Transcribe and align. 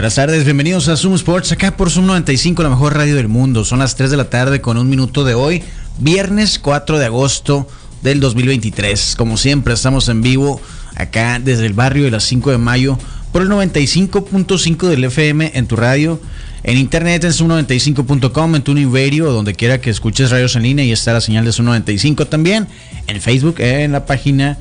Buenas 0.00 0.14
tardes, 0.14 0.46
bienvenidos 0.46 0.88
a 0.88 0.96
Zoom 0.96 1.16
Sports, 1.16 1.52
acá 1.52 1.76
por 1.76 1.90
Zoom 1.90 2.06
95, 2.06 2.62
la 2.62 2.70
mejor 2.70 2.96
radio 2.96 3.16
del 3.16 3.28
mundo. 3.28 3.66
Son 3.66 3.80
las 3.80 3.96
3 3.96 4.10
de 4.10 4.16
la 4.16 4.30
tarde 4.30 4.62
con 4.62 4.78
un 4.78 4.88
minuto 4.88 5.24
de 5.24 5.34
hoy, 5.34 5.62
viernes 5.98 6.58
4 6.58 6.98
de 6.98 7.04
agosto 7.04 7.68
del 8.00 8.18
2023. 8.18 9.14
Como 9.18 9.36
siempre, 9.36 9.74
estamos 9.74 10.08
en 10.08 10.22
vivo 10.22 10.58
acá 10.96 11.38
desde 11.38 11.66
el 11.66 11.74
barrio 11.74 12.04
de 12.04 12.10
las 12.12 12.24
5 12.24 12.50
de 12.50 12.56
mayo 12.56 12.98
por 13.30 13.42
el 13.42 13.50
95.5 13.50 14.88
del 14.88 15.04
FM 15.04 15.50
en 15.52 15.66
tu 15.66 15.76
radio. 15.76 16.18
En 16.62 16.78
internet 16.78 17.24
en 17.24 17.32
zoom95.com, 17.32 18.54
en 18.54 18.62
tu 18.62 18.72
o 18.72 19.32
donde 19.32 19.52
quiera 19.52 19.82
que 19.82 19.90
escuches 19.90 20.30
radios 20.30 20.56
en 20.56 20.62
línea 20.62 20.84
y 20.86 20.92
está 20.92 21.12
la 21.12 21.20
señal 21.20 21.44
de 21.44 21.52
Zoom 21.52 21.66
95 21.66 22.26
también. 22.26 22.68
En 23.06 23.20
Facebook, 23.20 23.56
en 23.58 23.92
la 23.92 24.06
página 24.06 24.56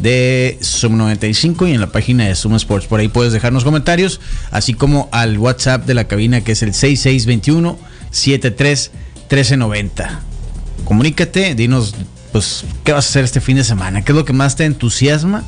de 0.00 0.58
Zoom 0.62 0.96
95 0.96 1.66
y 1.66 1.72
en 1.72 1.80
la 1.80 1.92
página 1.92 2.26
de 2.26 2.34
Zoom 2.34 2.54
Sports. 2.56 2.86
Por 2.86 3.00
ahí 3.00 3.08
puedes 3.08 3.32
dejarnos 3.32 3.64
comentarios, 3.64 4.20
así 4.50 4.74
como 4.74 5.08
al 5.12 5.38
WhatsApp 5.38 5.86
de 5.86 5.94
la 5.94 6.04
cabina 6.04 6.42
que 6.42 6.52
es 6.52 6.62
el 6.62 6.74
6621 6.74 7.78
73 8.10 8.90
1390. 9.30 10.20
Comunícate, 10.84 11.54
dinos 11.54 11.94
pues 12.32 12.64
qué 12.82 12.92
vas 12.92 13.06
a 13.06 13.08
hacer 13.08 13.24
este 13.24 13.40
fin 13.40 13.56
de 13.56 13.64
semana, 13.64 14.02
qué 14.02 14.12
es 14.12 14.16
lo 14.16 14.24
que 14.24 14.32
más 14.32 14.56
te 14.56 14.64
entusiasma 14.64 15.44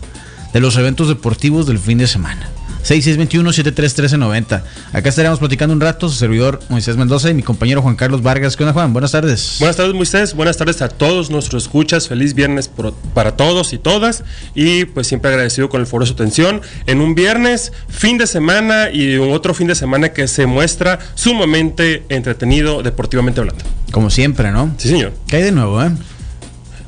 de 0.52 0.60
los 0.60 0.76
eventos 0.76 1.08
deportivos 1.08 1.66
del 1.66 1.78
fin 1.78 1.98
de 1.98 2.06
semana. 2.06 2.48
6621-731390. 2.86 4.62
Acá 4.92 5.08
estaremos 5.08 5.38
platicando 5.38 5.74
un 5.74 5.80
rato, 5.80 6.08
su 6.08 6.16
servidor 6.16 6.60
Moisés 6.68 6.96
Mendoza 6.96 7.30
y 7.30 7.34
mi 7.34 7.42
compañero 7.42 7.82
Juan 7.82 7.96
Carlos 7.96 8.22
Vargas. 8.22 8.56
¿Qué 8.56 8.62
onda, 8.62 8.72
Juan? 8.72 8.92
Buenas 8.92 9.12
tardes. 9.12 9.56
Buenas 9.58 9.76
tardes, 9.76 9.94
Moisés. 9.94 10.34
Buenas 10.34 10.56
tardes 10.56 10.82
a 10.82 10.88
todos 10.88 11.30
nuestros 11.30 11.64
escuchas. 11.64 12.08
Feliz 12.08 12.34
viernes 12.34 12.70
para 13.14 13.36
todos 13.36 13.72
y 13.72 13.78
todas. 13.78 14.22
Y 14.54 14.84
pues 14.86 15.06
siempre 15.06 15.30
agradecido 15.30 15.68
con 15.68 15.80
el 15.80 15.86
foro 15.86 16.04
de 16.04 16.08
su 16.08 16.14
atención. 16.14 16.62
En 16.86 17.00
un 17.00 17.14
viernes, 17.14 17.72
fin 17.88 18.18
de 18.18 18.26
semana 18.26 18.90
y 18.92 19.16
un 19.16 19.32
otro 19.32 19.54
fin 19.54 19.66
de 19.66 19.74
semana 19.74 20.10
que 20.10 20.28
se 20.28 20.46
muestra 20.46 20.98
sumamente 21.14 22.04
entretenido 22.08 22.82
deportivamente 22.82 23.40
hablando. 23.40 23.64
Como 23.90 24.10
siempre, 24.10 24.52
¿no? 24.52 24.74
Sí, 24.78 24.88
señor. 24.88 25.12
¿Qué 25.26 25.36
hay 25.36 25.42
de 25.42 25.52
nuevo, 25.52 25.82
eh? 25.82 25.90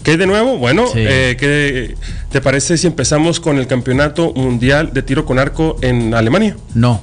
¿Qué 0.08 0.16
de 0.16 0.26
nuevo? 0.26 0.56
Bueno, 0.56 0.86
eh, 0.96 1.36
¿qué 1.38 1.94
te 2.32 2.40
parece 2.40 2.78
si 2.78 2.86
empezamos 2.86 3.40
con 3.40 3.58
el 3.58 3.66
campeonato 3.66 4.32
mundial 4.32 4.94
de 4.94 5.02
tiro 5.02 5.26
con 5.26 5.38
arco 5.38 5.76
en 5.82 6.14
Alemania? 6.14 6.56
No. 6.74 7.02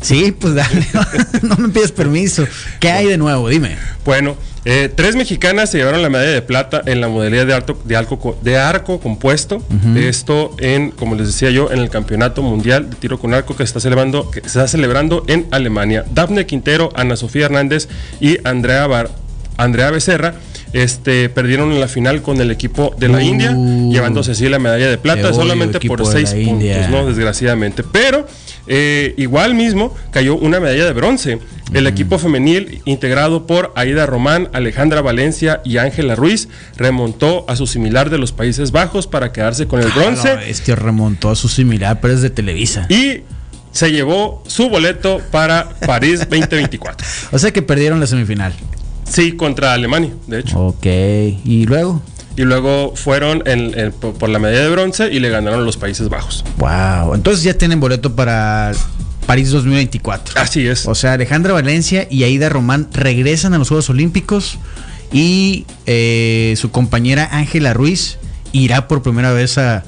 Sí, 0.00 0.30
pues 0.30 0.54
dale, 0.54 0.86
no 1.42 1.56
me 1.56 1.68
pides 1.70 1.90
permiso. 1.90 2.46
¿Qué 2.78 2.92
hay 2.92 3.06
de 3.06 3.18
nuevo? 3.18 3.48
Dime. 3.48 3.76
Bueno, 4.04 4.36
eh, 4.64 4.88
tres 4.94 5.16
mexicanas 5.16 5.72
se 5.72 5.78
llevaron 5.78 6.00
la 6.00 6.10
medalla 6.10 6.30
de 6.30 6.42
plata 6.42 6.80
en 6.86 7.00
la 7.00 7.08
modalidad 7.08 7.44
de, 7.44 7.54
arco, 7.54 7.76
de, 7.84 7.96
arco, 7.96 8.38
de 8.40 8.56
arco 8.56 9.00
compuesto. 9.00 9.60
Esto 9.96 10.54
en, 10.58 10.92
como 10.92 11.16
les 11.16 11.26
decía 11.26 11.50
yo, 11.50 11.72
en 11.72 11.80
el 11.80 11.90
Campeonato 11.90 12.40
Mundial 12.40 12.88
de 12.88 12.94
Tiro 12.94 13.18
con 13.18 13.34
Arco 13.34 13.56
que 13.56 13.64
está 13.64 13.80
celebrando, 13.80 14.30
que 14.30 14.42
se 14.42 14.46
está 14.46 14.68
celebrando 14.68 15.24
en 15.26 15.48
Alemania. 15.50 16.04
Dafne 16.14 16.46
Quintero, 16.46 16.90
Ana 16.94 17.16
Sofía 17.16 17.46
Hernández 17.46 17.88
y 18.20 18.38
Andrea, 18.46 18.86
Bar, 18.86 19.10
Andrea 19.56 19.90
Becerra 19.90 20.34
este, 20.72 21.28
perdieron 21.28 21.72
en 21.72 21.80
la 21.80 21.88
final 21.88 22.22
con 22.22 22.40
el 22.40 22.50
equipo 22.50 22.94
de 22.98 23.08
la 23.08 23.18
uh. 23.18 23.20
India, 23.20 23.52
llevándose 23.52 24.32
así 24.32 24.48
la 24.48 24.58
medalla 24.58 24.88
de 24.88 24.98
plata 24.98 25.32
solamente 25.32 25.80
por 25.80 26.06
seis 26.06 26.30
puntos, 26.32 26.90
¿no? 26.90 27.06
Desgraciadamente. 27.06 27.82
Pero 27.82 28.26
eh, 28.66 29.14
igual 29.16 29.54
mismo 29.54 29.94
cayó 30.10 30.36
una 30.36 30.60
medalla 30.60 30.84
de 30.84 30.92
bronce. 30.92 31.38
El 31.72 31.86
equipo 31.86 32.18
femenil, 32.18 32.82
integrado 32.84 33.46
por 33.46 33.72
Aida 33.76 34.04
Román, 34.04 34.48
Alejandra 34.52 35.02
Valencia 35.02 35.60
y 35.64 35.76
Ángela 35.78 36.16
Ruiz, 36.16 36.48
remontó 36.76 37.44
a 37.48 37.54
su 37.54 37.66
similar 37.66 38.10
de 38.10 38.18
los 38.18 38.32
Países 38.32 38.72
Bajos 38.72 39.06
para 39.06 39.32
quedarse 39.32 39.66
con 39.66 39.80
el 39.80 39.90
bronce. 39.90 40.36
este 40.48 40.74
remontó 40.74 41.30
a 41.30 41.36
su 41.36 41.48
similar, 41.48 42.00
pero 42.00 42.14
es 42.14 42.22
de 42.22 42.30
Televisa. 42.30 42.86
Y 42.88 43.22
se 43.72 43.92
llevó 43.92 44.42
su 44.46 44.68
boleto 44.68 45.20
para 45.30 45.68
París 45.86 46.20
2024. 46.28 47.06
o 47.32 47.38
sea 47.38 47.52
que 47.52 47.62
perdieron 47.62 48.00
la 48.00 48.06
semifinal. 48.06 48.52
Sí, 49.10 49.32
contra 49.32 49.74
Alemania, 49.74 50.12
de 50.26 50.40
hecho. 50.40 50.58
Ok, 50.58 50.86
¿y 50.86 51.66
luego? 51.66 52.00
Y 52.36 52.42
luego 52.42 52.94
fueron 52.94 53.42
por 54.18 54.28
la 54.28 54.38
medalla 54.38 54.62
de 54.62 54.70
bronce 54.70 55.12
y 55.12 55.18
le 55.18 55.28
ganaron 55.28 55.66
los 55.66 55.76
Países 55.76 56.08
Bajos. 56.08 56.44
Wow, 56.58 57.14
entonces 57.14 57.42
ya 57.42 57.54
tienen 57.54 57.80
boleto 57.80 58.14
para 58.14 58.72
París 59.26 59.50
2024. 59.50 60.40
Así 60.40 60.66
es. 60.66 60.86
O 60.86 60.94
sea, 60.94 61.14
Alejandra 61.14 61.52
Valencia 61.52 62.06
y 62.08 62.22
Aida 62.22 62.48
Román 62.48 62.88
regresan 62.92 63.52
a 63.52 63.58
los 63.58 63.68
Juegos 63.68 63.90
Olímpicos 63.90 64.58
y 65.12 65.66
eh, 65.86 66.54
su 66.56 66.70
compañera 66.70 67.28
Ángela 67.32 67.74
Ruiz 67.74 68.18
irá 68.52 68.88
por 68.88 69.02
primera 69.02 69.32
vez 69.32 69.58
a, 69.58 69.84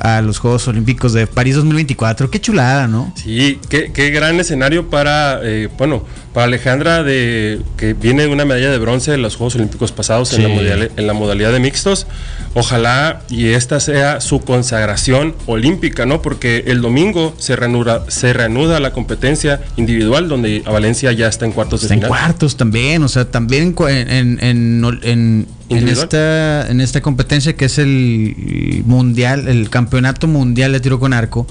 a 0.00 0.20
los 0.22 0.38
Juegos 0.38 0.66
Olímpicos 0.68 1.12
de 1.12 1.26
París 1.26 1.54
2024. 1.56 2.30
Qué 2.30 2.40
chulada, 2.40 2.88
¿no? 2.88 3.12
Sí, 3.16 3.60
qué, 3.68 3.92
qué 3.92 4.10
gran 4.10 4.40
escenario 4.40 4.90
para, 4.90 5.40
eh, 5.42 5.68
bueno, 5.78 6.04
para 6.32 6.46
Alejandra, 6.46 7.02
de, 7.02 7.60
que 7.76 7.94
viene 7.94 8.22
de 8.22 8.28
una 8.28 8.44
medalla 8.44 8.70
de 8.70 8.78
bronce 8.78 9.14
en 9.14 9.22
los 9.22 9.36
Juegos 9.36 9.56
Olímpicos 9.56 9.92
pasados 9.92 10.32
en, 10.32 10.44
la 10.44 10.48
modalidad, 10.48 10.90
en 10.96 11.06
la 11.06 11.12
modalidad 11.12 11.52
de 11.52 11.60
mixtos. 11.60 12.06
Ojalá 12.54 13.22
y 13.28 13.48
esta 13.48 13.80
sea 13.80 14.20
su 14.20 14.40
consagración 14.40 15.34
olímpica, 15.46 16.06
¿no? 16.06 16.22
Porque 16.22 16.64
el 16.66 16.80
domingo 16.80 17.34
se 17.38 17.56
reanuda, 17.56 18.04
se 18.08 18.32
reanuda 18.32 18.80
la 18.80 18.92
competencia 18.92 19.60
individual, 19.76 20.28
donde 20.28 20.62
a 20.66 20.70
Valencia 20.70 21.12
ya 21.12 21.28
está 21.28 21.46
en 21.46 21.52
cuartos 21.52 21.82
de 21.82 21.88
final. 21.88 22.04
En 22.04 22.08
cuartos 22.08 22.56
también, 22.56 23.02
o 23.02 23.08
sea, 23.08 23.24
también 23.24 23.74
en, 23.88 24.38
en, 24.40 24.84
en, 25.02 25.46
esta, 25.70 26.68
en 26.68 26.80
esta 26.80 27.00
competencia 27.00 27.54
que 27.54 27.66
es 27.66 27.78
el 27.78 28.82
mundial, 28.86 29.48
el 29.48 29.70
campeonato 29.70 30.26
mundial 30.26 30.72
de 30.72 30.80
tiro 30.80 30.98
con 30.98 31.12
arco, 31.12 31.46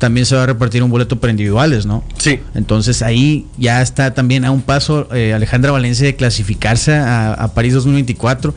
también 0.00 0.24
se 0.24 0.34
va 0.34 0.44
a 0.44 0.46
repartir 0.46 0.82
un 0.82 0.90
boleto 0.90 1.20
para 1.20 1.30
individuales, 1.30 1.84
¿no? 1.84 2.02
Sí. 2.16 2.40
Entonces 2.54 3.02
ahí 3.02 3.46
ya 3.58 3.82
está 3.82 4.14
también 4.14 4.46
a 4.46 4.50
un 4.50 4.62
paso 4.62 5.14
eh, 5.14 5.34
Alejandra 5.34 5.72
Valencia 5.72 6.06
de 6.06 6.16
clasificarse 6.16 6.94
a, 6.94 7.52
París 7.54 7.74
2024. 7.74 8.54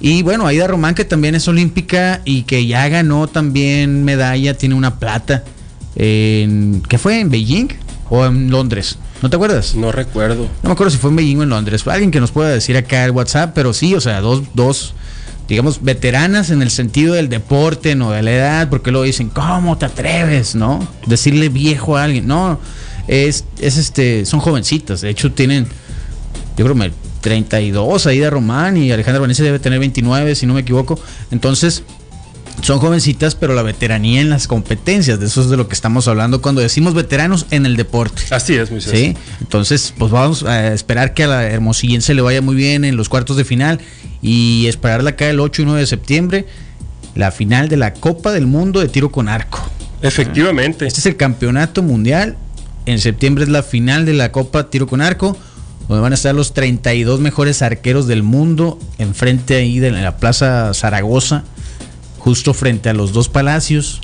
Y 0.00 0.22
bueno, 0.22 0.46
Aida 0.46 0.66
Román, 0.66 0.94
que 0.94 1.04
también 1.04 1.34
es 1.34 1.46
olímpica 1.48 2.22
y 2.24 2.42
que 2.42 2.66
ya 2.66 2.88
ganó 2.88 3.28
también 3.28 4.04
medalla, 4.04 4.56
tiene 4.56 4.74
una 4.74 4.98
plata. 4.98 5.44
En, 5.96 6.82
¿Qué 6.88 6.98
fue? 6.98 7.20
¿En 7.20 7.30
Beijing 7.30 7.68
o 8.08 8.24
en 8.24 8.50
Londres? 8.50 8.98
¿No 9.22 9.30
te 9.30 9.36
acuerdas? 9.36 9.74
No 9.74 9.92
recuerdo. 9.92 10.44
No 10.62 10.68
me 10.68 10.72
acuerdo 10.72 10.90
si 10.90 10.98
fue 10.98 11.10
en 11.10 11.16
Beijing 11.16 11.38
o 11.38 11.42
en 11.42 11.48
Londres. 11.48 11.86
Alguien 11.86 12.10
que 12.10 12.20
nos 12.20 12.30
pueda 12.30 12.50
decir 12.50 12.76
acá 12.76 13.04
el 13.04 13.12
WhatsApp, 13.12 13.52
pero 13.54 13.72
sí, 13.72 13.94
o 13.94 14.00
sea, 14.00 14.20
dos, 14.20 14.42
dos, 14.54 14.94
digamos, 15.48 15.82
veteranas 15.82 16.50
en 16.50 16.62
el 16.62 16.70
sentido 16.70 17.14
del 17.14 17.28
deporte, 17.28 17.94
no 17.94 18.10
de 18.10 18.22
la 18.22 18.32
edad, 18.32 18.68
porque 18.68 18.90
luego 18.90 19.04
dicen, 19.04 19.30
¿cómo 19.30 19.78
te 19.78 19.86
atreves, 19.86 20.54
no? 20.54 20.86
Decirle 21.06 21.48
viejo 21.48 21.96
a 21.96 22.04
alguien. 22.04 22.26
No, 22.26 22.60
es, 23.08 23.44
es 23.58 23.78
este, 23.78 24.26
son 24.26 24.40
jovencitas. 24.40 25.00
De 25.00 25.10
hecho, 25.10 25.32
tienen, 25.32 25.66
yo 26.56 26.64
creo, 26.64 26.90
32, 27.20 28.06
Aida 28.06 28.30
Román 28.30 28.76
y 28.76 28.92
Alejandra 28.92 29.20
Valencia 29.20 29.44
debe 29.44 29.58
tener 29.58 29.80
29, 29.80 30.34
si 30.34 30.46
no 30.46 30.54
me 30.54 30.60
equivoco. 30.60 31.00
Entonces, 31.30 31.82
son 32.62 32.78
jovencitas, 32.78 33.34
pero 33.34 33.54
la 33.54 33.62
veteranía 33.62 34.20
en 34.20 34.30
las 34.30 34.48
competencias, 34.48 35.20
de 35.20 35.26
eso 35.26 35.40
es 35.42 35.50
de 35.50 35.56
lo 35.56 35.68
que 35.68 35.74
estamos 35.74 36.08
hablando 36.08 36.40
cuando 36.40 36.60
decimos 36.60 36.94
veteranos 36.94 37.46
en 37.50 37.66
el 37.66 37.76
deporte. 37.76 38.22
Así 38.30 38.54
es, 38.54 38.70
muy 38.70 38.80
¿Sí? 38.80 39.16
Entonces, 39.40 39.94
pues 39.96 40.10
vamos 40.10 40.42
a 40.42 40.72
esperar 40.72 41.14
que 41.14 41.24
a 41.24 41.26
la 41.28 41.44
Hermosillense 41.44 42.14
le 42.14 42.22
vaya 42.22 42.42
muy 42.42 42.56
bien 42.56 42.84
en 42.84 42.96
los 42.96 43.08
cuartos 43.08 43.36
de 43.36 43.44
final 43.44 43.80
y 44.22 44.66
esperarla 44.66 45.10
acá 45.10 45.28
el 45.28 45.40
8 45.40 45.62
y 45.62 45.64
9 45.66 45.80
de 45.80 45.86
septiembre, 45.86 46.46
la 47.14 47.30
final 47.30 47.68
de 47.68 47.76
la 47.76 47.94
Copa 47.94 48.32
del 48.32 48.46
Mundo 48.46 48.80
de 48.80 48.88
tiro 48.88 49.10
con 49.10 49.28
arco. 49.28 49.62
Efectivamente. 50.02 50.86
Este 50.86 51.00
es 51.00 51.06
el 51.06 51.16
campeonato 51.16 51.82
mundial. 51.82 52.36
En 52.86 53.00
septiembre 53.00 53.44
es 53.44 53.50
la 53.50 53.62
final 53.62 54.06
de 54.06 54.14
la 54.14 54.30
Copa 54.30 54.70
Tiro 54.70 54.86
con 54.86 55.00
Arco, 55.00 55.36
donde 55.88 56.02
van 56.02 56.12
a 56.12 56.14
estar 56.14 56.34
los 56.34 56.54
32 56.54 57.18
mejores 57.18 57.62
arqueros 57.62 58.06
del 58.06 58.22
mundo 58.22 58.78
enfrente 58.98 59.56
ahí 59.56 59.80
de 59.80 59.90
la 59.90 60.18
Plaza 60.18 60.72
Zaragoza 60.72 61.44
justo 62.26 62.52
frente 62.54 62.88
a 62.88 62.92
los 62.92 63.12
dos 63.12 63.28
palacios, 63.28 64.00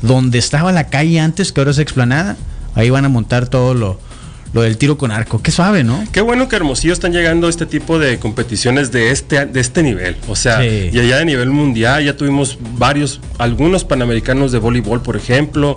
donde 0.00 0.38
estaba 0.38 0.72
la 0.72 0.88
calle 0.88 1.20
antes, 1.20 1.52
que 1.52 1.60
ahora 1.60 1.72
es 1.72 1.78
explanada. 1.78 2.34
Ahí 2.74 2.88
van 2.88 3.04
a 3.04 3.10
montar 3.10 3.48
todo 3.48 3.74
lo, 3.74 4.00
lo 4.54 4.62
del 4.62 4.78
tiro 4.78 4.96
con 4.96 5.10
arco. 5.10 5.42
Qué 5.42 5.50
suave, 5.50 5.84
¿no? 5.84 6.02
Qué 6.10 6.22
bueno 6.22 6.48
que 6.48 6.56
Hermosillo 6.56 6.94
están 6.94 7.12
llegando 7.12 7.48
a 7.48 7.50
este 7.50 7.66
tipo 7.66 7.98
de 7.98 8.18
competiciones 8.18 8.92
de 8.92 9.10
este, 9.10 9.44
de 9.44 9.60
este 9.60 9.82
nivel. 9.82 10.16
O 10.26 10.36
sea, 10.36 10.64
y 10.64 10.98
allá 10.98 11.18
de 11.18 11.26
nivel 11.26 11.50
mundial 11.50 12.02
ya 12.02 12.16
tuvimos 12.16 12.56
varios, 12.78 13.20
algunos 13.36 13.84
panamericanos 13.84 14.52
de 14.52 14.58
voleibol, 14.58 15.02
por 15.02 15.14
ejemplo. 15.16 15.74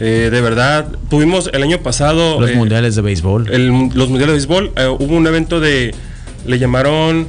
Eh, 0.00 0.30
de 0.32 0.40
verdad, 0.40 0.88
tuvimos 1.08 1.48
el 1.52 1.62
año 1.62 1.78
pasado... 1.78 2.40
Los 2.40 2.50
eh, 2.50 2.54
mundiales 2.56 2.96
de 2.96 3.02
béisbol. 3.02 3.52
el- 3.54 3.68
los 3.94 4.08
mundiales 4.08 4.26
de 4.26 4.32
béisbol. 4.32 4.72
eh, 4.76 4.88
hubo 4.88 5.14
un 5.14 5.28
evento 5.28 5.60
de... 5.60 5.94
Le 6.44 6.58
llamaron... 6.58 7.28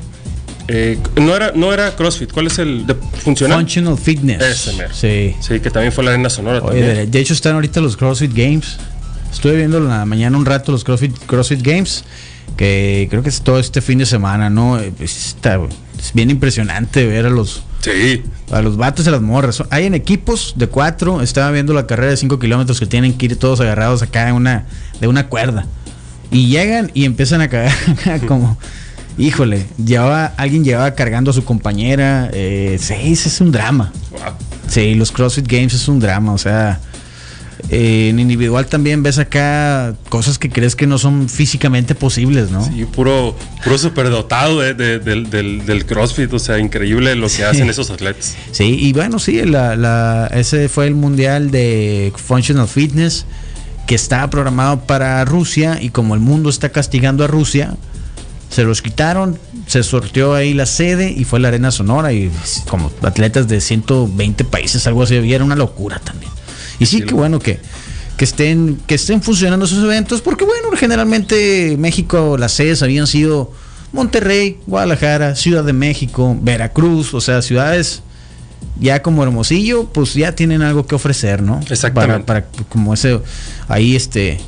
eh, 0.68 0.98
no, 1.16 1.36
era, 1.36 1.52
no 1.56 1.72
era 1.74 1.96
CrossFit, 1.96 2.32
¿cuál 2.32 2.48
es 2.48 2.60
el 2.60 2.86
de 2.86 2.96
funcional? 2.96 3.60
Functional 3.60 3.98
Fitness. 3.98 4.42
Ese 4.42 4.74
mero. 4.74 4.90
Sí. 4.94 5.36
Sí, 5.40 5.60
que 5.60 5.70
también 5.72 5.92
fue 5.94 6.04
la 6.04 6.12
Arena 6.12 6.30
Sonora 6.30 6.60
Oye, 6.60 6.80
también. 6.82 6.96
de, 6.96 7.08
de 7.08 7.20
hecho 7.20 7.34
están 7.34 7.56
ahorita 7.56 7.80
los 7.82 7.96
CrossFit 7.98 8.34
Games. 8.34 8.78
Estuve 9.32 9.56
viendo 9.56 9.78
en 9.78 9.88
la 9.88 10.06
mañana 10.06 10.38
un 10.38 10.46
rato 10.46 10.72
los 10.72 10.84
CrossFit, 10.84 11.16
CrossFit 11.26 11.62
Games, 11.62 12.04
que 12.56 13.08
creo 13.10 13.24
que 13.24 13.30
es 13.30 13.42
todo 13.42 13.60
este 13.60 13.82
fin 13.82 13.98
de 14.00 14.06
semana, 14.06 14.50
¿no? 14.50 14.80
Eh, 14.80 14.92
pues, 14.98 15.28
está- 15.28 15.60
es 16.00 16.14
bien 16.14 16.30
impresionante 16.30 17.06
ver 17.06 17.26
a 17.26 17.30
los, 17.30 17.64
Sí, 17.82 18.24
a 18.52 18.62
los 18.62 18.76
vatos 18.78 19.06
y 19.06 19.10
a 19.10 19.12
las 19.12 19.22
morras. 19.22 19.64
Hay 19.70 19.86
en 19.86 19.94
equipos 19.94 20.54
de 20.58 20.68
cuatro, 20.68 21.22
estaba 21.22 21.52
viendo 21.52 21.74
la 21.74 21.88
carrera 21.88 22.12
de 22.12 22.18
5 22.18 22.40
kilómetros 22.40 22.80
que 22.80 22.86
tienen 22.86 23.14
que 23.14 23.28
ir 23.28 23.36
todos 23.38 23.60
agarrados 23.62 24.02
acá 24.02 24.28
en 24.30 24.36
una, 24.36 24.66
de 25.00 25.08
una 25.08 25.28
cuerda. 25.28 25.66
Y 26.32 26.48
llegan 26.50 26.92
y 26.94 27.06
empiezan 27.06 27.42
a 27.42 27.48
cagar 27.50 27.74
como... 28.28 28.58
Híjole, 29.18 29.66
llevaba, 29.84 30.28
alguien 30.38 30.64
llevaba 30.64 30.94
cargando 30.94 31.32
a 31.32 31.34
su 31.34 31.44
compañera. 31.44 32.30
Eh, 32.34 32.78
sí, 32.80 32.94
ese 33.14 33.30
es 33.30 33.42
un 33.42 33.52
drama. 33.52 33.92
wow. 34.12 34.20
Sí, 34.68 34.94
los 34.96 35.12
CrossFit 35.12 35.48
Games 35.48 35.74
es 35.74 35.88
un 35.88 36.00
drama, 36.00 36.34
o 36.34 36.38
sea, 36.38 36.80
eh, 37.70 38.10
en 38.10 38.20
individual 38.20 38.68
también 38.68 39.02
ves 39.02 39.18
acá 39.18 39.96
cosas 40.10 40.38
que 40.38 40.50
crees 40.50 40.76
que 40.76 40.86
no 40.88 40.98
son 40.98 41.28
físicamente 41.30 41.96
posibles, 41.96 42.52
¿no? 42.52 42.70
Y 42.76 42.84
puro, 42.86 43.36
puro 43.64 43.78
superdotado 43.78 44.60
de- 44.60 44.74
de- 44.74 45.00
del, 45.00 45.30
del- 45.30 45.66
del 45.66 45.86
CrossFit, 45.86 46.32
o 46.34 46.40
sea, 46.40 46.60
increíble 46.60 47.16
lo 47.16 47.28
que 47.30 47.44
hacen 47.46 47.70
esos 47.70 47.90
atletas. 47.90 48.36
Sí, 48.52 48.78
y 48.80 48.94
bueno, 48.94 49.20
sí, 49.20 49.42
la, 49.46 49.76
la- 49.76 50.28
ese 50.34 50.70
fue 50.70 50.86
el 50.88 50.94
mundial 50.96 51.50
de 51.50 52.14
Functional 52.16 52.68
Fitness 52.68 53.26
que 53.88 53.96
estaba 53.96 54.30
programado 54.30 54.82
para 54.82 55.24
Rusia 55.26 55.80
y 55.82 55.90
como 55.90 56.14
el 56.14 56.20
mundo 56.20 56.50
está 56.50 56.70
castigando 56.70 57.24
a 57.24 57.28
Rusia, 57.28 57.76
se 58.50 58.64
los 58.64 58.82
quitaron, 58.82 59.38
se 59.68 59.84
sorteó 59.84 60.34
ahí 60.34 60.54
la 60.54 60.66
sede 60.66 61.12
y 61.12 61.24
fue 61.26 61.40
la 61.40 61.50
Arena 61.50 61.70
Sonora 61.72 62.14
y 62.14 62.32
como 62.70 62.92
atletas 63.04 63.48
de 63.48 63.60
120 63.62 64.44
países, 64.46 64.88
algo 64.88 65.04
así, 65.04 65.16
y 65.16 65.34
era 65.34 65.44
una 65.44 65.56
locura 65.56 66.00
también. 66.00 66.32
Y 66.80 66.86
sí, 66.86 67.02
lo- 67.02 67.16
bueno 67.18 67.40
que, 67.40 67.60
que 68.18 68.26
estén 68.26 68.80
que 68.88 68.96
estén 68.96 69.22
funcionando 69.22 69.66
esos 69.66 69.84
eventos, 69.84 70.22
porque 70.22 70.46
bueno, 70.46 70.70
generalmente 70.78 71.76
México, 71.78 72.38
las 72.38 72.52
sedes 72.54 72.82
habían 72.84 73.06
sido 73.08 73.52
Monterrey, 73.94 74.60
Guadalajara, 74.68 75.36
Ciudad 75.36 75.64
de 75.64 75.74
México, 75.74 76.38
Veracruz, 76.42 77.14
o 77.14 77.22
sea, 77.22 77.42
ciudades 77.42 78.02
ya 78.80 79.02
como 79.02 79.24
Hermosillo, 79.24 79.86
pues 79.92 80.14
ya 80.14 80.34
tienen 80.34 80.62
algo 80.62 80.86
que 80.86 80.94
ofrecer, 80.96 81.42
¿no? 81.42 81.60
Exactamente. 81.70 82.24
Para, 82.26 82.46
para 82.46 82.66
como 82.70 82.94
ese, 82.94 83.20
ahí 83.68 83.96
este, 83.96 84.40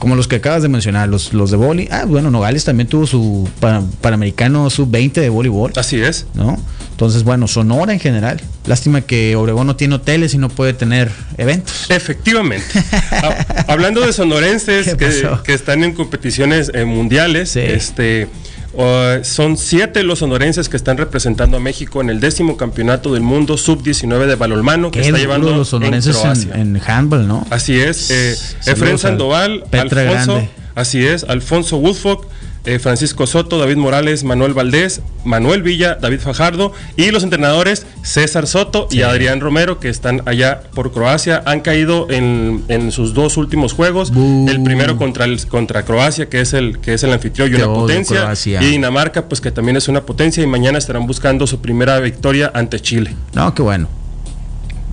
como 0.00 0.16
los 0.16 0.26
que 0.26 0.36
acabas 0.36 0.62
de 0.62 0.68
mencionar, 0.68 1.08
los, 1.08 1.32
los 1.32 1.52
de 1.52 1.56
boli. 1.56 1.86
Ah, 1.92 2.04
bueno, 2.06 2.32
Nogales 2.32 2.64
también 2.64 2.88
tuvo 2.88 3.06
su 3.06 3.48
pa- 3.60 3.82
Panamericano 4.00 4.68
sub-20 4.68 5.12
de 5.12 5.28
voleibol, 5.28 5.72
Así 5.76 6.00
es. 6.00 6.26
¿no? 6.34 6.58
Entonces, 6.90 7.22
bueno, 7.22 7.46
Sonora 7.46 7.92
en 7.92 8.00
general. 8.00 8.40
Lástima 8.66 9.00
que 9.02 9.36
Obregón 9.36 9.66
no 9.66 9.76
tiene 9.76 9.94
hoteles 9.94 10.34
y 10.34 10.38
no 10.38 10.48
puede 10.48 10.72
tener 10.72 11.10
eventos. 11.38 11.86
Efectivamente. 11.90 12.66
Ha- 13.12 13.64
hablando 13.72 14.00
de 14.00 14.12
sonorenses 14.12 14.94
¿Qué 14.96 15.40
que, 15.44 15.52
están 15.54 15.84
en 15.84 15.92
competiciones 15.92 16.70
eh, 16.74 16.84
mundiales, 16.86 17.50
Sí. 17.50 17.60
este, 17.60 18.28
uh, 18.74 19.22
son 19.24 19.56
siete 19.56 20.02
los 20.02 20.20
sonorenses 20.20 20.68
que 20.68 20.76
están 20.76 20.96
representando 20.96 21.56
a 21.56 21.60
México 21.60 22.00
en 22.00 22.10
el 22.10 22.20
décimo 22.20 22.56
campeonato 22.56 23.12
del 23.14 23.22
mundo 23.22 23.56
sub-19 23.56 24.26
de 24.26 24.34
balonmano 24.36 24.90
que 24.90 25.00
está 25.00 25.18
llevando 25.18 25.54
los 25.54 25.68
sonorenses 25.68 26.16
en 26.16 26.22
Croacia. 26.22 26.54
en, 26.54 26.76
en 26.76 26.82
handball, 26.86 27.26
¿no? 27.26 27.46
Así 27.50 27.78
es. 27.80 28.10
Eh, 28.10 28.36
Efren 28.66 28.92
al 28.92 28.98
Sandoval, 28.98 29.64
Petra 29.70 30.02
Alfonso, 30.02 30.34
Grande. 30.34 30.50
así 30.74 31.04
es, 31.04 31.24
Alfonso 31.24 31.76
Woodfock, 31.78 32.26
eh, 32.64 32.78
Francisco 32.78 33.26
Soto, 33.26 33.58
David 33.58 33.76
Morales, 33.76 34.24
Manuel 34.24 34.54
Valdés, 34.54 35.00
Manuel 35.24 35.62
Villa, 35.62 35.94
David 35.94 36.20
Fajardo 36.20 36.72
y 36.96 37.10
los 37.10 37.22
entrenadores 37.22 37.86
César 38.02 38.46
Soto 38.46 38.88
y. 38.90 39.02
Adrián 39.02 39.40
Romero 39.40 39.80
que 39.80 39.88
están 39.88 40.22
allá 40.26 40.62
por 40.74 40.92
Croacia. 40.92 41.42
Han 41.46 41.60
caído 41.60 42.06
en, 42.10 42.64
en 42.68 42.92
sus 42.92 43.14
dos 43.14 43.36
últimos 43.36 43.72
juegos. 43.72 44.12
El 44.14 44.62
primero 44.62 44.96
contra 44.96 45.24
el, 45.24 45.46
contra 45.46 45.84
Croacia, 45.84 46.28
que 46.28 46.40
es 46.40 46.52
el 46.52 46.78
que 46.80 46.94
es 46.94 47.02
el 47.02 47.12
anfitrión 47.12 47.50
y 47.50 47.54
una 47.54 47.66
potencia. 47.66 48.20
Croacia. 48.20 48.62
Y 48.62 48.66
Dinamarca, 48.66 49.26
pues 49.26 49.40
que 49.40 49.50
también 49.50 49.76
es 49.76 49.88
una 49.88 50.02
potencia 50.02 50.42
y 50.42 50.46
mañana 50.46 50.78
estarán 50.78 51.06
buscando 51.06 51.46
su 51.46 51.60
primera 51.60 51.98
victoria 52.00 52.50
ante 52.54 52.80
Chile. 52.80 53.14
No, 53.34 53.54
qué 53.54 53.62
bueno. 53.62 53.88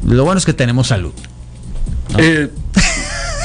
Lo 0.06 0.24
bueno 0.24 0.38
es 0.38 0.46
que 0.46 0.54
tenemos 0.54 0.88
salud. 0.88 1.14
¿no? 2.14 2.19
Eh, 2.19 2.50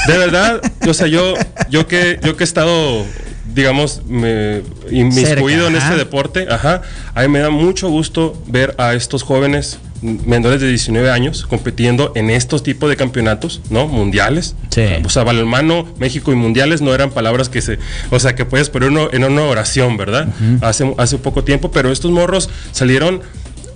de 0.07 0.19
verdad, 0.19 0.61
o 0.87 0.95
sea, 0.95 1.07
yo, 1.07 1.35
yo 1.71 1.87
que, 1.87 2.19
yo 2.23 2.37
que 2.37 2.45
he 2.45 2.47
estado, 2.47 3.05
digamos, 3.55 4.03
me, 4.07 4.63
inmiscuido 4.91 5.65
Cerca, 5.65 5.69
en 5.69 5.77
este 5.77 5.97
deporte, 5.97 6.47
ajá, 6.51 6.83
a 7.15 7.23
mí 7.23 7.29
me 7.29 7.41
da 7.41 7.51
mucho 7.51 7.89
gusto 7.89 8.41
ver 8.47 8.75
a 8.79 8.95
estos 8.95 9.23
jóvenes 9.23 9.79
menores 10.03 10.61
de 10.61 10.69
19 10.69 11.11
años 11.11 11.47
compitiendo 11.47 12.13
en 12.17 12.29
estos 12.31 12.63
tipos 12.63 12.91
de 12.91 12.97
campeonatos, 12.97 13.61
¿no? 13.71 13.87
Mundiales. 13.87 14.57
Sí. 14.71 14.85
O 15.05 15.09
sea, 15.09 15.23
balonmano, 15.23 15.87
México 15.99 16.33
y 16.33 16.35
mundiales 16.35 16.83
no 16.83 16.93
eran 16.93 17.11
palabras 17.11 17.49
que 17.49 17.61
se, 17.63 17.79
o 18.11 18.19
sea, 18.19 18.35
que 18.35 18.45
puedes 18.45 18.69
poner 18.69 18.91
uno, 18.91 19.09
en 19.13 19.25
una 19.25 19.43
oración, 19.43 19.97
¿verdad? 19.97 20.29
hace, 20.61 20.93
hace 20.99 21.19
poco 21.19 21.45
tiempo, 21.45 21.71
pero 21.71 21.93
estos 21.93 22.11
morros 22.11 22.51
salieron 22.73 23.23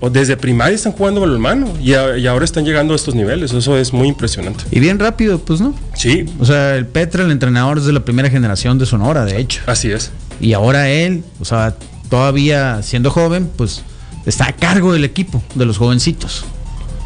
o 0.01 0.11
desde 0.11 0.37
primaria 0.37 0.75
están 0.75 0.93
jugando 0.93 1.21
balonmano 1.21 1.73
y, 1.83 1.95
a- 1.95 2.17
y 2.19 2.27
ahora 2.27 2.45
están 2.45 2.65
llegando 2.65 2.93
a 2.93 2.97
estos 2.97 3.15
niveles. 3.15 3.53
Eso 3.53 3.77
es 3.77 3.93
muy 3.93 4.09
impresionante. 4.09 4.65
Y 4.71 4.81
bien 4.81 4.99
rápido, 4.99 5.39
pues, 5.39 5.61
¿no? 5.61 5.75
Sí, 5.95 6.25
O 6.39 6.45
sea, 6.45 6.77
el 6.77 6.87
Petra, 6.87 7.25
el 7.25 7.31
entrenador, 7.31 7.79
es 7.79 7.85
de 7.87 7.93
la 7.93 8.05
primera 8.05 8.29
generación 8.31 8.79
de 8.79 8.87
Sonora, 8.87 9.25
de 9.25 9.39
hecho. 9.41 9.63
así 9.67 9.91
es. 9.91 10.11
Y 10.41 10.53
ahora 10.53 10.89
él, 10.91 11.25
o 11.41 11.45
sea, 11.45 11.77
todavía 12.11 12.83
siendo 12.83 13.11
joven, 13.11 13.51
pues 13.57 13.83
está 14.27 14.49
a 14.49 14.53
cargo 14.53 14.93
del 14.93 15.05
equipo, 15.05 15.43
de 15.55 15.65
los 15.67 15.79
jovencitos. 15.79 16.45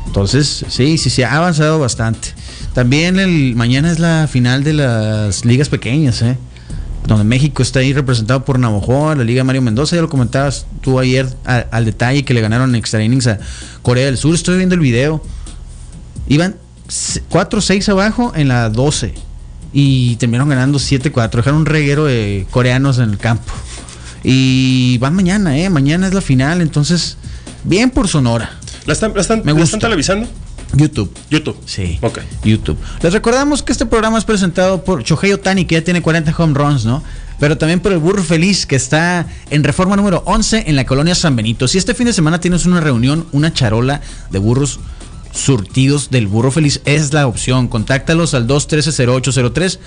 Entonces, 0.07 0.65
sí, 0.69 0.99
sí, 0.99 1.11
sí, 1.11 1.23
ha 1.23 1.37
avanzado 1.37 1.79
bastante. 1.79 2.29
También 2.75 3.19
el 3.21 3.55
mañana 3.55 3.91
es 3.93 3.99
la 4.01 4.27
final 4.31 4.65
de 4.65 4.73
las 4.73 5.45
ligas 5.45 5.69
pequeñas, 5.69 6.23
¿eh? 6.23 6.37
Donde 7.11 7.25
México 7.25 7.61
está 7.61 7.81
ahí 7.81 7.93
representado 7.93 8.45
por 8.45 8.61
Navajo, 8.61 9.13
la 9.17 9.25
Liga 9.25 9.43
Mario 9.43 9.63
Mendoza, 9.63 9.97
ya 9.97 10.03
lo 10.03 10.09
comentabas 10.09 10.67
tú 10.81 11.01
ayer 11.01 11.27
al 11.45 11.85
detalle 11.85 12.25
que 12.25 12.33
le 12.35 12.41
ganaron 12.41 12.71
en 12.71 12.77
extra 12.77 13.03
innings 13.03 13.27
a 13.27 13.41
Corea 13.83 14.07
del 14.07 14.17
Sur. 14.17 14.33
Estoy 14.33 14.59
viendo 14.59 14.77
el 14.77 14.81
video. 14.81 15.21
Iban 16.29 16.55
4-6 16.89 17.89
abajo 17.89 18.33
en 18.37 18.47
la 18.47 18.71
12 18.71 19.13
y 19.73 20.15
terminaron 20.17 20.49
ganando 20.51 20.79
7-4. 20.79 21.31
Dejaron 21.33 21.59
un 21.59 21.67
reguero 21.67 22.05
de 22.05 22.47
coreanos 22.53 22.99
en 22.99 23.11
el 23.11 23.19
campo. 23.19 23.53
Y 24.23 24.97
van 24.99 25.17
mañana, 25.17 25.59
¿eh? 25.59 25.69
Mañana 25.69 26.07
es 26.07 26.15
la 26.15 26.21
final, 26.21 26.61
entonces, 26.61 27.17
bien 27.65 27.91
por 27.91 28.07
Sonora. 28.07 28.53
¿La 28.87 28.93
están, 28.93 29.13
la 29.17 29.21
están, 29.21 29.41
Me 29.41 29.47
la 29.47 29.53
gusta. 29.53 29.65
están 29.77 29.81
televisando? 29.81 30.29
YouTube. 30.75 31.11
YouTube. 31.31 31.57
Sí. 31.67 31.99
Ok. 32.01 32.21
YouTube. 32.45 32.79
Les 33.03 33.13
recordamos 33.13 33.63
que 33.63 33.73
este 33.73 33.87
programa 33.87 34.19
es 34.19 34.25
presentado 34.25 34.85
por 34.85 35.03
Shohei 35.03 35.33
Otani, 35.33 35.65
que 35.65 35.77
ya 35.77 35.85
tiene 35.85 36.03
40 36.03 36.35
home 36.37 36.55
runs, 36.55 36.85
¿no? 36.85 37.03
Pero 37.39 37.57
también 37.57 37.81
por 37.81 37.93
el 37.93 37.99
Burro 37.99 38.23
Feliz, 38.23 38.67
que 38.67 38.77
está 38.77 39.27
en 39.51 39.65
reforma 39.65 39.97
número 39.97 40.23
11 40.27 40.65
en 40.67 40.77
la 40.77 40.85
colonia 40.85 41.15
San 41.15 41.35
Benito. 41.37 41.67
Si 41.67 41.79
este 41.79 41.95
fin 41.95 42.07
de 42.07 42.13
semana 42.13 42.39
tienes 42.39 42.67
una 42.67 42.81
reunión, 42.81 43.27
una 43.33 43.53
charola 43.53 44.03
de 44.31 44.39
burros 44.39 44.79
surtidos 45.33 46.11
del 46.11 46.27
Burro 46.27 46.51
Feliz, 46.51 46.83
es 46.85 47.13
la 47.13 47.27
opción. 47.27 47.69
Contáctalos 47.69 48.35
al 48.35 48.47
213-0803. 48.47 49.79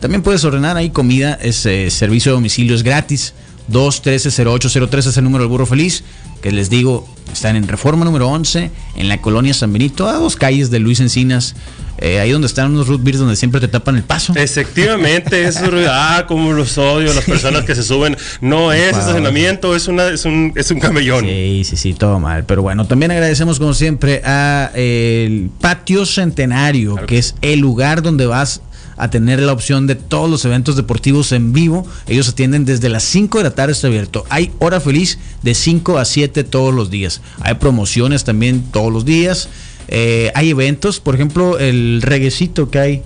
También 0.00 0.22
puedes 0.22 0.44
ordenar 0.44 0.76
ahí 0.76 0.90
comida, 0.90 1.34
es 1.34 1.66
eh, 1.66 1.90
servicio 1.90 2.32
de 2.32 2.36
domicilio, 2.36 2.74
es 2.74 2.82
gratis. 2.82 3.34
213-0803 3.70 5.06
es 5.06 5.16
el 5.16 5.24
número 5.24 5.44
del 5.44 5.50
Burro 5.50 5.66
Feliz, 5.66 6.04
que 6.42 6.50
les 6.52 6.70
digo, 6.70 7.06
están 7.32 7.56
en 7.56 7.68
Reforma 7.68 8.04
número 8.04 8.28
11, 8.28 8.70
en 8.96 9.08
la 9.08 9.20
colonia 9.20 9.52
San 9.54 9.72
Benito, 9.72 10.08
a 10.08 10.14
dos 10.14 10.36
calles 10.36 10.70
de 10.70 10.78
Luis 10.78 11.00
Encinas, 11.00 11.54
eh, 11.98 12.18
ahí 12.18 12.30
donde 12.30 12.46
están 12.46 12.70
unos 12.72 12.88
root 12.88 13.02
beers 13.02 13.18
donde 13.18 13.36
siempre 13.36 13.60
te 13.60 13.68
tapan 13.68 13.96
el 13.96 14.02
paso. 14.02 14.32
Efectivamente, 14.34 15.44
eso, 15.44 15.70
ah, 15.88 16.24
como 16.26 16.52
los 16.52 16.78
odio, 16.78 17.12
las 17.12 17.24
personas 17.24 17.64
que 17.64 17.74
se 17.74 17.82
suben. 17.82 18.16
No 18.40 18.72
es 18.72 18.92
Wow. 18.92 19.00
estacionamiento, 19.00 19.76
es, 19.76 19.86
una, 19.86 20.08
es, 20.08 20.24
un, 20.24 20.52
es 20.56 20.70
un 20.70 20.80
camellón. 20.80 21.24
Sí, 21.26 21.62
sí, 21.64 21.76
sí, 21.76 21.92
todo 21.94 22.18
mal. 22.18 22.44
Pero 22.44 22.62
bueno, 22.62 22.86
también 22.86 23.10
agradecemos 23.10 23.58
como 23.58 23.74
siempre 23.74 24.22
a 24.24 24.70
el 24.74 25.50
Patio 25.60 26.06
Centenario, 26.06 26.92
Claro 26.92 27.06
que 27.06 27.18
es 27.18 27.34
el 27.42 27.60
lugar 27.60 28.00
donde 28.02 28.26
vas 28.26 28.62
a 29.00 29.10
tener 29.10 29.40
la 29.40 29.52
opción 29.52 29.86
de 29.86 29.94
todos 29.94 30.30
los 30.30 30.44
eventos 30.44 30.76
deportivos 30.76 31.32
en 31.32 31.52
vivo. 31.52 31.86
Ellos 32.06 32.28
atienden 32.28 32.64
desde 32.64 32.88
las 32.88 33.02
5 33.04 33.38
de 33.38 33.44
la 33.44 33.50
tarde, 33.52 33.72
está 33.72 33.86
abierto. 33.86 34.24
Hay 34.28 34.52
hora 34.58 34.78
feliz 34.78 35.18
de 35.42 35.54
5 35.54 35.98
a 35.98 36.04
7 36.04 36.44
todos 36.44 36.74
los 36.74 36.90
días. 36.90 37.22
Hay 37.40 37.54
promociones 37.54 38.24
también 38.24 38.62
todos 38.70 38.92
los 38.92 39.04
días. 39.04 39.48
Eh, 39.88 40.30
hay 40.34 40.50
eventos, 40.50 41.00
por 41.00 41.14
ejemplo, 41.14 41.58
el 41.58 42.02
reguecito 42.02 42.70
que 42.70 42.78
hay 42.78 43.02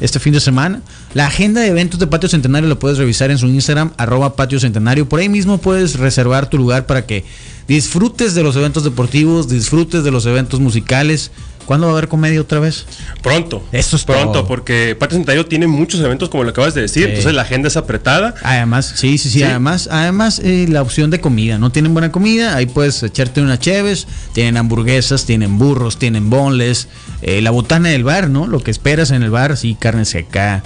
este 0.00 0.18
fin 0.18 0.32
de 0.32 0.40
semana. 0.40 0.82
La 1.14 1.26
agenda 1.26 1.60
de 1.60 1.68
eventos 1.68 2.00
de 2.00 2.06
Patio 2.06 2.28
Centenario 2.28 2.68
lo 2.68 2.78
puedes 2.78 2.98
revisar 2.98 3.30
en 3.30 3.38
su 3.38 3.46
Instagram, 3.46 3.92
arroba 3.96 4.36
Patio 4.36 4.60
Centenario. 4.60 5.08
Por 5.08 5.20
ahí 5.20 5.28
mismo 5.28 5.58
puedes 5.58 5.98
reservar 5.98 6.50
tu 6.50 6.58
lugar 6.58 6.86
para 6.86 7.06
que 7.06 7.24
disfrutes 7.68 8.34
de 8.34 8.42
los 8.42 8.56
eventos 8.56 8.84
deportivos, 8.84 9.48
disfrutes 9.48 10.04
de 10.04 10.10
los 10.10 10.26
eventos 10.26 10.60
musicales 10.60 11.30
¿Cuándo 11.66 11.86
va 11.88 11.92
a 11.94 11.96
haber 11.98 12.08
comedia 12.08 12.40
otra 12.40 12.60
vez? 12.60 12.86
Pronto. 13.22 13.62
Eso 13.72 13.96
es 13.96 14.04
Pronto, 14.04 14.32
todo. 14.32 14.46
porque 14.46 14.96
Patio 14.98 15.18
61 15.18 15.46
tiene 15.48 15.66
muchos 15.66 16.00
eventos, 16.00 16.28
como 16.28 16.44
lo 16.44 16.50
acabas 16.50 16.74
de 16.74 16.82
decir. 16.82 17.02
Sí. 17.04 17.08
Entonces 17.10 17.34
la 17.34 17.42
agenda 17.42 17.68
es 17.68 17.76
apretada. 17.76 18.34
Además, 18.42 18.92
sí, 18.96 19.18
sí, 19.18 19.28
sí, 19.30 19.38
Sí. 19.38 19.42
además, 19.42 19.88
además 19.90 20.38
eh, 20.42 20.66
la 20.68 20.80
opción 20.82 21.10
de 21.10 21.20
comida, 21.20 21.58
no 21.58 21.70
tienen 21.70 21.92
buena 21.92 22.12
comida, 22.12 22.56
ahí 22.56 22.66
puedes 22.66 23.02
echarte 23.02 23.40
una 23.42 23.58
cheves, 23.58 24.06
tienen 24.32 24.56
hamburguesas, 24.56 25.26
tienen 25.26 25.58
burros, 25.58 25.98
tienen 25.98 26.30
bonles, 26.30 26.88
eh, 27.22 27.40
la 27.42 27.50
botana 27.50 27.88
del 27.90 28.04
bar, 28.04 28.30
¿no? 28.30 28.46
Lo 28.46 28.62
que 28.62 28.70
esperas 28.70 29.10
en 29.10 29.22
el 29.24 29.30
bar, 29.30 29.56
sí, 29.56 29.76
carne 29.78 30.04
seca, 30.04 30.62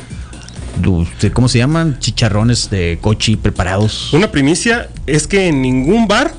¿cómo 1.32 1.48
se 1.48 1.58
llaman? 1.58 1.98
Chicharrones 1.98 2.70
de 2.70 2.98
cochi 3.00 3.36
preparados, 3.36 4.12
Una 4.12 4.30
primicia 4.30 4.88
es 5.06 5.26
que 5.26 5.48
en 5.48 5.62
ningún 5.62 6.06
bar 6.08 6.34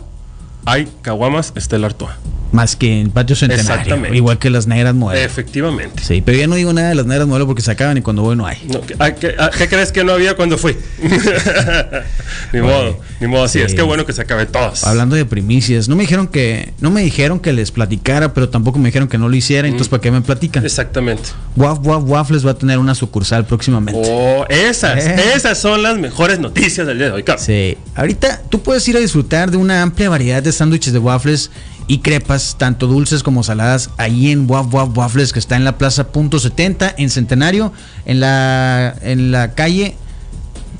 hay 0.66 0.88
caguamas 1.02 1.54
Estela 1.56 1.88
Artois. 1.88 2.12
Más 2.52 2.76
que 2.76 3.00
en 3.02 3.12
patio 3.12 3.36
centenario, 3.36 3.72
Exactamente. 3.72 4.16
igual 4.18 4.38
que 4.40 4.50
las 4.50 4.68
negras 4.68 4.94
modelos. 4.96 5.24
Efectivamente. 5.26 6.04
Sí, 6.04 6.22
pero 6.26 6.38
ya 6.38 6.48
no 6.48 6.56
digo 6.56 6.74
nada 6.74 6.90
de 6.90 6.96
las 6.96 7.06
negras 7.06 7.28
modelos 7.28 7.48
porque 7.48 7.62
se 7.62 7.72
acaban 7.72 7.98
y 7.98 8.02
cuando 8.02 8.22
voy 8.22 8.36
no 8.36 8.46
hay. 8.46 8.58
No, 8.68 8.82
¿qué, 8.82 8.96
a- 9.00 9.16
qué- 9.16 9.36
a- 9.38 9.50
qué 9.50 9.68
crees 9.70 9.92
que 9.92 10.04
no 10.04 10.12
había 10.14 10.36
cuando 10.36 10.58
fui? 10.58 10.76
ni 12.54 12.62
modo, 12.62 13.00
ni 13.20 13.28
modo. 13.28 13.48
Sí, 13.48 13.60
Sí. 13.60 13.66
es 13.66 13.74
que 13.76 13.82
bueno 13.82 14.06
que 14.06 14.14
se 14.14 14.22
acabe 14.22 14.46
todas. 14.46 14.84
Hablando 14.84 15.16
de 15.16 15.26
primicias, 15.26 15.88
no 15.88 15.96
me 15.96 16.04
dijeron 16.04 16.28
que 16.28 16.74
no 16.80 16.90
me 16.92 17.02
dijeron 17.02 17.40
que 17.40 17.54
les 17.54 17.72
platicara, 17.72 18.34
pero 18.34 18.50
tampoco 18.50 18.80
me 18.80 18.88
dijeron 18.90 19.08
que 19.08 19.18
no 19.18 19.30
lo 19.30 19.36
hiciera, 19.36 19.68
entonces 19.68 19.90
¿para 19.90 20.02
qué 20.02 20.12
me 20.12 20.22
platican? 20.22 20.64
Exactamente. 20.66 21.30
Waf 21.56 21.80
Waf 21.86 22.04
Waffles 22.06 22.46
va 22.46 22.52
a 22.52 22.56
tener 22.56 22.78
una 22.80 22.96
sucursal 22.96 23.46
próximamente. 23.46 24.02
Oh, 24.04 24.46
esas, 24.50 25.06
Eh. 25.06 25.16
esas 25.36 25.58
son 25.58 25.84
las 25.84 25.98
mejores 25.98 26.40
noticias 26.40 26.88
del 26.88 26.98
día 26.98 27.08
de 27.08 27.14
hoy, 27.14 27.24
cabrón. 27.24 27.46
Sí, 27.46 27.78
ahorita 27.96 28.42
tú 28.50 28.62
puedes 28.62 28.88
ir 28.88 28.98
a 28.98 29.00
disfrutar 29.00 29.52
de 29.52 29.58
una 29.58 29.82
amplia 29.82 30.10
variedad 30.10 30.42
de 30.42 30.52
sándwiches 30.52 30.94
de 30.94 31.00
waffles 31.00 31.52
y 31.88 32.00
crepas, 32.00 32.56
tanto 32.58 32.88
dulces 32.88 33.24
como 33.24 33.44
saladas, 33.44 33.90
ahí 33.98 34.32
en 34.32 34.50
Waf 34.50 34.74
Waf 34.74 34.98
Waffles, 34.98 35.34
que 35.34 35.40
está 35.40 35.56
en 35.56 35.66
la 35.66 35.78
plaza 35.78 36.08
Punto 36.12 36.40
70, 36.40 36.96
en 36.98 37.10
Centenario, 37.10 37.74
en 38.06 38.20
la, 38.22 38.96
en 39.02 39.32
la 39.32 39.54
calle 39.56 39.96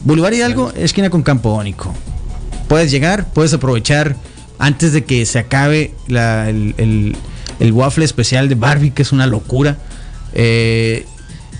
Boulevard 0.04 0.34
Hidalgo, 0.34 0.72
esquina 0.76 1.10
con 1.10 1.22
Campo 1.24 1.50
Ónico. 1.52 1.94
Puedes 2.68 2.92
llegar, 2.92 3.28
puedes 3.34 3.54
aprovechar 3.54 4.16
antes 4.58 4.94
de 4.94 5.04
que 5.04 5.26
se 5.26 5.40
acabe 5.40 5.94
la- 6.08 6.50
el, 6.50 6.76
el- 6.78 7.16
el 7.60 7.72
waffle 7.74 8.06
especial 8.06 8.48
de 8.50 8.56
Barbie, 8.56 8.92
que 8.92 9.02
es 9.04 9.12
una 9.12 9.28
locura. 9.28 9.78
Eh, 10.34 11.06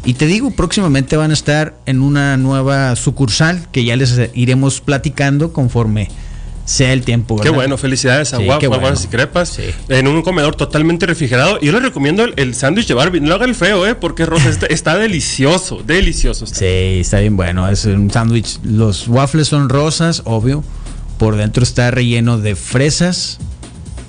y 0.04 0.16
te 0.16 0.26
digo, 0.26 0.50
próximamente 0.52 1.16
van 1.16 1.30
a 1.30 1.34
estar 1.34 1.76
en 1.86 2.02
una 2.02 2.38
nueva 2.38 2.96
sucursal 2.96 3.68
que 3.72 3.84
ya 3.84 3.96
les 3.96 4.20
iremos 4.34 4.82
platicando 4.82 5.54
conforme 5.54 6.10
sea 6.66 6.94
el 6.94 7.04
tiempo. 7.04 7.36
Qué 7.38 7.44
¿verdad? 7.44 7.56
bueno, 7.56 7.78
felicidades 7.78 8.34
a 8.34 8.38
Sí, 8.38 8.46
Guap, 8.46 8.60
qué 8.60 8.68
bueno. 8.68 8.82
Guaguanas 8.82 9.06
y 9.06 9.08
Crepas. 9.08 9.50
Sí. 9.50 9.64
En 9.90 10.08
un 10.08 10.22
comedor 10.22 10.56
totalmente 10.56 11.06
refrigerado. 11.06 11.60
Yo 11.60 11.72
les 11.72 11.82
recomiendo 11.82 12.24
el, 12.24 12.34
el 12.38 12.56
sándwich 12.56 12.88
de 12.88 12.94
Barbie. 12.94 13.20
No 13.20 13.30
lo 13.30 13.36
haga 13.36 13.46
el 13.46 13.56
feo, 13.56 13.86
¿eh? 13.88 13.96
Porque 13.96 14.26
Rosa 14.26 14.50
está, 14.50 14.66
está 14.70 14.98
delicioso, 14.98 15.82
delicioso. 15.86 16.46
está. 16.46 16.60
Sí, 16.60 17.00
está 17.00 17.20
bien 17.20 17.36
bueno. 17.36 17.68
Es 17.70 17.86
un 17.86 18.10
sándwich. 18.12 18.60
Los 18.64 19.08
waffles 19.08 19.48
son 19.48 19.70
rosas, 19.70 20.22
obvio. 20.26 20.64
Por 21.18 21.36
dentro 21.36 21.64
está 21.64 21.92
relleno 21.92 22.38
de 22.38 22.56
fresas. 22.56 23.40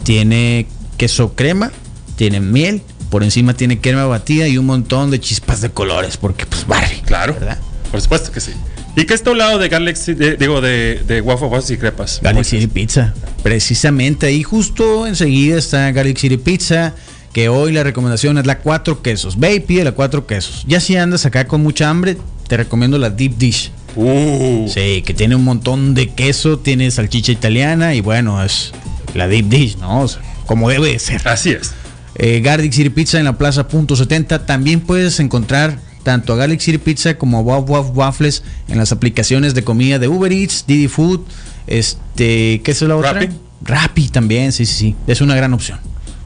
Tiene 0.05 0.67
queso 0.97 1.35
crema. 1.35 1.73
Tiene 2.17 2.41
miel. 2.41 2.83
Por 3.11 3.23
encima 3.23 3.55
tiene 3.55 3.79
crema 3.81 4.07
batida 4.07 4.49
y 4.49 4.57
un 4.57 4.67
montón 4.67 5.11
de 5.11 5.21
chispas 5.21 5.61
de 5.61 5.71
colores. 5.71 6.17
Porque, 6.17 6.47
pues, 6.47 6.67
Barbie. 6.67 7.03
Claro, 7.05 7.35
¿Verdad? 7.35 7.59
Por 7.93 8.01
supuesto 8.01 8.33
que 8.33 8.41
sí. 8.41 8.51
¿Y 8.97 9.05
qué 9.05 9.15
está 9.15 9.31
a 9.31 9.33
un 9.35 9.39
lado 9.39 9.59
de 9.59 9.69
Galaxy, 9.69 10.15
de- 10.15 10.37
digo, 10.37 10.61
de, 10.61 11.01
de 11.07 11.21
Waffle 11.21 11.47
Waffles 11.47 11.71
y 11.71 11.77
Crepas? 11.79 12.19
Garlic 12.23 12.45
City 12.45 12.67
Pizza. 12.67 13.15
Precisamente 13.45 14.27
ahí 14.27 14.43
justo 14.43 15.07
enseguida 15.07 15.57
está 15.59 15.91
Garlic 15.93 16.19
City 16.19 16.37
Pizza. 16.39 16.95
Que 17.33 17.49
hoy 17.49 17.73
la 17.73 17.83
recomendación 17.83 18.37
es 18.37 18.45
la 18.45 18.59
cuatro 18.59 19.01
quesos. 19.01 19.39
Ve 19.39 19.55
y 19.55 19.61
pide 19.61 19.85
la 19.85 19.93
cuatro 19.93 20.27
quesos. 20.27 20.65
Ya 20.67 20.81
si 20.81 20.97
andas 20.97 21.25
acá 21.25 21.47
con 21.47 21.63
mucha 21.63 21.89
hambre, 21.89 22.19
te 22.49 22.57
recomiendo 22.59 22.99
la 22.99 23.09
Deep 23.09 23.39
Dish. 23.39 23.71
Uh, 23.97 24.69
Sí, 24.69 25.03
que 25.07 25.15
tiene 25.15 25.37
un 25.37 25.45
montón 25.45 25.95
de 25.95 26.11
queso, 26.11 26.59
tiene 26.59 26.91
salchicha 26.91 27.33
italiana 27.33 27.95
y 27.95 28.01
bueno, 28.03 28.43
es 28.45 28.73
la 29.15 29.29
deep 29.29 29.47
dish, 29.49 29.77
¿no? 29.79 30.01
O 30.03 30.09
sea, 30.09 30.21
como 30.47 30.69
debe 30.71 30.93
de 30.93 30.99
ser. 30.99 31.21
Así 31.29 31.51
es. 31.51 31.73
Eh, 32.17 32.41
Garlic 32.43 32.73
City 32.73 32.91
Pizza 32.91 33.19
en 33.19 33.25
la 33.25 33.39
plaza 33.39 33.67
punto 33.69 33.97
70. 33.97 34.45
También 34.47 34.81
puedes 34.81 35.19
encontrar 35.21 35.79
tanto 36.03 36.41
a 36.41 36.49
City 36.49 36.79
Pizza 36.79 37.17
como 37.17 37.39
a 37.39 37.41
Waf 37.41 37.69
Waf 37.69 37.91
Waffles 37.95 38.43
en 38.69 38.79
las 38.79 38.93
aplicaciones 38.93 39.55
de 39.55 39.65
comida 39.65 39.99
de 39.99 40.09
Uber 40.09 40.33
Eats, 40.33 40.65
Didi 40.67 40.89
Food, 40.89 41.21
este, 41.67 42.61
¿qué 42.63 42.71
es 42.71 42.83
la 42.83 42.97
otra? 42.97 43.13
Rappi. 43.13 43.29
Rappi 43.65 44.09
también, 44.09 44.53
sí, 44.53 44.67
sí, 44.67 44.75
sí. 44.75 44.97
Es 45.07 45.21
una 45.21 45.35
gran 45.37 45.55
opción, 45.55 45.79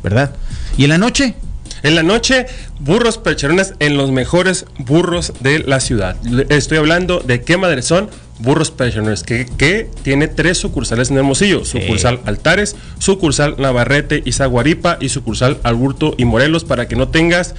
¿verdad? 0.02 0.34
¿Y 0.76 0.84
en 0.84 0.90
la 0.90 0.98
noche? 0.98 1.34
En 1.82 1.94
la 1.94 2.02
noche, 2.02 2.46
burros 2.80 3.18
percherones 3.18 3.74
en 3.78 3.96
los 3.96 4.10
mejores 4.10 4.66
burros 4.78 5.32
de 5.40 5.60
la 5.60 5.80
ciudad. 5.80 6.16
Estoy 6.48 6.78
hablando 6.78 7.20
de 7.20 7.42
qué 7.42 7.56
madre 7.58 7.82
son 7.82 8.08
burros 8.38 8.70
percherones, 8.70 9.22
que, 9.22 9.46
que 9.56 9.88
tiene 10.02 10.28
tres 10.28 10.58
sucursales 10.58 11.10
en 11.10 11.18
Hermosillo. 11.18 11.64
Sucursal 11.64 12.20
Altares, 12.24 12.76
sucursal 12.98 13.56
Navarrete 13.58 14.22
y 14.24 14.32
Zaguaripa 14.32 14.98
y 15.00 15.08
sucursal 15.08 15.58
Alburto 15.62 16.14
y 16.18 16.24
Morelos 16.24 16.64
para 16.64 16.88
que 16.88 16.96
no 16.96 17.08
tengas 17.08 17.54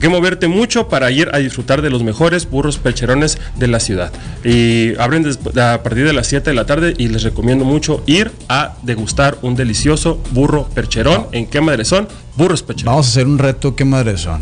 que 0.00 0.08
moverte 0.08 0.48
mucho 0.48 0.88
para 0.88 1.10
ir 1.10 1.30
a 1.32 1.38
disfrutar 1.38 1.82
de 1.82 1.90
los 1.90 2.02
mejores 2.02 2.48
burros 2.48 2.78
percherones 2.78 3.38
de 3.56 3.66
la 3.68 3.80
ciudad. 3.80 4.12
Y 4.44 4.96
abren 4.98 5.26
a 5.60 5.82
partir 5.82 6.04
de 6.04 6.12
las 6.12 6.26
7 6.28 6.50
de 6.50 6.54
la 6.54 6.66
tarde 6.66 6.94
y 6.96 7.08
les 7.08 7.22
recomiendo 7.22 7.64
mucho 7.64 8.02
ir 8.06 8.30
a 8.48 8.76
degustar 8.82 9.38
un 9.42 9.56
delicioso 9.56 10.22
burro 10.30 10.68
percherón. 10.74 11.26
¿En 11.32 11.46
qué 11.46 11.60
madre 11.60 11.84
son? 11.84 12.08
Burros 12.36 12.62
percherones. 12.62 12.92
Vamos 12.92 13.06
a 13.06 13.10
hacer 13.10 13.26
un 13.26 13.38
reto, 13.38 13.74
¿qué 13.74 13.84
madre 13.84 14.16
son? 14.16 14.40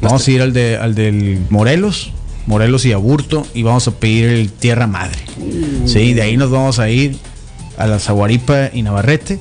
Vamos 0.00 0.26
a 0.26 0.30
ir 0.30 0.42
al, 0.42 0.52
de, 0.52 0.76
al 0.76 0.94
del 0.94 1.40
Morelos, 1.50 2.12
Morelos 2.46 2.84
y 2.84 2.92
Aburto, 2.92 3.46
y 3.54 3.62
vamos 3.62 3.88
a 3.88 3.92
pedir 3.92 4.28
el 4.28 4.52
Tierra 4.52 4.86
Madre. 4.86 5.18
Sí, 5.86 6.14
de 6.14 6.22
ahí 6.22 6.36
nos 6.36 6.50
vamos 6.50 6.78
a 6.78 6.88
ir 6.90 7.16
a 7.76 7.86
la 7.86 7.98
Zaguaripa 7.98 8.70
y 8.72 8.82
Navarrete, 8.82 9.40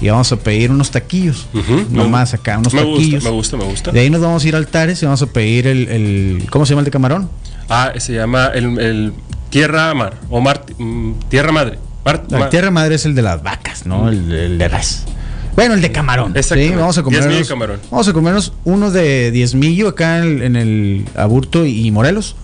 y 0.00 0.08
vamos 0.08 0.30
a 0.32 0.36
pedir 0.36 0.70
unos 0.70 0.90
taquillos. 0.90 1.46
Ujú, 1.54 1.86
Nomás 1.90 2.32
me- 2.32 2.38
acá, 2.38 2.58
unos 2.58 2.72
me 2.74 2.82
gusta, 2.82 2.96
taquillos. 3.00 3.24
me 3.24 3.30
gusta, 3.30 3.56
me 3.56 3.64
gusta. 3.64 3.90
De 3.92 4.00
ahí 4.00 4.10
nos 4.10 4.20
vamos 4.20 4.44
a 4.44 4.48
ir 4.48 4.54
a 4.54 4.58
Altares 4.58 5.02
y 5.02 5.06
vamos 5.06 5.22
a 5.22 5.26
pedir 5.26 5.66
el, 5.66 5.88
el- 5.88 6.46
¿cómo 6.50 6.64
se 6.66 6.70
llama 6.70 6.80
el 6.80 6.84
de 6.86 6.90
camarón? 6.90 7.28
Ah, 7.68 7.92
se 7.98 8.14
llama 8.14 8.46
el, 8.54 8.78
el 8.80 9.12
Tierra 9.50 9.92
Mar 9.94 10.14
o 10.30 10.40
Mar, 10.40 10.64
mm, 10.78 11.12
Tierra 11.28 11.52
Madre. 11.52 11.78
Mar- 12.04 12.24
La 12.30 12.48
Tierra 12.50 12.70
Madre 12.70 12.94
es 12.94 13.04
el 13.04 13.14
de 13.14 13.22
las 13.22 13.42
vacas, 13.42 13.84
¿no? 13.86 14.08
El, 14.08 14.32
el 14.32 14.58
de 14.58 14.68
res. 14.68 15.04
Bueno, 15.54 15.74
el 15.74 15.82
de 15.82 15.92
camarón. 15.92 16.32
Sí, 16.42 16.70
vamos 16.70 16.96
a 16.96 17.02
comernos. 17.02 17.48
camarón. 17.48 17.80
Vamos 17.90 18.08
a 18.08 18.12
comernos 18.12 18.52
uno 18.64 18.90
de 18.90 19.30
diezmillo 19.32 19.88
acá 19.88 20.18
en 20.18 20.24
el, 20.24 20.42
en 20.42 20.56
el 20.56 21.04
Aburto 21.16 21.66
y 21.66 21.90
Morelos. 21.90 22.36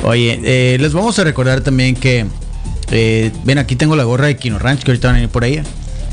Oye, 0.04 0.40
eh, 0.44 0.78
les 0.80 0.94
vamos 0.94 1.18
a 1.20 1.24
recordar 1.24 1.62
también 1.62 1.96
que. 1.96 2.26
eh, 2.92 3.32
ven, 3.44 3.58
aquí 3.58 3.76
tengo 3.76 3.96
la 3.96 4.04
gorra 4.04 4.28
de 4.28 4.38
Kino 4.38 4.60
Ranch, 4.60 4.84
que 4.84 4.92
ahorita 4.92 5.08
van 5.10 5.18
a 5.18 5.22
ir 5.24 5.30
por 5.30 5.44
ella. 5.44 5.64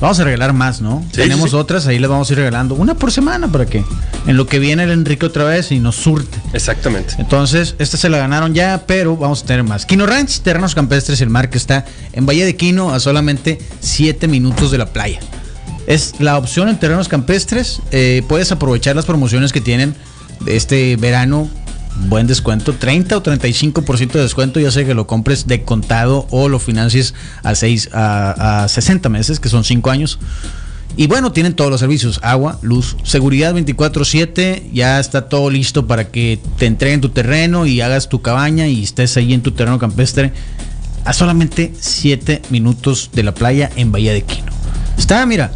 Vamos 0.01 0.19
a 0.19 0.25
regalar 0.25 0.53
más, 0.53 0.81
¿no? 0.81 1.03
Sí, 1.13 1.19
Tenemos 1.19 1.51
sí. 1.51 1.57
otras, 1.57 1.87
ahí 1.87 1.99
les 2.01 2.11
vamos 2.11 2.29
a 2.29 2.33
ir 2.33 2.39
regalando. 2.41 2.75
Una 2.75 2.95
por 2.95 3.13
semana 3.13 3.47
para 3.49 3.65
que 3.65 3.85
en 4.27 4.37
lo 4.37 4.47
que 4.47 4.59
viene 4.59 4.83
el 4.83 4.91
Enrique 4.91 5.25
otra 5.25 5.45
vez 5.45 5.71
y 5.71 5.79
nos 5.79 5.95
surte. 5.95 6.37
Exactamente. 6.53 7.15
Entonces, 7.19 7.77
esta 7.79 7.97
se 7.97 8.09
la 8.09 8.19
ganaron 8.19 8.55
ya, 8.55 8.83
pero 8.89 9.17
vamos 9.17 9.45
a 9.45 9.47
tener 9.47 9.63
más. 9.63 9.87
Quino 9.87 10.05
Ranch, 10.05 10.41
Terrenos 10.41 10.75
Campestres, 10.75 11.21
el 11.21 11.31
mar 11.31 11.49
que 11.49 11.59
está 11.59 11.85
en 12.13 12.27
Valle 12.27 12.45
de 12.45 12.57
Quino 12.57 12.93
a 12.93 12.99
solamente 12.99 13.59
7 13.81 14.27
minutos 14.27 14.73
de 14.73 14.79
la 14.79 14.87
playa. 14.87 15.21
Es 15.87 16.15
la 16.19 16.39
opción 16.39 16.69
en 16.69 16.79
terrenos 16.79 17.09
campestres. 17.09 17.81
eh, 17.93 18.23
puedes 18.29 18.51
aprovechar 18.51 18.97
las 18.97 19.05
promociones 19.07 19.53
que 19.53 19.61
tienen 19.61 19.95
de 20.41 20.57
este 20.57 20.97
verano. 20.97 21.49
Buen 21.97 22.27
descuento, 22.27 22.75
30 22.75 23.17
o 23.17 23.23
35% 23.23 24.13
de 24.13 24.23
descuento, 24.23 24.59
ya 24.59 24.71
sea 24.71 24.85
que 24.85 24.95
lo 24.95 25.07
compres 25.07 25.47
de 25.47 25.63
contado 25.63 26.27
o 26.31 26.49
lo 26.49 26.59
financies 26.59 27.15
a, 27.43 27.55
6, 27.55 27.91
a, 27.93 28.65
a 28.65 28.69
60 28.69 29.09
meses, 29.09 29.39
que 29.39 29.49
son 29.49 29.65
5 29.65 29.91
años. 29.91 30.19
Y 30.97 31.09
bueno, 31.09 31.33
tienen 31.33 31.55
todos 31.55 31.71
los 31.71 31.81
servicios, 31.81 32.21
agua, 32.23 32.59
luz, 32.63 32.97
seguridad 33.03 33.53
24/7, 33.55 34.71
ya 34.73 35.01
está 35.01 35.29
todo 35.29 35.51
listo 35.51 35.89
para 35.89 36.09
que 36.09 36.39
te 36.59 36.67
entreguen 36.67 37.01
tu 37.01 37.09
terreno 37.09 37.67
y 37.67 37.81
hagas 37.81 38.09
tu 38.09 38.23
cabaña 38.23 38.69
y 38.69 38.85
estés 38.85 39.17
ahí 39.17 39.35
en 39.35 39.43
tu 39.43 39.51
terreno 39.53 39.79
campestre 39.81 40.33
a 41.05 41.13
solamente 41.13 41.73
7 41.79 42.43
minutos 42.51 43.11
de 43.13 43.25
la 43.25 43.35
playa 43.35 43.71
en 43.75 43.91
Bahía 43.91 44.13
de 44.13 44.23
Quino. 44.23 44.53
Está, 44.97 45.27
mira, 45.27 45.53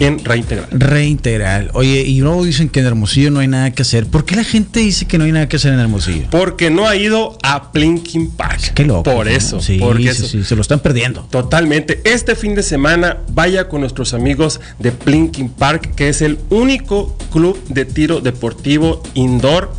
en 0.00 0.24
Reintegral. 0.24 0.68
Reintegral. 0.70 1.70
Oye, 1.74 2.02
y 2.02 2.20
luego 2.20 2.44
dicen 2.44 2.68
que 2.68 2.80
en 2.80 2.86
Hermosillo 2.86 3.30
no 3.30 3.40
hay 3.40 3.48
nada 3.48 3.70
que 3.70 3.82
hacer. 3.82 4.06
¿Por 4.06 4.24
qué 4.24 4.36
la 4.36 4.44
gente 4.44 4.80
dice 4.80 5.06
que 5.06 5.18
no 5.18 5.24
hay 5.24 5.32
nada 5.32 5.48
que 5.48 5.56
hacer 5.56 5.72
en 5.72 5.80
Hermosillo? 5.80 6.26
Porque 6.30 6.70
no 6.70 6.86
ha 6.86 6.96
ido 6.96 7.36
a 7.42 7.72
Plinking 7.72 8.30
Park. 8.30 8.72
Qué 8.74 8.84
loco. 8.84 9.02
Por 9.04 9.26
¿no? 9.26 9.32
eso. 9.32 9.60
Sí, 9.60 9.78
porque 9.78 10.02
sí, 10.02 10.08
eso. 10.08 10.26
sí, 10.26 10.44
se 10.44 10.56
lo 10.56 10.62
están 10.62 10.80
perdiendo. 10.80 11.22
Totalmente. 11.30 12.00
Este 12.04 12.34
fin 12.34 12.54
de 12.54 12.62
semana 12.62 13.18
vaya 13.32 13.68
con 13.68 13.80
nuestros 13.80 14.14
amigos 14.14 14.60
de 14.78 14.92
Plinking 14.92 15.50
Park, 15.50 15.94
que 15.94 16.08
es 16.08 16.22
el 16.22 16.38
único 16.50 17.16
club 17.32 17.62
de 17.68 17.84
tiro 17.84 18.20
deportivo 18.20 19.02
indoor 19.14 19.72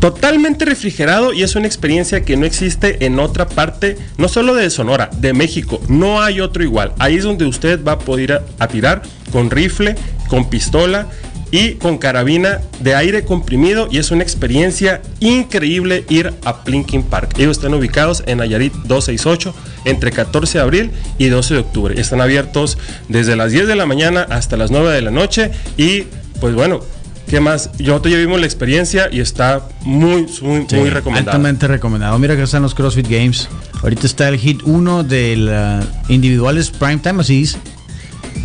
totalmente 0.00 0.64
refrigerado 0.64 1.32
y 1.32 1.42
es 1.42 1.56
una 1.56 1.66
experiencia 1.66 2.24
que 2.24 2.36
no 2.36 2.46
existe 2.46 3.04
en 3.04 3.18
otra 3.18 3.48
parte, 3.48 3.96
no 4.16 4.28
solo 4.28 4.54
de 4.54 4.70
Sonora, 4.70 5.10
de 5.18 5.32
México. 5.32 5.80
No 5.88 6.22
hay 6.22 6.40
otro 6.40 6.62
igual. 6.62 6.92
Ahí 6.98 7.16
es 7.16 7.24
donde 7.24 7.46
usted 7.46 7.82
va 7.84 7.92
a 7.92 7.98
poder 7.98 8.32
a, 8.32 8.42
a 8.58 8.68
tirar 8.68 9.02
con 9.32 9.50
rifle, 9.50 9.96
con 10.28 10.48
pistola 10.48 11.08
y 11.50 11.74
con 11.74 11.98
carabina 11.98 12.60
de 12.80 12.94
aire 12.94 13.24
comprimido 13.24 13.88
y 13.90 13.98
es 13.98 14.10
una 14.10 14.22
experiencia 14.22 15.00
increíble 15.20 16.04
ir 16.08 16.34
a 16.44 16.62
Plinking 16.62 17.04
Park. 17.04 17.34
Ellos 17.38 17.56
están 17.56 17.74
ubicados 17.74 18.22
en 18.26 18.38
Nayarit 18.38 18.72
268 18.72 19.54
entre 19.84 20.12
14 20.12 20.58
de 20.58 20.64
abril 20.64 20.90
y 21.16 21.28
12 21.28 21.54
de 21.54 21.60
octubre. 21.60 22.00
Están 22.00 22.20
abiertos 22.20 22.78
desde 23.08 23.36
las 23.36 23.52
10 23.52 23.66
de 23.66 23.76
la 23.76 23.86
mañana 23.86 24.26
hasta 24.28 24.56
las 24.56 24.70
9 24.70 24.92
de 24.92 25.02
la 25.02 25.10
noche 25.10 25.50
y 25.76 26.04
pues 26.40 26.54
bueno, 26.54 26.80
¿qué 27.28 27.40
más? 27.40 27.70
Nosotros 27.78 28.12
ya 28.12 28.18
vimos 28.18 28.40
la 28.40 28.46
experiencia 28.46 29.08
y 29.12 29.20
está 29.20 29.68
muy, 29.82 30.26
muy, 30.42 30.66
Sí, 30.68 30.76
muy 30.76 30.90
recomendado. 30.90 31.36
Altamente 31.36 31.68
recomendado. 31.68 32.18
Mira 32.18 32.36
que 32.36 32.42
están 32.42 32.62
los 32.62 32.74
CrossFit 32.74 33.08
Games. 33.08 33.48
Ahorita 33.82 34.06
está 34.06 34.28
el 34.28 34.38
hit 34.38 34.62
1 34.64 35.04
del 35.04 35.48
uh, 35.48 36.12
individuales 36.12 36.70
Prime 36.70 36.98
Time, 36.98 37.20
así 37.20 37.40
dice. 37.40 37.58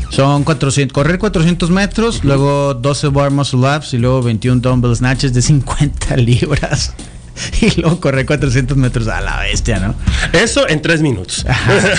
Son 0.10 0.44
400, 0.44 0.94
correr 0.94 1.18
400 1.18 1.72
metros, 1.72 2.24
luego 2.24 2.76
12 2.76 3.08
bar 3.08 3.32
muscle 3.32 3.62
ups 3.62 3.96
y 3.96 3.98
luego 3.98 4.22
21 4.22 4.62
dumbbell 4.62 4.96
snatches 4.96 5.34
de 5.34 5.42
50 5.42 6.16
libras. 6.18 6.94
Y 7.62 7.82
luego 7.82 8.00
correr 8.00 8.26
400 8.26 8.78
metros 8.78 9.08
a 9.08 9.22
la 9.22 9.40
bestia, 9.42 9.80
¿no? 9.80 9.96
Eso 10.34 10.68
en 10.68 10.82
tres 10.82 11.02
minutos. 11.02 11.46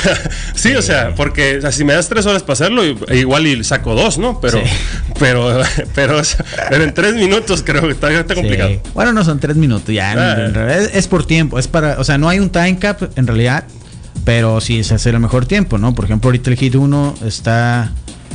sí, 0.55 0.75
o 0.75 0.83
sea, 0.83 1.15
porque 1.15 1.59
o 1.59 1.61
sea, 1.61 1.73
si 1.73 1.85
me 1.85 1.93
das 1.93 2.09
tres 2.09 2.27
horas 2.27 2.43
para 2.43 2.53
hacerlo, 2.55 2.83
igual 2.85 3.47
y 3.47 3.63
saco 3.65 3.95
dos, 3.95 4.19
¿no? 4.19 4.41
Pero, 4.41 4.59
Sí. 4.59 4.65
pero, 5.19 5.63
pero, 5.95 6.21
pero 6.71 6.85
en 6.85 6.95
tres 6.95 7.15
minutos 7.15 7.63
creo 7.65 7.83
que 7.83 7.91
está, 7.93 8.13
está 8.13 8.35
complicado. 8.35 8.71
Sí. 8.71 8.81
Bueno, 8.95 9.13
no 9.13 9.25
son 9.25 9.41
3 9.41 9.57
minutos, 9.57 9.95
ya. 9.95 10.13
en- 10.13 10.19
Ah. 10.19 10.37
en 10.47 10.55
realidad 10.55 10.83
es, 10.83 10.95
es 10.95 11.09
por 11.09 11.27
tiempo, 11.27 11.59
es 11.59 11.67
para, 11.69 11.99
o 11.99 12.05
sea, 12.05 12.19
no 12.19 12.29
hay 12.29 12.39
un 12.39 12.51
time 12.51 12.79
cap 12.79 13.03
en 13.17 13.27
realidad, 13.27 13.65
pero 14.25 14.61
sí 14.61 14.85
se 14.85 14.95
hace 14.95 15.11
el 15.11 15.21
mejor 15.21 15.47
tiempo, 15.47 15.79
¿no? 15.79 15.95
Por 15.95 16.05
ejemplo, 16.07 16.29
ahorita 16.29 16.51
el 16.51 16.57
hit 16.57 16.75
1 16.75 17.15
está 17.27 17.91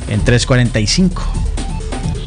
en 0.09 0.23
3.45. 0.23 1.11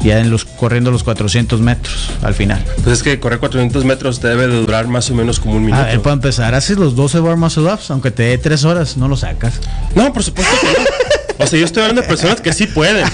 Ya 0.03 0.19
en 0.19 0.29
los 0.29 0.43
corriendo 0.45 0.91
los 0.91 1.03
400 1.03 1.61
metros 1.61 2.09
al 2.21 2.33
final. 2.33 2.63
Pues 2.83 2.97
es 2.97 3.03
que 3.03 3.19
correr 3.19 3.39
400 3.39 3.85
metros 3.85 4.19
te 4.19 4.27
debe 4.27 4.47
de 4.47 4.59
durar 4.59 4.87
más 4.87 5.09
o 5.09 5.15
menos 5.15 5.39
como 5.39 5.55
un 5.55 5.65
minuto. 5.65 5.81
A 5.81 5.85
ver, 5.85 6.01
para 6.01 6.13
empezar, 6.13 6.53
haces 6.55 6.77
los 6.77 6.95
12 6.95 7.19
bar 7.19 7.37
muscle 7.37 7.71
ups, 7.71 7.89
aunque 7.91 8.11
te 8.11 8.23
dé 8.23 8.37
3 8.37 8.65
horas, 8.65 8.97
no 8.97 9.07
lo 9.07 9.15
sacas. 9.15 9.59
No, 9.95 10.11
por 10.11 10.23
supuesto 10.23 10.53
que 10.61 10.67
no. 10.67 11.43
O 11.43 11.47
sea, 11.47 11.59
yo 11.59 11.65
estoy 11.65 11.81
hablando 11.83 12.01
de 12.01 12.07
personas 12.07 12.41
que 12.41 12.53
sí 12.53 12.67
pueden. 12.67 13.07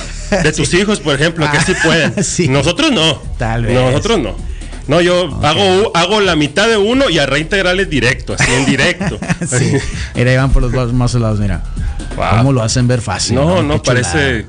De 0.44 0.52
tus 0.52 0.74
hijos, 0.74 1.00
por 1.00 1.16
ejemplo, 1.16 1.50
que 1.52 1.60
sí 1.62 1.74
pueden. 1.84 2.14
Ah, 2.18 2.24
sí. 2.24 2.48
Nosotros 2.48 2.92
no. 2.92 3.22
Tal 3.38 3.66
vez. 3.66 3.74
Nosotros 3.74 4.20
no. 4.20 4.36
No, 4.88 5.02
yo 5.02 5.40
hago, 5.44 5.92
hago 5.94 6.20
la 6.20 6.36
mitad 6.36 6.68
de 6.68 6.78
uno 6.78 7.10
y 7.10 7.20
a 7.20 7.28
reintegrales 7.28 7.90
directo, 7.90 8.34
así 8.34 8.52
en 8.52 8.66
directo. 8.66 9.20
sí. 9.48 9.74
Mira, 10.16 10.32
ahí 10.32 10.38
van 10.38 10.52
por 10.52 10.64
los 10.64 10.72
bar 10.72 10.88
muscle 10.88 11.26
ups, 11.26 11.40
mira. 11.40 11.64
Wow. 12.16 12.38
¿Cómo 12.38 12.54
lo 12.54 12.64
hacen 12.64 12.88
ver 12.88 13.02
fácil? 13.02 13.36
No, 13.36 13.62
no, 13.62 13.78
chulada. 13.78 14.44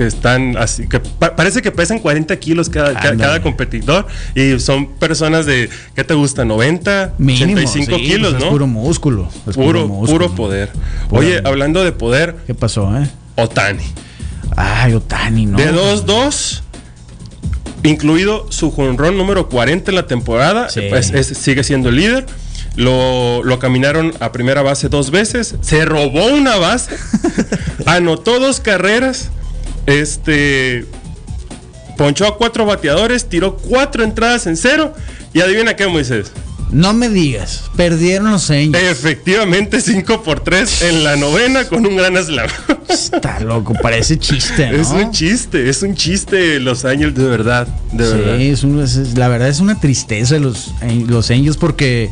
Que 0.00 0.06
están 0.06 0.56
así, 0.56 0.88
que 0.88 0.98
pa- 0.98 1.36
parece 1.36 1.60
que 1.60 1.70
pesan 1.72 1.98
40 1.98 2.34
kilos 2.38 2.70
cada, 2.70 2.94
ca- 2.94 3.14
cada 3.18 3.42
competidor 3.42 4.06
y 4.34 4.58
son 4.58 4.86
personas 4.94 5.44
de, 5.44 5.68
¿qué 5.94 6.04
te 6.04 6.14
gusta? 6.14 6.46
90, 6.46 7.12
Mínimo, 7.18 7.52
85 7.60 7.96
sí, 7.98 8.02
kilos, 8.02 8.30
pues 8.30 8.42
es 8.42 8.44
¿no? 8.46 8.50
puro 8.50 8.66
músculo. 8.66 9.28
es 9.46 9.54
puro, 9.56 9.86
músculo. 9.86 10.06
puro 10.28 10.34
poder. 10.34 10.70
Puro- 11.10 11.20
Oye, 11.20 11.42
hablando 11.44 11.84
de 11.84 11.92
poder, 11.92 12.34
¿Qué 12.46 12.54
pasó, 12.54 12.96
eh? 12.96 13.10
Otani. 13.36 13.82
Ay, 14.56 14.94
Otani, 14.94 15.44
¿no? 15.44 15.58
De 15.58 15.70
2-2, 15.70 16.62
incluido 17.82 18.50
su 18.50 18.70
jonrón 18.70 19.18
número 19.18 19.50
40 19.50 19.90
en 19.90 19.94
la 19.96 20.06
temporada, 20.06 20.70
Sí. 20.70 20.80
es- 20.80 21.26
sigue 21.36 21.62
siendo 21.62 21.90
el 21.90 21.96
líder. 21.96 22.24
Lo, 22.76 23.42
lo 23.42 23.58
caminaron 23.58 24.14
a 24.20 24.32
primera 24.32 24.62
base 24.62 24.88
dos 24.88 25.10
veces, 25.10 25.56
se 25.60 25.84
robó 25.84 26.24
una 26.28 26.56
base, 26.56 26.96
anotó 27.84 28.38
dos 28.38 28.60
carreras, 28.60 29.28
este 29.86 30.86
ponchó 31.96 32.26
a 32.26 32.36
cuatro 32.38 32.64
bateadores, 32.64 33.28
tiró 33.28 33.56
cuatro 33.56 34.02
entradas 34.02 34.46
en 34.46 34.56
cero 34.56 34.94
Y 35.34 35.40
adivina 35.40 35.76
qué, 35.76 35.86
Moisés. 35.86 36.32
No 36.72 36.94
me 36.94 37.08
digas, 37.08 37.64
perdieron 37.76 38.30
los 38.30 38.48
Angels. 38.48 38.78
Efectivamente, 38.90 39.80
5 39.80 40.22
por 40.22 40.38
3 40.38 40.82
en 40.82 41.02
la 41.02 41.16
novena 41.16 41.64
con 41.64 41.84
un 41.84 41.96
gran 41.96 42.16
slam. 42.24 42.48
Está 42.88 43.40
loco, 43.40 43.74
parece 43.82 44.18
chiste, 44.20 44.70
¿no? 44.70 44.76
Es 44.80 44.88
un 44.90 45.10
chiste, 45.10 45.68
es 45.68 45.82
un 45.82 45.96
chiste 45.96 46.60
Los 46.60 46.84
Angels 46.84 47.16
de 47.16 47.24
verdad, 47.24 47.66
de 47.92 48.04
sí, 48.06 48.12
verdad. 48.12 48.40
Es 48.40 48.62
un- 48.62 48.80
es- 48.82 49.18
la 49.18 49.26
verdad 49.26 49.48
es 49.48 49.58
una 49.58 49.80
tristeza 49.80 50.38
los, 50.38 50.72
los 51.08 51.28
Angels 51.32 51.56
porque 51.56 52.10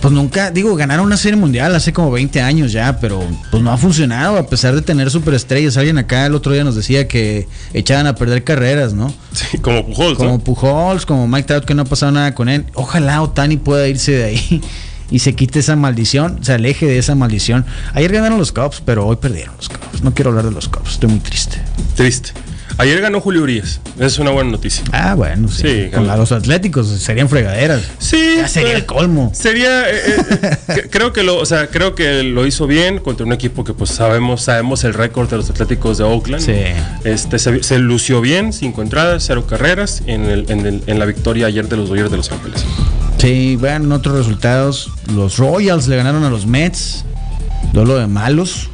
pues 0.00 0.12
nunca, 0.12 0.50
digo, 0.50 0.74
ganaron 0.76 1.06
una 1.06 1.16
serie 1.16 1.38
mundial 1.38 1.74
hace 1.74 1.92
como 1.92 2.10
20 2.10 2.40
años 2.40 2.72
ya, 2.72 2.98
pero 3.00 3.22
pues 3.50 3.62
no 3.62 3.72
ha 3.72 3.76
funcionado 3.76 4.36
a 4.38 4.46
pesar 4.46 4.74
de 4.74 4.82
tener 4.82 5.10
superestrellas. 5.10 5.76
Alguien 5.76 5.98
acá 5.98 6.26
el 6.26 6.34
otro 6.34 6.52
día 6.52 6.64
nos 6.64 6.76
decía 6.76 7.08
que 7.08 7.46
echaban 7.72 8.06
a 8.06 8.14
perder 8.14 8.44
carreras, 8.44 8.94
¿no? 8.94 9.12
Sí, 9.32 9.58
como 9.58 9.84
Pujols, 9.86 10.18
Como 10.18 10.30
¿no? 10.30 10.38
Pujols, 10.38 11.06
como 11.06 11.26
Mike 11.28 11.48
Trout 11.48 11.64
que 11.64 11.74
no 11.74 11.82
ha 11.82 11.86
pasado 11.86 12.12
nada 12.12 12.34
con 12.34 12.48
él. 12.48 12.66
Ojalá 12.74 13.22
Otani 13.22 13.56
pueda 13.56 13.86
irse 13.88 14.12
de 14.12 14.24
ahí 14.24 14.62
y 15.10 15.18
se 15.20 15.34
quite 15.34 15.58
esa 15.60 15.76
maldición, 15.76 16.38
se 16.42 16.52
aleje 16.52 16.86
de 16.86 16.98
esa 16.98 17.14
maldición. 17.14 17.64
Ayer 17.94 18.12
ganaron 18.12 18.38
los 18.38 18.52
Cubs, 18.52 18.82
pero 18.84 19.06
hoy 19.06 19.16
perdieron 19.16 19.56
los 19.56 19.68
Cubs. 19.68 20.02
No 20.02 20.14
quiero 20.14 20.30
hablar 20.30 20.44
de 20.46 20.52
los 20.52 20.68
Cubs, 20.68 20.92
estoy 20.92 21.10
muy 21.10 21.20
triste. 21.20 21.58
Triste. 21.94 22.32
Ayer 22.78 23.00
ganó 23.00 23.20
Julio 23.22 23.42
Urias. 23.42 23.80
Es 23.98 24.18
una 24.18 24.30
buena 24.32 24.50
noticia. 24.50 24.84
Ah, 24.92 25.14
bueno, 25.14 25.48
sí. 25.48 25.62
Sí, 25.62 25.90
con 25.94 26.06
ganó. 26.06 26.18
los 26.18 26.32
Atléticos 26.32 26.86
serían 26.88 27.28
fregaderas. 27.28 27.82
Sí. 27.98 28.34
Ya 28.36 28.48
sería 28.48 28.72
eh, 28.74 28.76
el 28.76 28.86
colmo. 28.86 29.30
Sería, 29.34 29.88
eh, 29.90 29.94
eh, 30.06 30.56
eh, 30.68 30.88
creo 30.90 31.12
que 31.14 31.22
lo, 31.22 31.38
o 31.38 31.46
sea, 31.46 31.68
creo 31.68 31.94
que 31.94 32.22
lo 32.22 32.46
hizo 32.46 32.66
bien 32.66 32.98
contra 32.98 33.24
un 33.24 33.32
equipo 33.32 33.64
que 33.64 33.72
pues 33.72 33.90
sabemos, 33.90 34.42
sabemos 34.42 34.84
el 34.84 34.92
récord 34.92 35.30
de 35.30 35.38
los 35.38 35.48
Atléticos 35.48 35.96
de 35.96 36.04
Oakland. 36.04 36.44
Sí. 36.44 36.52
Este 37.04 37.38
se, 37.38 37.62
se 37.62 37.78
lució 37.78 38.20
bien, 38.20 38.52
cinco 38.52 38.82
entradas, 38.82 39.24
cero 39.26 39.46
carreras 39.46 40.02
en, 40.06 40.26
el- 40.26 40.50
en 40.50 40.66
el- 40.66 40.82
en 40.86 40.98
la 40.98 41.06
victoria 41.06 41.46
ayer 41.46 41.68
de 41.68 41.76
los 41.78 41.88
Dodgers 41.88 42.10
de 42.10 42.16
Los 42.18 42.30
Ángeles. 42.30 42.62
Sí, 43.16 43.56
vean 43.56 43.90
otros 43.90 44.18
resultados. 44.18 44.90
Los 45.14 45.38
Royals 45.38 45.88
le 45.88 45.96
ganaron 45.96 46.24
a 46.24 46.28
los 46.30 46.44
Mets. 46.46 47.04
Dolo 47.72 47.96
de 47.96 48.06
malos. 48.06 48.68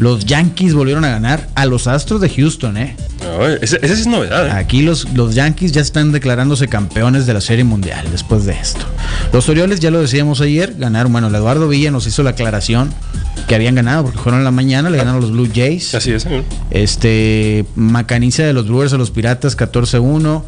Los 0.00 0.24
Yankees 0.24 0.72
volvieron 0.72 1.04
a 1.04 1.10
ganar 1.10 1.50
a 1.54 1.66
los 1.66 1.86
Astros 1.86 2.22
de 2.22 2.30
Houston, 2.30 2.78
¿eh? 2.78 2.96
No, 3.22 3.46
esa 3.46 3.76
es 3.76 4.06
novedad. 4.06 4.46
¿eh? 4.46 4.52
Aquí 4.52 4.80
los, 4.80 5.06
los 5.12 5.34
Yankees 5.34 5.72
ya 5.72 5.82
están 5.82 6.10
declarándose 6.10 6.68
campeones 6.68 7.26
de 7.26 7.34
la 7.34 7.42
Serie 7.42 7.64
Mundial 7.64 8.06
después 8.10 8.46
de 8.46 8.54
esto. 8.54 8.80
Los 9.30 9.50
Orioles, 9.50 9.78
ya 9.78 9.90
lo 9.90 10.00
decíamos 10.00 10.40
ayer, 10.40 10.74
ganaron. 10.78 11.12
Bueno, 11.12 11.28
el 11.28 11.34
Eduardo 11.34 11.68
Villa 11.68 11.90
nos 11.90 12.06
hizo 12.06 12.22
la 12.22 12.30
aclaración 12.30 12.90
que 13.46 13.54
habían 13.54 13.74
ganado 13.74 14.04
porque 14.04 14.18
fueron 14.18 14.40
en 14.40 14.44
la 14.44 14.50
mañana, 14.50 14.88
le 14.88 14.96
ganaron 14.96 15.20
los 15.20 15.32
Blue 15.32 15.50
Jays. 15.54 15.94
Así 15.94 16.12
es. 16.12 16.24
¿eh? 16.24 16.44
Este, 16.70 17.66
Macaniza 17.74 18.44
de 18.44 18.54
los 18.54 18.68
Brewers 18.68 18.94
a 18.94 18.96
los 18.96 19.10
Piratas 19.10 19.54
14-1. 19.54 20.42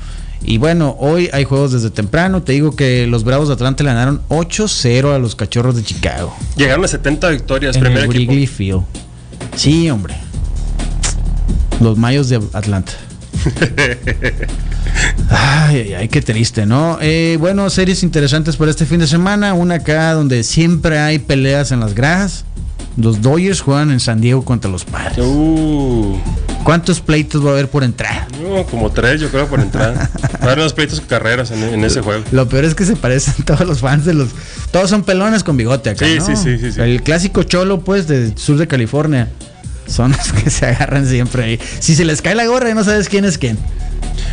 Y 0.45 0.57
bueno, 0.57 0.97
hoy 0.99 1.29
hay 1.31 1.45
juegos 1.45 1.73
desde 1.73 1.91
temprano. 1.91 2.43
Te 2.43 2.53
digo 2.53 2.75
que 2.75 3.07
los 3.07 3.23
Bravos 3.23 3.49
de 3.49 3.55
Atlanta 3.55 3.85
le 3.85 3.91
ganaron 3.91 4.23
8-0 4.31 5.15
a 5.15 5.19
los 5.19 5.37
Cachorros 5.37 5.77
de 5.77 5.83
Chicago. 5.83 6.35
Llegaron 6.57 6.87
a 6.87 6.89
70 6.89 7.29
victorias, 7.29 7.77
en 7.77 7.83
primer 7.83 8.05
el 8.05 8.11
equipo. 8.11 8.33
Field. 8.51 8.83
Sí, 9.55 9.91
hombre. 9.91 10.17
Los 11.81 11.99
Mayos 11.99 12.29
de 12.29 12.41
Atlanta. 12.53 12.93
Ay, 15.31 15.95
ay, 15.95 16.09
qué 16.09 16.21
triste, 16.21 16.67
¿no? 16.67 16.99
Eh, 17.01 17.37
bueno, 17.41 17.69
series 17.71 18.03
interesantes 18.03 18.57
para 18.57 18.71
este 18.71 18.85
fin 18.85 19.01
de 19.01 19.07
semana. 19.07 19.55
Una 19.55 19.77
acá 19.77 20.13
donde 20.13 20.43
siempre 20.45 20.99
hay 20.99 21.19
peleas 21.19 21.73
en 21.73 21.81
las 21.81 21.95
gradas. 21.95 22.45
Los 22.97 23.23
Dodgers 23.23 23.63
juegan 23.63 23.91
en 23.91 24.01
San 24.01 24.21
Diego 24.21 24.45
contra 24.45 24.71
los 24.71 24.85
Padres. 24.85 25.19
Uh, 25.19 26.19
¿Cuántos 26.65 27.01
pleitos 27.01 27.45
va 27.45 27.51
a 27.51 27.53
haber 27.55 27.69
por 27.69 27.83
entrada? 27.85 28.29
no, 28.43 28.65
como 28.67 28.91
tres, 28.91 29.21
yo 29.21 29.29
creo, 29.31 29.47
por 29.49 29.61
entrada. 29.61 30.11
Va 30.35 30.39
a 30.41 30.45
haber 30.47 30.59
unos 30.61 30.73
pleitos 30.73 31.01
carreras 31.01 31.51
en, 31.51 31.63
en 31.63 31.85
ese 31.85 32.01
juego. 32.01 32.23
Lo 32.33 32.49
peor 32.49 32.65
es 32.65 32.75
que 32.75 32.85
se 32.85 32.97
parecen 32.97 33.35
todos 33.45 33.67
los 33.67 33.81
fans 33.81 34.05
de 34.05 34.15
los. 34.15 34.29
Todos 34.71 34.91
son 34.91 35.03
pelones 35.05 35.43
con 35.45 35.57
bigote 35.57 35.91
acá. 35.91 36.05
Sí, 36.07 36.17
¿no? 36.19 36.27
sí, 36.27 36.37
sí, 36.37 36.59
sí, 36.59 36.73
sí. 36.73 36.81
El 36.81 37.03
clásico 37.03 37.43
cholo, 37.43 37.81
pues, 37.81 38.07
del 38.09 38.37
sur 38.39 38.57
de 38.59 38.67
California. 38.69 39.29
Son 39.87 40.13
los 40.13 40.33
que 40.33 40.51
se 40.51 40.67
agarran 40.67 41.07
siempre 41.07 41.45
ahí. 41.45 41.61
Si 41.81 41.95
se 41.97 42.05
les 42.05 42.23
cae 42.23 42.35
la 42.35 42.47
gorra 42.47 42.71
y 42.71 42.75
no 42.75 42.85
sabes 42.85 43.09
quién 43.09 43.25
es 43.25 43.39
quién. 43.39 43.59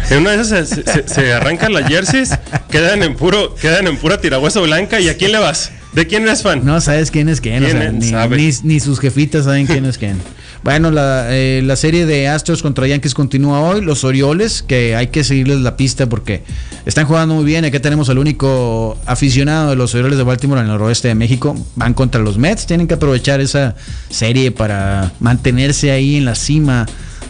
En 0.10 0.20
una 0.20 0.32
de 0.32 0.42
esas 0.42 0.70
se, 0.70 0.84
se- 0.84 1.08
se 1.08 1.34
arrancan 1.34 1.74
las 1.74 1.88
jerseys, 1.88 2.32
quedan 2.72 3.04
en 3.04 3.15
puro, 3.15 3.56
quedan 3.56 3.88
en 3.88 3.98
pura 3.98 4.20
tirahueso 4.22 4.62
blanca. 4.63 5.00
¿Y 5.00 5.10
a 5.10 5.18
quién 5.18 5.32
le 5.32 5.39
vas? 5.39 5.72
¿De 5.94 6.06
quién 6.08 6.24
eres 6.24 6.44
fan? 6.44 6.63
No 6.65 6.80
sabes 6.82 7.10
quién 7.12 7.30
es 7.30 7.42
quién. 7.42 7.63
o 7.63 7.65
¿Quién 7.68 7.78
sea, 7.80 7.92
ni, 7.92 8.10
Sabe. 8.10 8.38
ni- 8.38 8.54
ni 8.63 8.80
sus 8.80 9.00
jefitas 9.00 9.46
saben 9.46 9.65
quién 9.68 9.86
es 9.86 9.98
quién. 9.98 10.18
Bueno, 10.63 10.91
la, 10.91 11.28
eh, 11.30 11.62
la 11.63 11.76
serie 11.78 12.06
de 12.06 12.28
Astros 12.28 12.62
contra 12.62 12.86
Yankees 12.86 13.13
continúa 13.13 13.62
hoy. 13.62 13.82
Los 13.82 14.04
Orioles, 14.04 14.62
que 14.62 14.95
hay 14.95 15.08
que 15.08 15.24
seguirles 15.24 15.60
la 15.60 15.78
pista 15.78 16.08
porque 16.10 16.43
están 16.86 17.06
jugando 17.06 17.36
muy 17.36 17.45
bien. 17.45 17.63
Aquí 17.63 17.80
tenemos 17.80 18.10
al 18.10 18.17
único 18.17 18.98
aficionado 19.06 19.69
de 19.69 19.78
los 19.78 19.95
Orioles 19.95 20.17
de 20.17 20.24
Baltimore 20.24 20.60
en 20.60 20.67
el 20.67 20.74
noroeste 20.74 21.08
de 21.08 21.15
México. 21.15 21.56
Van 21.76 21.93
contra 21.93 22.22
los 22.22 22.38
Mets. 22.38 22.65
Tienen 22.65 22.88
que 22.88 22.95
aprovechar 22.95 23.39
esa 23.39 23.76
serie 24.10 24.52
para 24.52 25.13
mantenerse 25.22 25.91
ahí 25.91 26.17
en 26.17 26.26
la 26.26 26.36
cima 26.36 26.86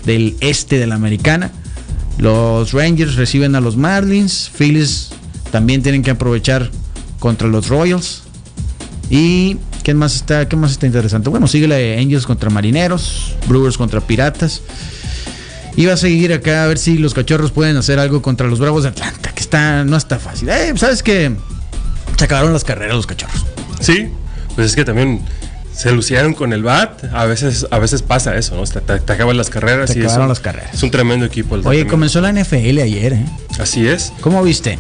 del 0.05 0.35
este 0.39 0.79
de 0.79 0.87
la 0.87 0.95
americana. 0.95 1.51
Los 2.17 2.73
Rangers 2.73 3.15
reciben 3.15 3.55
a 3.55 3.61
los 3.61 3.77
Marlins. 3.77 4.49
Phillies 4.57 5.09
también 5.51 5.83
tienen 5.83 6.01
que 6.01 6.11
aprovechar 6.11 6.71
contra 7.19 7.47
los 7.47 7.67
Royals. 7.69 8.23
¿Y 9.11 9.57
qué 9.89 9.95
más 9.95 10.15
está, 10.15 10.47
qué 10.47 10.55
más 10.55 10.69
está 10.71 10.85
interesante? 10.85 11.29
Bueno, 11.29 11.47
sigue 11.47 11.67
la 11.67 11.75
de 11.75 11.97
Angels 11.97 12.27
contra 12.27 12.51
Marineros, 12.51 13.33
Brewers 13.47 13.75
contra 13.75 14.01
Piratas. 14.01 14.61
Y 15.75 15.85
va 15.87 15.93
a 15.93 15.97
seguir 15.97 16.31
acá 16.31 16.63
a 16.63 16.67
ver 16.67 16.77
si 16.77 16.97
los 16.99 17.13
cachorros 17.15 17.51
pueden 17.51 17.75
hacer 17.75 17.97
algo 17.99 18.21
contra 18.21 18.45
los 18.47 18.59
Bravos 18.59 18.83
de 18.83 18.89
Atlanta, 18.89 19.31
que 19.33 19.41
está, 19.41 19.83
no 19.85 19.97
está 19.97 20.19
fácil. 20.19 20.47
Eh, 20.49 20.73
¿Sabes 20.75 21.01
qué? 21.01 21.31
Se 22.17 22.23
acabaron 22.25 22.53
las 22.53 22.63
carreras 22.63 22.95
los 22.95 23.07
cachorros. 23.07 23.45
Sí, 23.79 24.09
pues 24.55 24.67
es 24.67 24.75
que 24.75 24.85
también 24.85 25.21
se 25.73 25.91
lucieron 25.91 26.33
con 26.35 26.53
el 26.53 26.61
bat. 26.61 27.05
A 27.13 27.25
veces, 27.25 27.65
a 27.71 27.79
veces 27.79 28.03
pasa 28.03 28.35
eso, 28.35 28.55
¿no? 28.57 28.63
Te, 28.65 28.79
te- 28.81 28.99
te 28.99 29.13
acaban 29.13 29.37
las 29.37 29.49
carreras 29.49 29.89
Se 29.89 29.97
y 29.97 30.01
es 30.01 30.05
acabaron 30.05 30.25
un- 30.25 30.29
las 30.29 30.39
carreras. 30.39 30.73
Es 30.75 30.83
un 30.83 30.91
tremendo 30.91 31.25
equipo. 31.25 31.55
el 31.55 31.65
Oye, 31.65 31.87
comenzó 31.87 32.21
la 32.21 32.29
NFL 32.31 32.79
ayer, 32.81 33.13
¿eh? 33.13 33.25
Así 33.57 33.87
es. 33.87 34.11
¿Cómo 34.21 34.43
viste? 34.43 34.77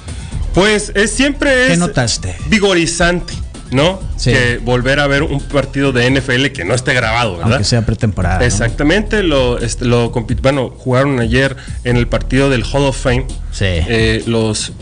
Pues 0.53 0.91
es, 0.93 1.11
siempre 1.11 1.65
es 1.67 1.71
¿Qué 1.71 1.77
notaste? 1.77 2.35
vigorizante, 2.49 3.33
¿no? 3.71 3.99
Sí. 4.17 4.31
Que 4.31 4.57
volver 4.57 4.99
a 4.99 5.07
ver 5.07 5.23
un 5.23 5.39
partido 5.39 5.91
de 5.91 6.09
NFL 6.09 6.47
que 6.47 6.65
no 6.65 6.73
esté 6.73 6.93
grabado, 6.93 7.33
¿verdad? 7.37 7.53
Aunque 7.53 7.63
sea 7.65 7.85
pretemporada. 7.85 8.39
¿no? 8.39 8.45
Exactamente, 8.45 9.23
lo, 9.23 9.59
este, 9.59 9.85
lo 9.85 10.09
bueno, 10.41 10.69
jugaron 10.77 11.19
ayer 11.19 11.55
en 11.83 11.97
el 11.97 12.07
partido 12.07 12.49
del 12.49 12.63
Hall 12.63 12.83
of 12.85 12.97
Fame 12.97 13.25
Sí. 13.51 13.65
eh, 13.67 14.23
los, 14.27 14.73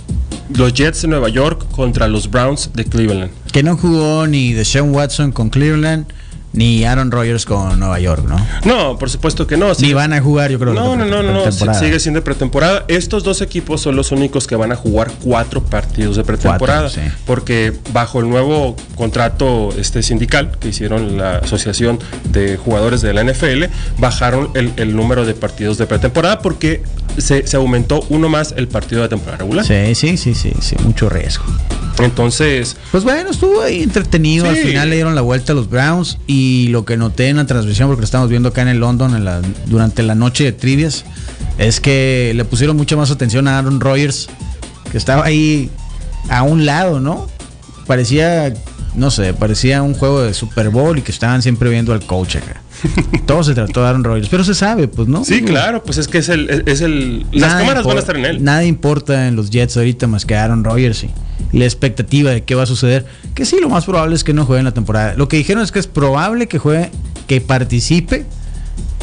los 0.56 0.74
Jets 0.74 1.02
de 1.04 1.08
Nueva 1.10 1.30
York 1.30 1.66
contra 1.72 2.08
los 2.08 2.30
Browns 2.30 2.72
de 2.74 2.86
Cleveland. 2.86 3.32
Que 3.52 3.64
no 3.64 3.76
jugó 3.78 4.28
ni 4.28 4.54
Deshaun 4.54 4.94
Watson 4.94 5.32
con 5.32 5.50
Cleveland, 5.50 6.06
ni 6.54 6.86
Aaron 6.86 7.12
Rodgers 7.12 7.46
con 7.46 7.80
Nueva 7.80 8.00
York, 8.00 8.26
¿no? 8.28 8.38
No, 8.66 8.98
por 8.98 9.10
supuesto 9.10 9.46
que 9.46 9.58
no. 9.58 9.72
Ni 9.80 9.94
van 9.94 10.14
a 10.14 10.22
jugar, 10.22 10.52
yo 10.52 10.60
creo. 10.60 10.74
No, 10.74 10.96
no, 10.96 11.06
no, 11.06 11.22
no, 11.22 11.46
no, 11.46 11.74
sigue 11.74 12.00
siendo 12.00 12.24
pretemporada. 12.24 12.86
Estos 12.88 13.24
dos 13.24 13.42
equipos 13.42 13.82
son 13.82 13.96
los 13.96 14.12
únicos 14.12 14.48
que 14.48 14.56
van 14.56 14.72
a 14.72 14.76
jugar 14.76 15.12
cuatro 15.22 15.62
partidos 15.62 16.16
de 16.16 16.24
pretemporada. 16.24 16.82
Cuatro, 16.82 17.02
sí. 17.02 17.08
Porque 17.26 17.74
bajo 17.94 18.20
el 18.20 18.30
nuevo 18.30 18.76
contrato 18.96 19.70
este 19.78 20.02
sindical 20.02 20.52
que 20.60 20.70
hicieron 20.70 21.18
la 21.18 21.38
Asociación 21.38 22.00
de 22.30 22.58
Jugadores 22.58 23.02
de 23.02 23.14
la 23.14 23.24
NFL, 23.24 23.66
bajaron 23.98 24.50
el, 24.56 24.74
el 24.78 24.96
número 24.96 25.26
de 25.26 25.34
partidos 25.34 25.78
de 25.78 25.86
pretemporada 25.86 26.40
porque 26.40 26.82
se, 27.18 27.46
se 27.48 27.58
aumentó 27.58 28.06
uno 28.10 28.30
más 28.30 28.54
el 28.58 28.68
partido 28.68 29.02
de 29.02 29.10
temporada 29.10 29.38
regular. 29.38 29.66
Sí, 29.66 29.96
sí, 29.96 30.18
sí, 30.18 30.34
sí, 30.36 30.52
sí, 30.62 30.76
mucho 30.84 31.10
riesgo. 31.10 31.44
Entonces, 32.00 32.78
Pues 32.92 33.04
bueno, 33.04 33.30
estuvo 33.32 33.62
ahí 33.62 33.82
entretenido. 33.84 34.46
Al 34.48 34.56
final 34.58 34.90
le 34.90 34.96
dieron 34.96 35.16
la 35.16 35.22
vuelta 35.22 35.54
a 35.54 35.56
los 35.56 35.70
Browns. 35.70 36.20
Y 36.28 36.68
lo 36.70 36.86
que 36.86 36.96
noté 36.98 37.30
en 37.30 37.38
la 37.38 37.46
transmisión, 37.46 37.88
porque 37.88 38.02
lo 38.02 38.06
estamos 38.06 38.30
viendo 38.30 38.50
acá 38.50 38.62
en 38.62 38.68
el 38.68 38.78
London 38.80 39.16
en 39.16 39.26
la- 39.26 39.42
durante 39.66 40.04
la 40.04 40.14
noche 40.16 40.44
de 40.44 40.52
trivias, 40.52 41.06
es 41.58 41.80
que 41.80 42.34
le 42.36 42.46
pusieron 42.46 42.78
mucha 42.78 42.96
más 42.96 43.10
atención 43.10 43.48
a 43.48 43.58
Aaron 43.58 43.80
Rodgers, 43.80 44.28
que 44.92 44.98
estaba 44.98 45.26
ahí 45.26 45.72
a 46.30 46.44
un 46.44 46.66
lado, 46.66 47.00
¿no? 47.00 47.28
Parecía, 47.88 48.54
no 48.96 49.10
sé, 49.12 49.34
parecía 49.34 49.82
un 49.82 49.94
juego 49.96 50.22
de 50.22 50.34
Super 50.34 50.70
Bowl 50.70 50.98
y 51.00 51.02
que 51.02 51.12
estaban 51.12 51.42
siempre 51.42 51.70
viendo 51.70 51.94
al 51.94 52.06
coach 52.06 52.36
acá. 52.36 52.62
Todo 53.26 53.44
se 53.44 53.54
trató 53.54 53.82
de 53.82 53.88
Aaron 53.88 54.04
Rodgers, 54.04 54.30
pero 54.30 54.44
se 54.44 54.54
sabe, 54.54 54.88
pues, 54.88 55.08
¿no? 55.08 55.24
sí, 55.26 55.42
claro, 55.42 55.84
pues 55.84 55.98
es 55.98 56.08
que 56.08 56.20
es 56.20 56.30
el. 56.30 56.64
Es 56.66 56.82
el 56.82 57.26
las 57.32 57.50
nada 57.50 57.60
cámaras 57.62 57.86
van 57.86 57.98
a 57.98 58.00
estar 58.00 58.16
en 58.16 58.26
él. 58.26 58.44
Nada 58.44 58.64
importa 58.64 59.28
en 59.28 59.36
los 59.36 59.50
Jets 59.50 59.78
ahorita 59.78 60.08
más 60.08 60.26
que 60.26 60.36
Aaron 60.36 60.64
Rodgers 60.64 61.04
y, 61.04 61.10
y 61.52 61.60
la 61.60 61.66
expectativa 61.66 62.32
de 62.32 62.44
qué 62.44 62.56
va 62.56 62.64
a 62.64 62.68
suceder. 62.68 63.06
Que 63.36 63.46
sí, 63.46 63.58
lo 63.60 63.70
más 63.70 63.86
probable 63.86 64.16
es 64.16 64.24
que 64.24 64.34
no 64.34 64.46
juegue 64.46 64.60
en 64.60 64.66
la 64.66 64.74
temporada. 64.74 65.16
Lo 65.16 65.28
que 65.28 65.38
dijeron 65.38 65.64
es 65.64 65.72
que 65.72 65.80
es 65.80 65.88
probable 65.88 66.48
que 66.48 66.60
juegue, 66.60 66.92
que 67.28 67.42
participe 67.42 68.26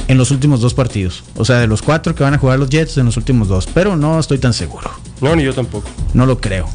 en 0.09 0.19
los 0.19 0.31
últimos 0.31 0.61
dos 0.61 0.75
partidos. 0.75 1.25
O 1.37 1.45
sea, 1.45 1.59
de 1.59 1.67
los 1.67 1.83
cuatro 1.83 2.15
que 2.15 2.23
van 2.25 2.35
a 2.35 2.39
jugar 2.39 2.59
los 2.59 2.69
Jets 2.69 2.99
en 2.99 3.07
los 3.07 3.17
últimos 3.17 3.49
dos. 3.49 3.69
Pero 3.73 3.97
no 3.97 4.19
estoy 4.19 4.39
tan 4.39 4.53
seguro. 4.53 4.91
No, 5.21 5.35
ni 5.35 5.45
yo 5.45 5.55
tampoco. 5.55 5.89
No 6.13 6.27
lo 6.27 6.41
creo. 6.41 6.69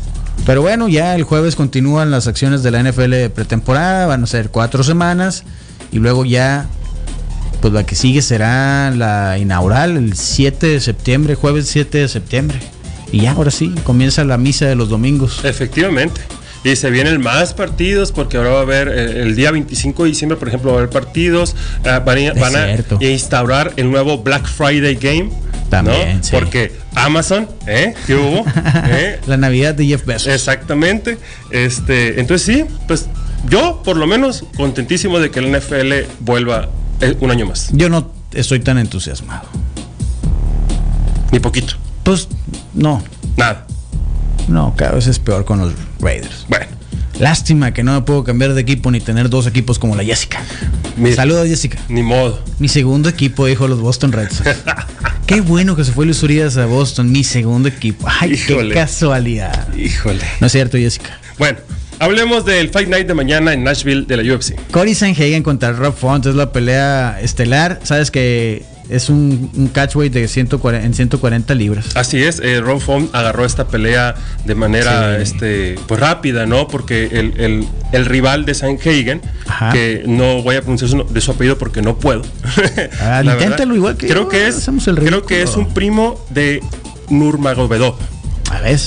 Pero 0.45 0.61
bueno, 0.61 0.87
ya 0.87 1.15
el 1.15 1.23
jueves 1.23 1.55
continúan 1.55 2.11
las 2.11 2.27
acciones 2.27 2.63
de 2.63 2.71
la 2.71 2.81
NFL 2.81 3.11
de 3.11 3.29
pretemporada. 3.29 4.07
Van 4.07 4.23
a 4.23 4.27
ser 4.27 4.49
cuatro 4.49 4.83
semanas. 4.83 5.43
Y 5.91 5.99
luego 5.99 6.25
ya, 6.25 6.67
pues 7.61 7.73
la 7.73 7.85
que 7.85 7.95
sigue 7.95 8.21
será 8.21 8.91
la 8.91 9.37
inaugural, 9.37 9.97
el 9.97 10.15
7 10.15 10.67
de 10.67 10.79
septiembre, 10.79 11.35
jueves 11.35 11.67
7 11.67 11.97
de 11.97 12.07
septiembre. 12.07 12.59
Y 13.11 13.21
ya, 13.21 13.31
ahora 13.31 13.51
sí, 13.51 13.73
comienza 13.83 14.23
la 14.23 14.37
misa 14.37 14.67
de 14.67 14.75
los 14.75 14.89
domingos. 14.89 15.43
Efectivamente. 15.43 16.21
Y 16.63 16.75
se 16.75 16.89
vienen 16.89 17.21
más 17.21 17.53
partidos 17.53 18.11
porque 18.11 18.37
ahora 18.37 18.49
va 18.49 18.59
a 18.59 18.61
haber 18.63 18.89
eh, 18.89 19.21
el, 19.21 19.35
día 19.35 19.51
25 19.51 20.03
de 20.03 20.09
diciembre, 20.09 20.37
por 20.37 20.49
ejemplo, 20.49 20.71
va 20.71 20.77
a 20.77 20.79
haber 20.81 20.89
partidos. 20.89 21.55
eh, 21.85 21.99
van 22.05 22.17
a, 22.19 22.33
van 22.33 22.55
a 22.55 22.65
cierto. 22.65 22.97
instaurar 22.99 23.73
el 23.77 23.89
nuevo 23.89 24.17
Black 24.19 24.45
Friday 24.45 24.95
Game. 24.95 25.29
También, 25.69 26.17
¿no? 26.17 26.23
sí. 26.23 26.31
Porque 26.31 26.73
Amazon, 26.95 27.47
¿eh? 27.67 27.93
¿Qué 28.05 28.15
hubo? 28.15 28.43
¿Eh? 28.87 29.19
La 29.27 29.37
Navidad 29.37 29.73
de 29.75 29.85
Jeff 29.85 30.05
Bezos. 30.05 30.33
Exactamente. 30.33 31.17
Este, 31.51 32.19
entonces 32.19 32.55
sí, 32.55 32.65
pues 32.87 33.07
yo 33.47 33.81
por 33.83 33.95
lo 33.95 34.07
menos 34.07 34.43
contentísimo 34.57 35.19
de 35.19 35.31
que 35.31 35.39
el 35.39 35.51
NFL 35.51 35.93
vuelva 36.19 36.69
eh, 37.01 37.15
un 37.19 37.31
año 37.31 37.45
más. 37.45 37.69
Yo 37.73 37.89
no 37.89 38.11
estoy 38.33 38.59
tan 38.59 38.77
entusiasmado. 38.77 39.47
Ni 41.31 41.39
poquito. 41.39 41.75
Pues 42.03 42.27
no, 42.73 43.03
Nada. 43.37 43.65
no, 44.47 44.73
cada 44.75 44.93
vez 44.93 45.07
es 45.07 45.19
peor 45.19 45.45
con 45.45 45.59
los 45.59 45.73
Raiders. 45.99 46.45
Bueno. 46.47 46.65
Lástima 47.19 47.73
que 47.73 47.83
no 47.83 47.91
me 47.93 48.01
puedo 48.01 48.23
cambiar 48.23 48.53
de 48.53 48.61
equipo 48.61 48.89
ni 48.91 49.01
tener 49.01 49.29
dos 49.29 49.45
equipos 49.45 49.77
como 49.77 49.93
la 49.95 50.05
Jessica. 50.05 50.41
Mira. 50.95 51.17
Saludos, 51.17 51.47
Jessica. 51.49 51.77
Ni 51.89 52.01
modo. 52.01 52.41
Mi 52.59 52.69
segundo 52.69 53.09
equipo, 53.09 53.45
dijo 53.45 53.67
los 53.67 53.81
Boston 53.81 54.13
Red 54.13 54.29
Sox. 54.31 54.49
Qué 55.25 55.41
bueno 55.41 55.75
que 55.75 55.83
se 55.83 55.91
fue 55.91 56.05
Luis 56.05 56.23
Urias 56.23 56.55
a 56.55 56.65
Boston, 56.65 57.11
mi 57.11 57.25
segundo 57.25 57.67
equipo. 57.67 58.07
Ay, 58.21 58.33
Híjole. 58.33 58.69
qué 58.69 58.73
casualidad. 58.75 59.67
Híjole. 59.75 60.23
No 60.39 60.47
es 60.47 60.51
cierto, 60.53 60.77
Jessica. 60.77 61.19
Bueno, 61.37 61.59
hablemos 61.99 62.45
del 62.45 62.69
Fight 62.69 62.87
Night 62.89 63.07
de 63.07 63.13
mañana 63.13 63.53
en 63.53 63.63
Nashville 63.63 64.05
de 64.07 64.17
la 64.17 64.33
UFC. 64.35 64.55
Cory 64.71 64.95
Sanhagen 64.95 65.43
contra 65.43 65.71
Rob 65.73 65.95
Font 65.95 66.25
es 66.25 66.35
la 66.35 66.51
pelea 66.51 67.19
estelar. 67.21 67.79
Sabes 67.83 68.11
que 68.11 68.63
es 68.89 69.07
un, 69.09 69.51
un 69.55 69.67
catchweight 69.67 70.11
de 70.11 70.27
140, 70.27 70.83
en 70.83 70.93
140 70.95 71.53
libras. 71.53 71.95
Así 71.95 72.23
es, 72.23 72.39
eh, 72.39 72.59
Ron 72.59 72.81
Font 72.81 73.13
agarró 73.13 73.45
esta 73.45 73.67
pelea 73.67 74.15
de 74.45 74.55
manera 74.55 75.15
Sí. 75.17 75.21
este, 75.21 75.75
pues 75.87 75.99
rápida, 75.99 76.47
¿no? 76.47 76.67
Porque 76.67 77.05
el, 77.11 77.39
el- 77.39 77.67
el 77.91 78.05
rival 78.05 78.45
de 78.45 78.53
Sanhagen, 78.55 79.21
que 79.71 80.03
no 80.07 80.41
voy 80.41 80.55
a 80.55 80.61
pronunciar 80.61 80.89
su, 80.89 81.03
de 81.07 81.21
su 81.21 81.31
apellido 81.31 81.57
porque 81.59 81.81
no 81.83 81.97
puedo. 81.99 82.23
Ah, 83.01 83.21
inténtalo 83.25 83.75
igual 83.75 83.95
que 83.97 84.07
creo 84.07 84.23
yo, 84.23 84.29
que 84.29 84.47
es 84.47 84.67
Creo 84.95 85.23
que 85.25 85.41
es 85.43 85.55
un 85.55 85.71
primo 85.73 86.19
de 86.31 86.61
Nurmagomedov, 87.09 87.95
A 88.51 88.59
ver. 88.61 88.79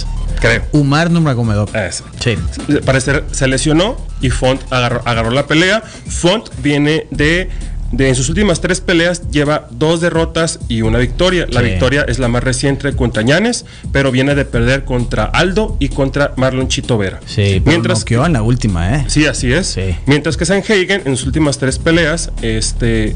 Creo. 0.42 0.62
Umar 0.72 1.10
Nurmagomedov. 1.10 1.74
Eso. 1.74 2.04
Sí. 2.20 2.36
parecer 2.84 3.24
se 3.30 3.46
lesionó 3.48 3.96
y 4.20 4.28
Font 4.30 4.60
agarró, 4.70 5.00
agarró 5.06 5.30
la 5.30 5.46
pelea. 5.46 5.82
Font 5.82 6.48
viene 6.62 7.06
de, 7.10 7.48
de 7.92 8.08
en 8.08 8.14
sus 8.14 8.28
últimas 8.28 8.60
tres 8.60 8.80
peleas 8.80 9.30
lleva 9.30 9.66
dos 9.70 10.00
derrotas 10.00 10.58
y 10.68 10.82
una 10.82 10.98
victoria. 10.98 11.46
La 11.50 11.60
Sí. 11.60 11.66
victoria 11.66 12.04
es 12.08 12.18
la 12.18 12.28
más 12.28 12.42
reciente 12.42 12.92
contra 12.94 13.22
Ñanes, 13.22 13.64
pero 13.92 14.10
viene 14.10 14.34
de 14.34 14.44
perder 14.44 14.84
contra 14.84 15.24
Aldo 15.24 15.76
y 15.78 15.88
contra 15.88 16.32
Marlon 16.36 16.68
Chito 16.68 16.98
Vera. 16.98 17.20
Sí, 17.26 17.60
pero 17.62 17.62
Mientras 17.66 18.00
noqueó 18.00 18.24
en 18.26 18.32
la 18.34 18.42
última, 18.42 18.96
¿eh? 18.96 19.04
Sí, 19.08 19.26
así 19.26 19.52
es. 19.52 19.66
Sí. 19.68 19.94
Mientras 20.06 20.36
que 20.36 20.44
Sanhagen 20.46 21.02
en 21.04 21.16
sus 21.16 21.26
últimas 21.26 21.58
tres 21.58 21.78
peleas 21.78 22.30
este, 22.42 23.14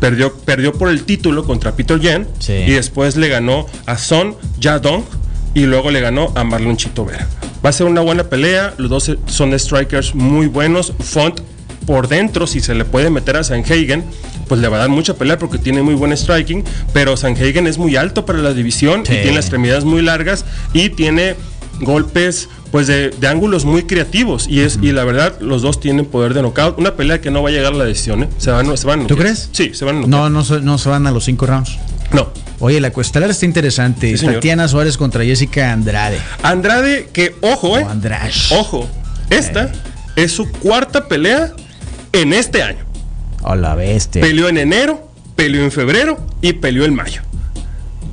perdió, 0.00 0.34
perdió 0.34 0.72
por 0.72 0.88
el 0.88 1.04
título 1.04 1.44
contra 1.44 1.72
Peter 1.72 1.98
Yan 2.00 2.26
Sí. 2.38 2.52
y 2.52 2.70
después 2.72 3.16
le 3.16 3.28
ganó 3.28 3.66
a 3.86 3.96
Son 3.98 4.36
Yadong 4.60 5.02
y 5.54 5.66
luego 5.66 5.90
le 5.90 6.00
ganó 6.00 6.32
a 6.34 6.44
Marlon 6.44 6.76
Chito 6.76 7.04
Vera. 7.04 7.26
Va 7.64 7.70
a 7.70 7.72
ser 7.72 7.86
una 7.86 8.00
buena 8.02 8.24
pelea, 8.24 8.74
los 8.76 8.90
dos 8.90 9.16
son 9.26 9.58
strikers 9.58 10.14
muy 10.14 10.46
buenos. 10.48 10.92
Font 11.00 11.40
por 11.86 12.08
dentro, 12.08 12.46
si 12.46 12.60
se 12.60 12.74
le 12.74 12.84
puede 12.84 13.10
meter 13.10 13.36
a 13.36 13.44
Sanhagen, 13.44 14.04
pues 14.48 14.60
le 14.60 14.68
va 14.68 14.76
a 14.76 14.80
dar 14.80 14.88
mucha 14.88 15.14
pelea 15.14 15.38
porque 15.38 15.58
tiene 15.58 15.82
muy 15.82 15.94
buen 15.94 16.14
striking, 16.16 16.64
pero 16.92 17.16
Sanhagen 17.16 17.66
es 17.66 17.76
muy 17.78 17.96
alto 17.96 18.24
para 18.26 18.38
la 18.40 18.52
división 18.54 19.04
Sí. 19.06 19.12
y 19.12 19.16
tiene 19.16 19.32
las 19.36 19.44
extremidades 19.46 19.84
muy 19.84 20.02
largas 20.02 20.44
y 20.72 20.90
tiene 20.90 21.36
golpes 21.80 22.48
pues 22.70 22.86
de, 22.86 23.10
de 23.10 23.26
ángulos 23.28 23.64
muy 23.64 23.82
creativos 23.84 24.46
y 24.48 24.60
es 24.60 24.78
y 24.80 24.92
la 24.92 25.04
verdad 25.04 25.40
los 25.40 25.62
dos 25.62 25.78
tienen 25.80 26.06
poder 26.06 26.32
de 26.34 26.40
knockout 26.42 26.78
una 26.78 26.94
pelea 26.94 27.20
que 27.20 27.30
no 27.30 27.42
va 27.42 27.48
a 27.48 27.52
llegar 27.52 27.72
a 27.72 27.76
la 27.76 27.84
decisión 27.84 28.24
¿eh? 28.24 28.28
se 28.38 28.50
van 28.52 28.76
se 28.76 28.86
van 28.86 29.06
¿Tú 29.08 29.16
crees? 29.16 29.48
sí 29.52 29.72
se 29.74 29.84
van 29.84 30.04
a 30.04 30.06
No, 30.06 30.30
no, 30.30 30.42
no 30.42 30.78
se 30.78 30.88
van 30.88 31.06
a 31.06 31.10
los 31.10 31.24
cinco 31.24 31.46
rounds. 31.46 31.76
no 32.12 32.28
Oye, 32.60 32.80
la 32.80 32.90
cuestelar 32.90 33.30
está 33.30 33.44
interesante. 33.46 34.16
Sí. 34.16 34.26
Tatiana 34.26 34.68
Suárez 34.68 34.96
contra 34.96 35.24
Jessica 35.24 35.72
Andrade. 35.72 36.18
Andrade 36.42 37.08
que 37.12 37.34
ojo 37.40 37.78
eh 37.78 37.84
O 38.50 38.60
ojo 38.60 38.88
esta 39.30 39.72
es 40.16 40.32
su 40.32 40.50
cuarta 40.50 41.08
pelea 41.08 41.52
en 42.12 42.32
este 42.32 42.62
año 42.62 42.84
O 43.42 43.54
la 43.56 43.74
bestia. 43.74 44.22
peleó 44.22 44.48
en 44.48 44.58
enero 44.58 45.10
peleó 45.34 45.64
en 45.64 45.72
febrero 45.72 46.24
y 46.40 46.52
peleó 46.52 46.84
en 46.84 46.94
mayo 46.94 47.22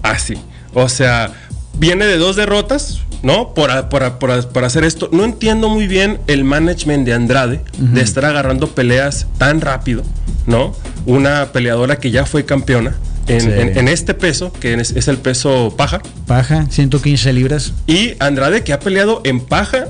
así 0.01 0.35
o 0.73 0.89
sea 0.89 1.31
viene 1.77 2.05
de 2.05 2.17
dos 2.17 2.35
derrotas 2.35 3.01
¿no? 3.23 3.53
Por, 3.53 3.69
a- 3.69 3.89
por, 3.89 4.03
a- 4.03 4.17
por 4.17 4.31
a- 4.31 4.41
por 4.41 4.65
hacer 4.65 4.83
esto. 4.83 5.07
No 5.11 5.23
entiendo 5.23 5.69
muy 5.69 5.85
bien 5.87 6.19
el 6.25 6.43
management 6.43 7.05
de 7.05 7.13
Andrade, 7.13 7.61
de 7.77 8.01
estar 8.01 8.25
agarrando 8.25 8.65
peleas 8.69 9.27
tan 9.37 9.61
rápido, 9.61 10.01
¿no? 10.47 10.75
Una 11.05 11.51
peleadora 11.51 11.97
que 11.99 12.09
ya 12.09 12.25
fue 12.25 12.45
campeona 12.45 12.95
en, 13.27 13.41
Sí. 13.41 13.47
en- 13.51 13.77
en 13.77 13.87
este 13.87 14.13
peso, 14.13 14.51
que 14.53 14.73
es, 14.73 14.91
es 14.91 15.07
el 15.07 15.17
peso 15.17 15.73
paja. 15.77 16.01
Paja, 16.27 16.65
115 16.69 17.33
libras. 17.33 17.73
Y 17.87 18.13
Andrade 18.19 18.63
que 18.63 18.73
ha 18.73 18.79
peleado 18.79 19.21
en 19.23 19.39
paja 19.39 19.85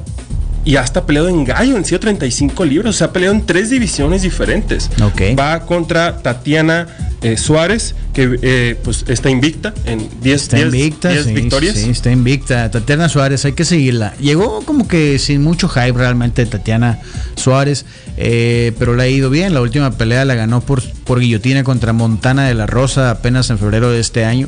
y 0.63 0.75
hasta 0.75 1.05
peleado 1.05 1.29
en 1.29 1.43
gallo 1.43 1.77
en 1.77 1.85
135 1.85 2.65
libras. 2.65 2.95
O 2.95 2.97
sea, 2.97 3.07
ha 3.07 3.13
peleado 3.13 3.35
en 3.35 3.45
tres 3.45 3.69
divisiones 3.69 4.21
diferentes. 4.21 4.89
Ok. 5.01 5.37
Va 5.37 5.65
contra 5.65 6.17
Tatiana 6.17 6.87
eh, 7.21 7.37
Suárez, 7.37 7.95
que 8.13 8.39
eh, 8.41 8.75
pues 8.83 9.05
está 9.07 9.29
invicta 9.29 9.73
en 9.85 10.09
10 10.21 10.41
Está 10.41 10.59
invicta. 10.59 11.09
10 11.09 11.25
sí, 11.25 11.33
victorias. 11.33 11.75
Sí, 11.75 11.89
está 11.89 12.11
invicta. 12.11 12.71
Tatiana 12.71 13.09
Suárez, 13.09 13.45
hay 13.45 13.53
que 13.53 13.65
seguirla. 13.65 14.13
Llegó 14.19 14.61
como 14.61 14.87
que 14.87 15.19
sin 15.19 15.43
mucho 15.43 15.67
hype 15.69 15.93
realmente 15.93 16.45
Tatiana 16.45 16.99
Suárez, 17.35 17.85
eh, 18.17 18.73
pero 18.79 18.95
le 18.95 19.03
ha 19.03 19.07
ido 19.07 19.29
bien. 19.29 19.53
La 19.53 19.61
última 19.61 19.91
pelea 19.91 20.25
la 20.25 20.35
ganó 20.35 20.61
por, 20.61 20.81
por 21.03 21.19
guillotina 21.19 21.63
contra 21.63 21.93
Montana 21.93 22.47
de 22.47 22.55
la 22.55 22.65
Rosa 22.67 23.11
apenas 23.11 23.49
en 23.49 23.59
febrero 23.59 23.91
de 23.91 23.99
este 23.99 24.25
año. 24.25 24.47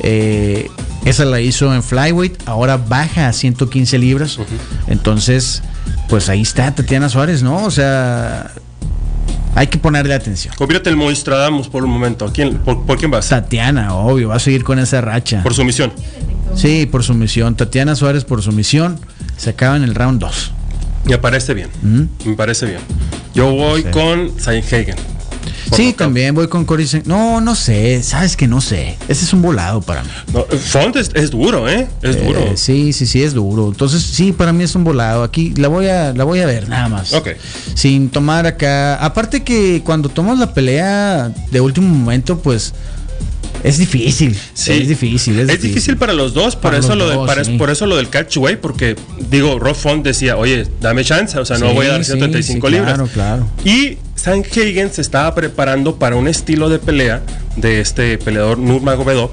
Eh, 0.00 0.68
esa 1.04 1.24
la 1.24 1.40
hizo 1.40 1.74
en 1.74 1.82
flyweight, 1.82 2.46
ahora 2.46 2.76
baja 2.76 3.28
a 3.28 3.32
115 3.32 3.98
libras. 3.98 4.38
Entonces, 4.86 5.62
pues 6.08 6.28
ahí 6.28 6.42
está 6.42 6.74
Tatiana 6.74 7.08
Suárez, 7.08 7.42
¿no? 7.42 7.64
O 7.64 7.70
sea, 7.70 8.50
hay 9.54 9.66
que 9.68 9.78
ponerle 9.78 10.14
atención. 10.14 10.54
Convierte 10.56 10.90
el 10.90 10.96
Moistradamus 10.96 11.68
por 11.68 11.84
un 11.84 11.90
momento. 11.90 12.26
¿A 12.26 12.32
quién, 12.32 12.58
por, 12.58 12.84
por 12.84 12.98
quién 12.98 13.10
vas? 13.10 13.28
Tatiana, 13.28 13.94
obvio, 13.94 14.28
va 14.28 14.36
a 14.36 14.40
seguir 14.40 14.64
con 14.64 14.78
esa 14.78 15.00
racha. 15.00 15.42
Por 15.42 15.54
sumisión. 15.54 15.92
Sí, 16.54 16.86
por 16.86 17.02
sumisión. 17.04 17.54
Tatiana 17.56 17.94
Suárez 17.94 18.24
por 18.24 18.42
sumisión. 18.42 18.98
Se 19.36 19.50
acaba 19.50 19.76
en 19.76 19.82
el 19.84 19.94
round 19.94 20.20
2. 20.20 20.52
Me 21.04 21.18
parece 21.18 21.54
bien. 21.54 21.68
Me 22.24 22.34
parece 22.34 22.66
bien. 22.66 22.80
Yo 23.34 23.50
voy 23.52 23.82
Sí. 23.82 23.88
con 23.90 24.32
Hagen. 24.46 24.96
Sí, 25.74 25.92
también 25.92 26.34
voy 26.34 26.48
con 26.48 26.64
Cory. 26.64 26.86
No, 27.04 27.40
no 27.40 27.54
sé. 27.54 28.02
Sabes 28.02 28.36
que 28.36 28.46
no 28.48 28.60
sé. 28.60 28.96
Ese 29.08 29.24
es 29.24 29.32
un 29.32 29.42
volado 29.42 29.80
para 29.80 30.02
mí. 30.02 30.08
No, 30.32 30.44
Font 30.44 30.96
es, 30.96 31.10
es 31.14 31.30
duro, 31.30 31.68
¿eh? 31.68 31.86
Es 32.02 32.16
Eh, 32.16 32.24
duro. 32.26 32.40
sí, 32.56 32.92
sí, 32.92 33.06
sí, 33.06 33.22
es 33.22 33.34
duro. 33.34 33.68
Entonces, 33.68 34.02
sí, 34.02 34.32
para 34.32 34.52
mí 34.52 34.64
es 34.64 34.74
un 34.74 34.84
volado. 34.84 35.22
Aquí 35.22 35.52
la 35.56 35.68
voy 35.68 35.86
a, 35.88 36.12
la 36.14 36.24
voy 36.24 36.40
a 36.40 36.46
ver, 36.46 36.68
nada 36.68 36.88
más. 36.88 37.12
Ok. 37.12 37.28
Sin 37.74 38.08
tomar 38.10 38.46
acá. 38.46 38.96
Aparte 38.96 39.42
que 39.42 39.82
cuando 39.84 40.08
tomas 40.08 40.38
la 40.38 40.52
pelea 40.54 41.32
de 41.50 41.60
último 41.60 41.88
momento, 41.88 42.38
pues 42.38 42.72
es 43.64 43.78
difícil. 43.78 44.36
Sí. 44.54 44.72
Es 44.72 44.88
difícil. 44.88 45.38
Es, 45.40 45.48
Es 45.48 45.62
difícil 45.62 45.96
para 45.96 46.12
los 46.12 46.34
dos, 46.34 46.54
por 46.56 46.62
Para 46.70 46.78
eso 46.78 46.94
lo 46.96 47.08
de, 47.08 47.14
dos, 47.16 47.26
para- 47.26 47.44
sí. 47.44 47.56
por 47.58 47.70
eso 47.70 47.86
lo 47.86 47.96
del 47.96 48.08
catchway, 48.08 48.56
porque 48.60 48.96
digo, 49.30 49.58
Rob 49.58 49.74
Font 49.76 50.04
decía, 50.04 50.36
oye, 50.36 50.66
dame 50.80 51.04
chance, 51.04 51.38
o 51.38 51.44
sea, 51.44 51.58
no 51.58 51.68
Sí, 51.70 51.74
voy 51.74 51.86
a 51.86 51.90
dar 51.90 52.04
sí, 52.04 52.12
135 52.12 52.66
sí, 52.68 52.72
libras. 52.72 52.94
claro, 52.94 53.08
claro. 53.12 53.48
Y 53.64 53.98
Sanhagen 54.14 54.92
se 54.92 55.00
estaba 55.00 55.34
preparando 55.34 55.96
para 55.96 56.16
un 56.16 56.26
estilo 56.28 56.68
de 56.68 56.78
pelea 56.78 57.22
de 57.56 57.80
este 57.80 58.18
peleador 58.18 58.58
Nurmagomedov, 58.58 59.30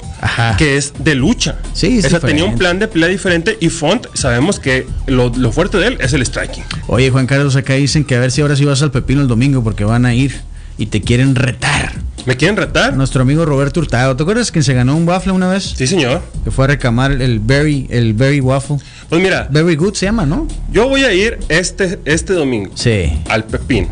que 0.57 0.77
es 0.77 0.93
de 0.99 1.15
lucha. 1.15 1.57
Sí, 1.73 1.97
es 1.99 2.05
o 2.05 2.09
sea, 2.09 2.19
tenía 2.19 2.45
un 2.45 2.55
plan 2.55 2.77
de 2.79 2.87
pelea 2.87 3.09
diferente 3.09 3.57
y 3.59 3.69
Font, 3.69 4.05
sabemos 4.13 4.59
que 4.59 4.85
lo, 5.07 5.29
lo 5.35 5.51
fuerte 5.51 5.77
de 5.77 5.87
él 5.87 5.97
es 6.01 6.13
el 6.13 6.23
striking. 6.25 6.63
Oye, 6.87 7.09
Juan 7.09 7.25
Carlos, 7.27 7.55
acá 7.55 7.73
dicen 7.73 8.03
que 8.05 8.15
a 8.15 8.19
ver 8.19 8.31
si 8.31 8.41
ahora 8.41 8.55
sí 8.55 8.63
vas 8.65 8.81
al 8.81 8.91
Pepino 8.91 9.21
el 9.21 9.27
domingo 9.27 9.63
porque 9.63 9.83
van 9.85 10.05
a 10.05 10.13
ir 10.13 10.35
y 10.77 10.87
te 10.87 11.01
quieren 11.01 11.35
retar. 11.35 11.93
¿Me 12.25 12.35
quieren 12.37 12.57
retar? 12.57 12.95
Nuestro 12.97 13.21
amigo 13.21 13.45
Roberto 13.45 13.79
Hurtado, 13.79 14.15
¿te 14.15 14.23
acuerdas 14.23 14.51
que 14.51 14.63
se 14.63 14.73
ganó 14.73 14.95
un 14.95 15.07
waffle 15.07 15.31
una 15.31 15.47
vez? 15.47 15.75
Sí, 15.77 15.85
señor. 15.85 16.21
Que 16.43 16.49
fue 16.49 16.65
a 16.65 16.67
reclamar 16.69 17.11
el 17.11 17.39
Berry, 17.39 17.85
el 17.91 18.13
Berry 18.15 18.39
Waffle. 18.41 18.77
Pues 19.09 19.21
mira, 19.21 19.47
Very 19.51 19.75
Good 19.75 19.93
se 19.93 20.07
llama, 20.07 20.25
¿no? 20.25 20.47
yo 20.71 20.89
voy 20.89 21.03
a 21.03 21.13
ir 21.13 21.37
este, 21.49 21.99
este 22.05 22.33
domingo. 22.33 22.71
Sí. 22.75 23.21
al 23.29 23.43
Pepín 23.45 23.87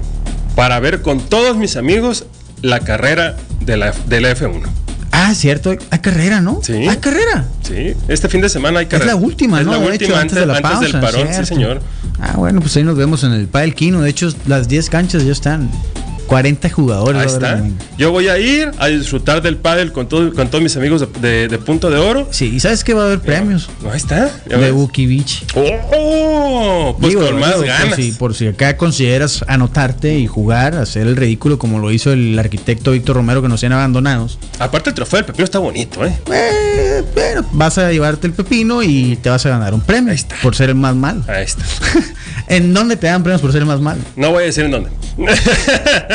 para 0.55 0.79
ver 0.79 1.01
con 1.03 1.19
todos 1.19 1.57
mis 1.57 1.77
amigos 1.77 2.25
la 2.63 2.79
carrera 2.79 3.35
de 3.61 3.77
la, 3.77 3.91
de 4.07 4.21
la 4.21 4.35
F1. 4.35 4.63
Ah, 5.11 5.35
cierto, 5.35 5.69
hay 5.91 5.99
carrera, 5.99 6.41
¿no? 6.41 6.59
Sí. 6.63 6.73
Hay 6.73 6.97
carrera. 6.97 7.45
Sí, 7.61 7.93
este 8.07 8.29
fin 8.29 8.41
de 8.41 8.49
semana 8.49 8.79
hay 8.79 8.87
carrera. 8.87 9.11
Es 9.11 9.15
la 9.19 9.23
última, 9.23 9.59
Es 9.59 9.65
¿no? 9.67 9.73
la 9.73 9.79
De 9.79 9.85
última 9.91 10.05
hecho, 10.07 10.17
antes, 10.17 10.37
antes 10.37 10.39
de 10.39 10.45
la 10.47 10.53
antes 10.57 10.71
pausa. 10.71 10.85
del 10.87 10.99
parón, 11.01 11.27
sí, 11.35 11.45
señor. 11.45 11.81
Ah, 12.19 12.33
bueno, 12.37 12.61
pues 12.61 12.75
ahí 12.77 12.83
nos 12.83 12.97
vemos 12.97 13.23
en 13.23 13.33
el 13.33 13.47
Padel 13.47 13.75
Kino. 13.75 14.01
De 14.01 14.09
hecho, 14.09 14.29
las 14.47 14.67
10 14.67 14.89
canchas 14.89 15.23
ya 15.23 15.31
están. 15.31 15.69
40 16.27 16.69
jugadores. 16.69 17.21
Ahí 17.21 17.27
está. 17.27 17.63
Yo 17.97 18.11
voy 18.11 18.27
a 18.27 18.37
ir 18.39 18.71
a 18.79 18.87
disfrutar 18.87 19.41
del 19.41 19.57
pádel 19.57 19.91
con, 19.91 20.07
todo, 20.07 20.33
con 20.33 20.47
todos 20.49 20.63
mis 20.63 20.75
amigos 20.77 21.01
de, 21.01 21.07
de- 21.29 21.47
de 21.47 21.57
Punto 21.59 21.89
de 21.89 21.97
Oro. 21.97 22.27
Sí, 22.31 22.51
y 22.55 22.59
sabes 22.59 22.83
que 22.83 22.93
va 22.93 23.03
a 23.03 23.05
haber 23.07 23.19
premios 23.19 23.69
Ahí 23.89 23.97
está. 23.97 24.29
De. 24.45 24.71
Buki 24.71 25.05
Beach. 25.05 25.45
¡Oh! 25.55 26.95
Pues 26.99 27.09
Digo, 27.13 27.25
con 27.25 27.39
más 27.39 27.61
ganas. 27.61 27.87
Por 27.89 27.95
si, 27.95 28.11
por 28.13 28.35
si 28.35 28.47
acá 28.47 28.77
consideras 28.77 29.43
anotarte 29.47 30.17
y 30.17 30.27
jugar, 30.27 30.75
hacer 30.75 31.07
el 31.07 31.15
ridículo 31.15 31.59
como 31.59 31.79
lo 31.79 31.91
hizo 31.91 32.11
el 32.13 32.37
arquitecto 32.39 32.91
Víctor 32.91 33.15
Romero 33.17 33.41
que 33.41 33.47
nos 33.49 33.59
tiene 33.59 33.75
abandonados. 33.75 34.39
Aparte 34.59 34.89
el 34.89 34.95
trofeo 34.95 35.17
del 35.17 35.25
pepino 35.25 35.43
está 35.45 35.59
bonito, 35.59 36.05
¿eh? 36.05 36.13
Eh, 36.31 37.03
pero 37.13 37.45
vas 37.51 37.77
a 37.77 37.91
llevarte 37.91 38.27
el 38.27 38.33
pepino 38.33 38.81
y 38.83 39.17
te 39.17 39.29
vas 39.29 39.45
a 39.45 39.49
ganar 39.49 39.73
un 39.73 39.81
premio 39.81 40.11
Ahí 40.11 40.15
está. 40.15 40.35
por 40.41 40.55
ser 40.55 40.69
el 40.69 40.75
más 40.75 40.95
malo. 40.95 41.23
Ahí 41.27 41.43
está. 41.43 41.63
¿En 42.47 42.73
dónde 42.73 42.97
te 42.97 43.07
dan 43.07 43.23
premios 43.23 43.41
por 43.41 43.51
ser 43.51 43.61
el 43.61 43.67
más 43.67 43.79
malo? 43.79 44.01
No 44.15 44.31
voy 44.31 44.43
a 44.43 44.45
decir 44.47 44.65
en 44.65 44.71
dónde. 44.71 44.89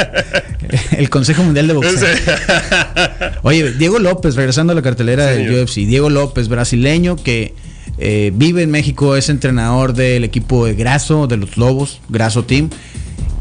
El 0.96 1.08
Consejo 1.10 1.42
Mundial 1.42 1.66
de 1.68 1.72
Boxeo. 1.74 2.08
Oye, 3.42 3.72
Diego 3.72 3.98
López, 3.98 4.34
regresando 4.34 4.72
a 4.72 4.76
la 4.76 4.82
cartelera 4.82 5.32
Sí, 5.34 5.44
del. 5.44 5.62
UFC, 5.64 5.74
Diego 5.86 6.10
López, 6.10 6.48
brasileño 6.48 7.16
que 7.16 7.54
eh, 7.98 8.32
vive 8.34 8.62
en 8.62 8.70
México, 8.70 9.16
es 9.16 9.28
entrenador 9.28 9.94
del 9.94 10.24
equipo 10.24 10.66
de 10.66 10.74
Graso, 10.74 11.26
de 11.26 11.36
los 11.36 11.56
Lobos, 11.56 12.00
Graso 12.08 12.44
Team, 12.44 12.70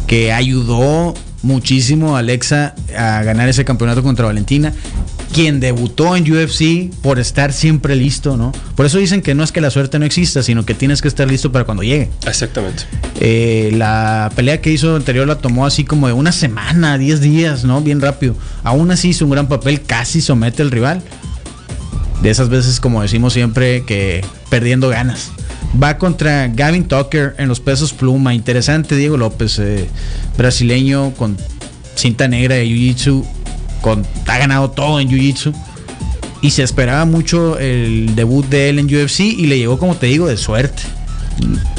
que 0.08 0.32
ayudó 0.32 1.14
muchísimo 1.44 2.16
a 2.16 2.20
Alexa 2.20 2.76
a 2.98 3.22
ganar 3.24 3.48
ese 3.50 3.64
campeonato 3.66 4.04
contra 4.04 4.26
Valentina, 4.26 4.74
quien 5.38 5.60
debutó 5.60 6.16
en 6.16 6.24
UFC 6.24 6.92
por 7.04 7.20
estar 7.20 7.54
siempre 7.54 7.96
listo, 7.96 8.38
¿no? 8.38 8.52
Por 8.76 8.88
eso 8.88 8.98
dicen 8.98 9.22
que 9.22 9.36
no 9.36 9.44
es 9.44 9.52
que 9.52 9.62
la 9.62 9.70
suerte 9.70 10.00
no 10.00 10.06
exista, 10.08 10.42
sino 10.42 10.66
que 10.66 10.74
tienes 10.74 11.00
que 11.00 11.08
estar 11.08 11.30
listo 11.30 11.52
para 11.52 11.64
cuando 11.64 11.84
llegue. 11.84 12.10
Exactamente. 12.26 12.86
Eh, 13.20 13.70
la 13.76 14.32
pelea 14.36 14.62
que 14.62 14.72
hizo 14.72 14.96
anterior 14.96 15.28
la 15.28 15.36
tomó 15.38 15.68
así 15.68 15.84
como 15.84 16.08
de 16.08 16.14
una 16.14 16.32
semana, 16.32 16.98
10 16.98 17.22
días, 17.22 17.66
¿no? 17.66 17.82
Bien 17.82 18.02
rápido. 18.02 18.36
Aún 18.64 18.90
así 18.90 19.10
hizo 19.10 19.26
un 19.26 19.32
gran 19.32 19.48
papel, 19.48 19.84
casi 19.84 20.22
somete 20.22 20.64
al 20.64 20.72
rival. 20.72 21.04
De 22.24 22.32
esas 22.32 22.50
veces, 22.50 22.80
como 22.80 23.04
decimos 23.04 23.34
siempre, 23.34 23.86
que 23.86 24.26
perdiendo 24.50 24.90
ganas. 24.90 25.30
Va 25.80 26.00
contra 26.00 26.48
Gavin 26.48 26.88
Tucker 26.88 27.36
en 27.38 27.48
los 27.48 27.60
pesos 27.60 27.94
pluma. 27.94 28.34
Interesante, 28.34 28.96
Diego 28.96 29.18
López, 29.18 29.60
eh, 29.60 29.88
brasileño 30.36 31.12
con 31.12 31.38
cinta 31.94 32.28
negra 32.28 32.56
de 32.56 32.66
Jiu-Jitsu. 32.66 33.37
Con, 33.82 34.06
ha 34.28 34.38
ganado 34.38 34.72
todo 34.72 35.00
en 35.00 35.10
Jiu-Jitsu. 35.10 35.54
Y 36.42 36.52
se 36.52 36.62
esperaba 36.64 37.06
mucho 37.06 37.58
el 37.58 38.16
debut 38.16 38.46
de 38.48 38.70
él 38.70 38.78
en 38.80 38.86
UFC 38.86 39.22
y 39.22 39.48
le 39.48 39.58
llegó, 39.58 39.80
como 39.80 39.96
te 39.96 40.06
digo, 40.06 40.28
de 40.28 40.38
suerte. 40.38 40.84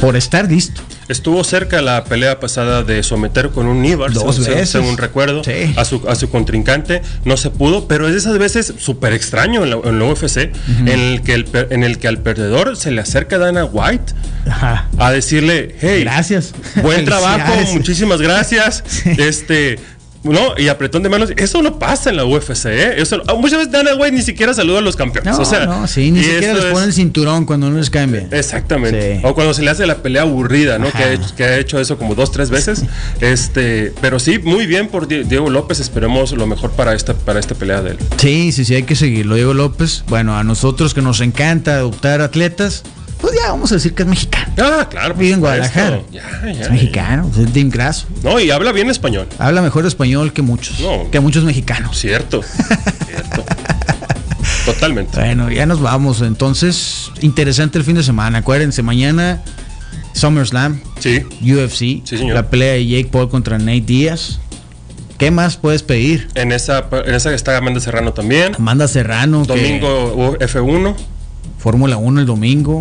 Por 0.00 0.16
estar 0.16 0.50
listo. 0.50 0.80
Estuvo 1.08 1.42
cerca 1.42 1.80
la 1.80 2.04
pelea 2.04 2.38
pasada 2.38 2.82
de 2.82 3.02
someter 3.02 3.48
con 3.50 3.66
un 3.66 3.82
Ibar, 3.84 4.12
Dos 4.12 4.36
según, 4.36 4.50
veces. 4.54 4.68
según 4.70 4.98
recuerdo, 4.98 5.42
Sí. 5.42 5.72
a, 5.76 5.84
su, 5.84 6.02
a 6.08 6.14
su 6.16 6.28
contrincante. 6.28 7.02
No 7.24 7.36
se 7.36 7.50
pudo, 7.50 7.88
pero 7.88 8.06
es 8.06 8.12
de 8.12 8.18
esas 8.18 8.38
veces 8.38 8.74
súper 8.78 9.14
extraño 9.14 9.62
en 9.64 9.70
la, 9.70 9.76
en 9.84 9.98
la 9.98 10.04
UFC, 10.04 10.50
en, 10.80 10.88
el 10.88 11.22
que 11.22 11.34
el, 11.34 11.46
en 11.70 11.82
el 11.82 11.98
que 11.98 12.08
al 12.08 12.18
perdedor 12.18 12.76
se 12.76 12.90
le 12.90 13.00
acerca 13.00 13.38
Dana 13.38 13.64
White 13.64 14.12
Ajá. 14.50 14.88
a 14.98 15.10
decirle, 15.10 15.76
hey, 15.80 16.00
Gracias. 16.04 16.52
buen 16.82 17.04
trabajo, 17.04 17.52
muchísimas 17.74 18.20
gracias. 18.20 18.84
Sí. 18.88 19.10
Este, 19.18 19.78
no, 20.32 20.54
y 20.58 20.68
apretón 20.68 21.02
de 21.02 21.08
manos. 21.08 21.30
Eso 21.36 21.62
no 21.62 21.78
pasa 21.78 22.10
en 22.10 22.16
la 22.16 22.24
UFC, 22.24 22.66
¿eh? 22.66 22.94
Eso, 22.98 23.22
muchas 23.38 23.58
veces 23.58 23.72
Dana 23.72 23.94
White 23.94 24.12
ni 24.16 24.22
siquiera 24.22 24.54
saluda 24.54 24.78
a 24.78 24.82
los 24.82 24.96
campeones. 24.96 25.34
No, 25.36 25.42
o 25.42 25.44
sea, 25.44 25.66
no, 25.66 25.86
sí, 25.86 26.10
ni 26.10 26.22
siquiera 26.22 26.54
les 26.54 26.64
pone 26.66 26.80
es- 26.80 26.86
el 26.88 26.92
cinturón 26.92 27.44
cuando 27.46 27.70
no 27.70 27.78
les 27.78 27.90
caen 27.90 28.12
bien. 28.12 28.28
Exactamente. 28.32 29.16
Sí. 29.16 29.20
O 29.24 29.34
cuando 29.34 29.54
se 29.54 29.62
le 29.62 29.70
hace 29.70 29.86
la 29.86 29.96
pelea 29.96 30.22
aburrida, 30.22 30.78
¿no? 30.78 30.90
Que 30.92 31.02
ha, 31.02 31.12
hecho, 31.12 31.34
que 31.36 31.44
ha 31.44 31.58
hecho 31.58 31.78
eso 31.80 31.98
como 31.98 32.14
dos, 32.14 32.30
tres 32.32 32.50
veces. 32.50 32.82
Este, 33.20 33.92
pero 34.00 34.18
sí, 34.18 34.38
muy 34.38 34.66
bien 34.66 34.88
por 34.88 35.08
Die- 35.08 35.24
Diego 35.24 35.50
López. 35.50 35.80
Esperemos 35.80 36.32
lo 36.32 36.46
mejor 36.46 36.70
para 36.72 36.94
esta, 36.94 37.14
para 37.14 37.40
esta 37.40 37.54
pelea 37.54 37.82
de 37.82 37.90
él. 37.92 37.98
Sí, 38.18 38.52
sí, 38.52 38.64
sí, 38.64 38.74
hay 38.74 38.82
que 38.84 38.96
seguirlo. 38.96 39.34
Diego 39.34 39.54
López, 39.54 40.04
bueno, 40.08 40.36
a 40.36 40.44
nosotros 40.44 40.94
que 40.94 41.02
nos 41.02 41.20
encanta 41.20 41.74
adoptar 41.76 42.20
atletas, 42.20 42.82
pues 43.20 43.34
ya 43.34 43.50
vamos 43.50 43.70
a 43.72 43.74
decir 43.76 43.94
que 43.94 44.02
es 44.02 44.08
mexicano. 44.08 44.52
Ah, 44.58 44.86
claro. 44.90 45.14
Vive 45.14 45.34
en. 45.34 45.40
Guadalajara. 45.40 46.00
Ya, 46.12 46.22
ya, 46.44 46.50
Es 46.62 46.70
mexicano, 46.70 47.30
es 47.38 47.52
Team 47.52 47.70
Grasso. 47.70 48.06
No, 48.22 48.38
y 48.40 48.50
habla 48.50 48.72
bien 48.72 48.90
español. 48.90 49.26
Habla 49.38 49.62
mejor 49.62 49.86
español 49.86 50.32
que 50.32 50.42
muchos, 50.42 50.80
No. 50.80 51.10
que 51.10 51.20
muchos 51.20 51.44
mexicanos. 51.44 51.98
Cierto. 51.98 52.42
cierto. 52.42 53.44
Totalmente. 54.64 55.18
Bueno, 55.18 55.50
ya 55.50 55.66
nos 55.66 55.80
vamos. 55.80 56.20
Entonces, 56.20 57.10
interesante 57.20 57.78
el 57.78 57.84
fin 57.84 57.94
de 57.94 58.02
semana. 58.02 58.38
Acuérdense, 58.38 58.82
mañana 58.82 59.42
SummerSlam, 60.12 60.80
Sí. 60.98 61.22
UFC, 61.42 61.78
Sí, 61.78 62.02
señor. 62.18 62.34
la 62.34 62.50
pelea 62.50 62.72
de 62.74 62.86
Jake 62.86 63.08
Paul 63.10 63.28
contra 63.30 63.58
Nate 63.58 63.80
Díaz. 63.82 64.40
¿Qué 65.16 65.30
más 65.30 65.56
puedes 65.56 65.82
pedir? 65.82 66.28
En 66.34 66.52
esa, 66.52 66.86
en 67.04 67.14
esa 67.14 67.32
está 67.34 67.56
Amanda 67.56 67.80
Serrano 67.80 68.12
también. 68.12 68.54
Amanda 68.56 68.86
Serrano, 68.88 69.42
que- 69.42 69.48
Domingo 69.48 70.36
F1. 70.38 70.94
Fórmula 71.58 71.96
1 71.96 72.20
el 72.20 72.26
domingo. 72.26 72.80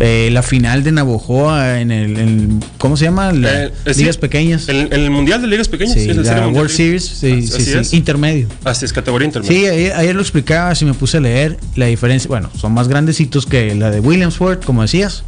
Eh, 0.00 0.28
la 0.32 0.42
final 0.44 0.84
de 0.84 0.92
Navojoa 0.92 1.80
en 1.80 1.90
el, 1.90 2.16
en- 2.18 2.64
¿cómo 2.78 2.96
se 2.96 3.06
llama? 3.06 3.32
La- 3.32 3.64
Eh, 3.64 3.72
eh, 3.84 3.94
sí. 3.94 4.00
ligas 4.00 4.16
pequeñas. 4.16 4.68
En, 4.68 4.76
en 4.92 4.92
el 4.92 5.10
Mundial 5.10 5.40
de 5.42 5.48
Ligas 5.48 5.66
Pequeñas. 5.66 5.94
sí, 5.94 6.02
sí, 6.02 6.06
la 6.08 6.14
Mundial 6.14 6.46
World 6.54 6.70
Series, 6.70 7.04
sí, 7.04 7.32
Así- 7.32 7.46
sí, 7.48 7.54
así 7.54 7.64
sí, 7.64 7.78
es. 7.78 7.94
intermedio. 7.94 8.46
Así 8.62 8.84
es, 8.84 8.92
categoría 8.92 9.26
intermedia. 9.26 9.60
Sí, 9.60 9.66
ayer, 9.66 9.92
ayer 9.94 10.14
lo 10.14 10.20
explicaba, 10.20 10.72
si 10.76 10.84
me 10.84 10.94
puse 10.94 11.16
a 11.16 11.20
leer 11.20 11.58
la 11.74 11.86
diferencia. 11.86 12.28
Bueno, 12.28 12.48
son 12.56 12.72
más 12.74 12.86
grandecitos 12.86 13.44
que 13.44 13.74
la 13.74 13.90
de 13.90 13.98
Williamsford, 13.98 14.60
como 14.64 14.82
decías. 14.82 15.24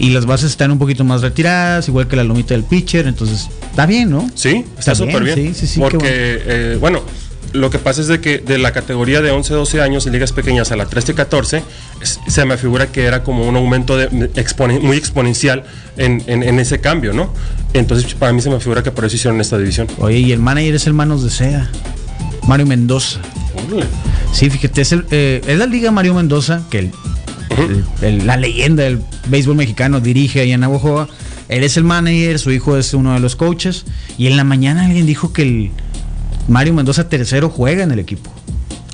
Y 0.00 0.10
las 0.10 0.26
bases 0.26 0.50
están 0.50 0.72
un 0.72 0.78
poquito 0.80 1.04
más 1.04 1.20
retiradas, 1.20 1.86
igual 1.86 2.08
que 2.08 2.16
la 2.16 2.24
lomita 2.24 2.54
del 2.54 2.64
pitcher. 2.64 3.06
Entonces, 3.06 3.48
está 3.70 3.86
bien, 3.86 4.10
¿no? 4.10 4.28
Sí, 4.34 4.64
está 4.76 4.96
súper 4.96 5.22
bien. 5.22 5.36
bien, 5.36 5.54
sí, 5.54 5.60
sí, 5.60 5.74
sí, 5.74 5.80
Porque, 5.80 5.98
eh, 6.08 6.76
bueno, 6.80 7.02
lo 7.52 7.70
que 7.70 7.78
pasa 7.78 8.00
es 8.00 8.06
de 8.08 8.20
que 8.20 8.38
de 8.38 8.58
la 8.58 8.72
categoría 8.72 9.20
de 9.20 9.32
11-12 9.32 9.80
años 9.80 10.06
en 10.06 10.12
ligas 10.12 10.32
pequeñas 10.32 10.72
a 10.72 10.76
la 10.76 10.88
13-14, 10.88 11.62
es- 12.00 12.20
se 12.26 12.44
me 12.44 12.56
figura 12.56 12.86
que 12.92 13.04
era 13.04 13.22
como 13.22 13.46
un 13.46 13.56
aumento 13.56 13.96
de, 13.96 14.08
exponen- 14.10 14.80
muy 14.80 14.96
exponencial 14.96 15.64
en, 15.96 16.22
en- 16.26 16.42
en 16.42 16.58
ese 16.58 16.80
cambio, 16.80 17.12
¿no? 17.12 17.32
Entonces, 17.74 18.14
para 18.14 18.32
mí 18.32 18.40
se 18.40 18.50
me 18.50 18.58
figura 18.60 18.82
que 18.82 18.90
por 18.90 19.04
eso 19.04 19.16
hicieron 19.16 19.40
esta 19.40 19.58
división. 19.58 19.86
Oye, 19.98 20.18
y 20.18 20.32
el 20.32 20.38
manager 20.38 20.74
es 20.74 20.86
el 20.86 20.94
Manos 20.94 21.22
de 21.22 21.30
Seda, 21.30 21.70
Mario 22.46 22.66
Mendoza. 22.66 23.20
Sí, 24.32 24.48
fíjate, 24.50 24.80
es, 24.82 24.92
el, 24.92 25.04
eh, 25.10 25.42
es 25.46 25.58
la 25.58 25.66
Liga 25.66 25.90
Mario 25.90 26.14
Mendoza, 26.14 26.62
que 26.70 26.78
el, 26.80 26.90
el- 27.58 27.84
el- 28.02 28.26
la 28.26 28.36
leyenda 28.36 28.82
del 28.84 29.00
béisbol 29.28 29.56
mexicano 29.56 30.00
dirige 30.00 30.40
ahí 30.40 30.52
en 30.52 30.60
Navojoa. 30.60 31.08
Él 31.48 31.64
es 31.64 31.76
el 31.76 31.84
manager, 31.84 32.38
su 32.38 32.50
hijo 32.50 32.78
es 32.78 32.94
uno 32.94 33.12
de 33.12 33.20
los 33.20 33.36
coaches. 33.36 33.84
Y 34.16 34.26
en 34.26 34.36
la 34.38 34.44
mañana 34.44 34.86
alguien 34.86 35.04
dijo 35.06 35.32
que 35.34 35.42
el 35.42 35.70
Mario 36.48 36.74
Mendoza 36.74 37.08
tercero 37.08 37.48
juega 37.50 37.82
en 37.82 37.90
el 37.92 37.98
equipo. 37.98 38.30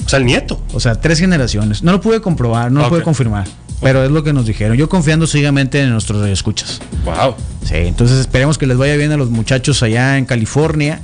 O 0.04 0.08
sea, 0.08 0.18
el 0.18 0.26
nieto. 0.26 0.61
O 0.72 0.80
sea, 0.80 1.00
tres 1.00 1.18
generaciones. 1.18 1.82
No 1.82 1.92
lo 1.92 2.00
pude 2.00 2.20
comprobar, 2.20 2.72
no 2.72 2.80
lo 2.80 2.88
pude 2.88 3.02
confirmar. 3.02 3.46
Pero 3.80 4.04
es 4.04 4.11
lo 4.11 4.24
que 4.24 4.32
nos 4.32 4.46
dijeron. 4.46 4.76
Yo 4.76 4.88
confiando 4.88 5.26
ciegamente 5.26 5.80
en 5.82 5.90
nuestros 5.90 6.26
escuchas. 6.26 6.80
Wow. 7.04 7.34
Sí, 7.64 7.76
entonces 7.76 8.18
esperemos 8.18 8.58
que 8.58 8.66
les 8.66 8.76
vaya 8.76 8.96
bien 8.96 9.12
a 9.12 9.16
los 9.16 9.30
muchachos 9.30 9.82
allá 9.82 10.18
en 10.18 10.24
California. 10.24 11.00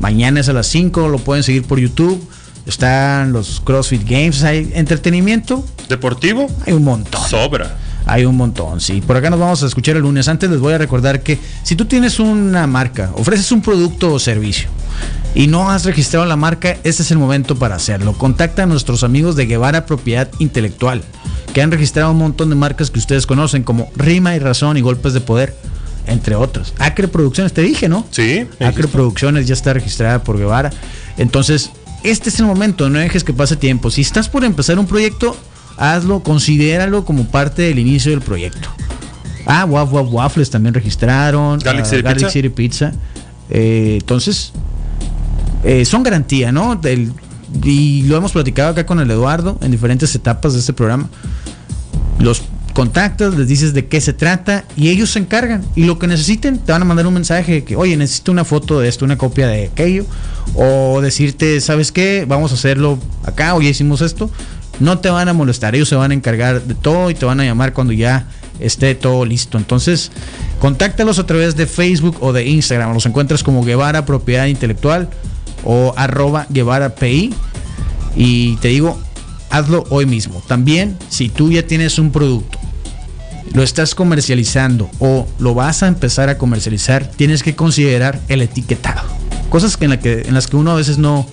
Mañana 0.00 0.40
es 0.40 0.48
a 0.48 0.52
las 0.52 0.66
5, 0.66 1.08
lo 1.08 1.18
pueden 1.18 1.42
seguir 1.42 1.64
por 1.64 1.78
YouTube. 1.78 2.20
Están 2.66 3.32
los 3.32 3.60
CrossFit 3.60 4.02
Games, 4.08 4.42
hay 4.42 4.72
entretenimiento, 4.74 5.64
Deportivo, 5.88 6.48
hay 6.66 6.72
un 6.72 6.82
montón. 6.82 7.20
sobra. 7.28 7.76
Hay 8.06 8.24
un 8.24 8.36
montón, 8.36 8.80
sí. 8.80 9.00
Por 9.00 9.16
acá 9.16 9.30
nos 9.30 9.38
vamos 9.38 9.62
a 9.62 9.66
escuchar 9.66 9.96
el 9.96 10.02
lunes. 10.02 10.28
Antes 10.28 10.48
les 10.50 10.60
voy 10.60 10.72
a 10.72 10.78
recordar 10.78 11.22
que 11.22 11.38
si 11.62 11.76
tú 11.76 11.84
tienes 11.84 12.18
una 12.18 12.66
marca, 12.66 13.10
ofreces 13.14 13.52
un 13.52 13.62
producto 13.62 14.12
o 14.12 14.18
servicio 14.18 14.68
y 15.34 15.48
no 15.48 15.70
has 15.70 15.84
registrado 15.84 16.24
la 16.24 16.36
marca, 16.36 16.76
este 16.82 17.02
es 17.02 17.10
el 17.10 17.18
momento 17.18 17.56
para 17.56 17.76
hacerlo. 17.76 18.14
Contacta 18.14 18.62
a 18.62 18.66
nuestros 18.66 19.04
amigos 19.04 19.36
de 19.36 19.46
Guevara 19.46 19.86
Propiedad 19.86 20.30
Intelectual, 20.38 21.02
que 21.52 21.62
han 21.62 21.70
registrado 21.70 22.12
un 22.12 22.18
montón 22.18 22.48
de 22.48 22.56
marcas 22.56 22.90
que 22.90 22.98
ustedes 22.98 23.26
conocen, 23.26 23.62
como 23.62 23.90
Rima 23.96 24.34
y 24.34 24.38
Razón 24.38 24.76
y 24.76 24.80
Golpes 24.80 25.12
de 25.12 25.20
Poder, 25.20 25.54
entre 26.06 26.36
otras. 26.36 26.72
Acre 26.78 27.08
Producciones, 27.08 27.52
te 27.52 27.62
dije, 27.62 27.88
¿no? 27.88 28.06
Sí. 28.10 28.46
Acre 28.60 28.88
Producciones 28.88 29.46
ya 29.46 29.54
está 29.54 29.72
registrada 29.72 30.22
por 30.22 30.38
Guevara. 30.38 30.70
Entonces, 31.18 31.70
este 32.02 32.28
es 32.28 32.40
el 32.40 32.46
momento, 32.46 32.88
no 32.88 32.98
dejes 32.98 33.24
que 33.24 33.32
pase 33.32 33.56
tiempo. 33.56 33.90
Si 33.90 34.00
estás 34.00 34.28
por 34.28 34.44
empezar 34.44 34.78
un 34.78 34.86
proyecto, 34.86 35.36
hazlo, 35.76 36.20
considéralo 36.20 37.04
como 37.04 37.26
parte 37.26 37.62
del 37.62 37.78
inicio 37.78 38.10
del 38.10 38.20
proyecto. 38.20 38.68
Ah, 39.46 39.64
Waf 39.64 39.92
Waf 39.92 40.08
Waffles 40.10 40.50
también 40.50 40.74
registraron. 40.74 41.58
Garlic 41.58 41.84
ah, 41.84 41.88
City 41.88 42.02
Pizza. 42.02 42.30
City 42.30 42.48
Pizza. 42.48 42.92
Eh, 43.50 43.98
entonces, 44.00 44.52
eh, 45.66 45.84
son 45.84 46.04
garantía, 46.04 46.52
¿no? 46.52 46.80
Y 47.64 48.02
lo 48.04 48.16
hemos 48.16 48.30
platicado 48.30 48.70
acá 48.70 48.86
con 48.86 49.00
el 49.00 49.10
Eduardo 49.10 49.58
en 49.60 49.72
diferentes 49.72 50.14
etapas 50.14 50.52
de 50.52 50.60
este 50.60 50.72
programa. 50.72 51.10
Los 52.20 52.42
contactas, 52.72 53.34
les 53.34 53.48
dices 53.48 53.74
de 53.74 53.86
qué 53.86 54.00
se 54.00 54.12
trata 54.12 54.64
y 54.76 54.90
ellos 54.90 55.10
se 55.10 55.18
encargan. 55.18 55.64
Y 55.74 55.82
lo 55.82 55.98
que 55.98 56.06
necesiten, 56.06 56.58
te 56.58 56.70
van 56.70 56.82
a 56.82 56.84
mandar 56.84 57.04
un 57.08 57.14
mensaje 57.14 57.64
que, 57.64 57.74
oye, 57.74 57.96
necesito 57.96 58.30
una 58.30 58.44
foto 58.44 58.78
de 58.78 58.88
esto, 58.88 59.04
una 59.04 59.18
copia 59.18 59.48
de 59.48 59.64
aquello. 59.64 60.06
O 60.54 61.00
decirte, 61.00 61.60
¿sabes 61.60 61.90
qué? 61.90 62.26
Vamos 62.28 62.52
a 62.52 62.54
hacerlo 62.54 63.00
acá, 63.24 63.56
o 63.56 63.60
ya 63.60 63.68
hicimos 63.68 64.02
esto. 64.02 64.30
No 64.78 65.00
te 65.00 65.10
van 65.10 65.28
a 65.28 65.32
molestar, 65.32 65.74
ellos 65.74 65.88
se 65.88 65.96
van 65.96 66.12
a 66.12 66.14
encargar 66.14 66.62
de 66.62 66.74
todo 66.74 67.10
y 67.10 67.14
te 67.14 67.26
van 67.26 67.40
a 67.40 67.44
llamar 67.44 67.72
cuando 67.72 67.92
ya 67.92 68.28
esté 68.60 68.94
todo 68.94 69.24
listo. 69.24 69.58
Entonces, 69.58 70.12
contáctalos 70.60 71.18
a 71.18 71.26
través 71.26 71.56
de 71.56 71.66
Facebook 71.66 72.18
o 72.20 72.32
de 72.32 72.46
Instagram. 72.46 72.94
Los 72.94 73.06
encuentras 73.06 73.42
como 73.42 73.64
Guevara 73.64 74.06
Propiedad 74.06 74.46
Intelectual 74.46 75.08
o 75.64 75.92
arroba 75.96 76.46
Guevara 76.50 76.94
PI. 76.94 77.34
Y 78.16 78.56
te 78.56 78.68
digo, 78.68 78.98
hazlo 79.50 79.84
hoy 79.90 80.06
mismo. 80.06 80.42
También, 80.46 80.96
si 81.08 81.28
tú 81.28 81.50
ya 81.50 81.66
tienes 81.66 81.98
un 81.98 82.10
producto, 82.12 82.58
lo 83.52 83.62
estás 83.62 83.94
comercializando 83.94 84.90
o 84.98 85.26
lo 85.38 85.54
vas 85.54 85.82
a 85.82 85.88
empezar 85.88 86.28
a 86.28 86.38
comercializar, 86.38 87.06
tienes 87.10 87.42
que 87.42 87.54
considerar 87.54 88.20
el 88.28 88.42
etiquetado. 88.42 89.02
Cosas 89.50 89.76
que 89.76 89.84
en, 89.84 89.90
la 89.90 90.00
que, 90.00 90.22
en 90.22 90.34
las 90.34 90.46
que 90.46 90.56
uno 90.56 90.72
a 90.72 90.74
veces 90.74 90.98
no, 90.98 91.26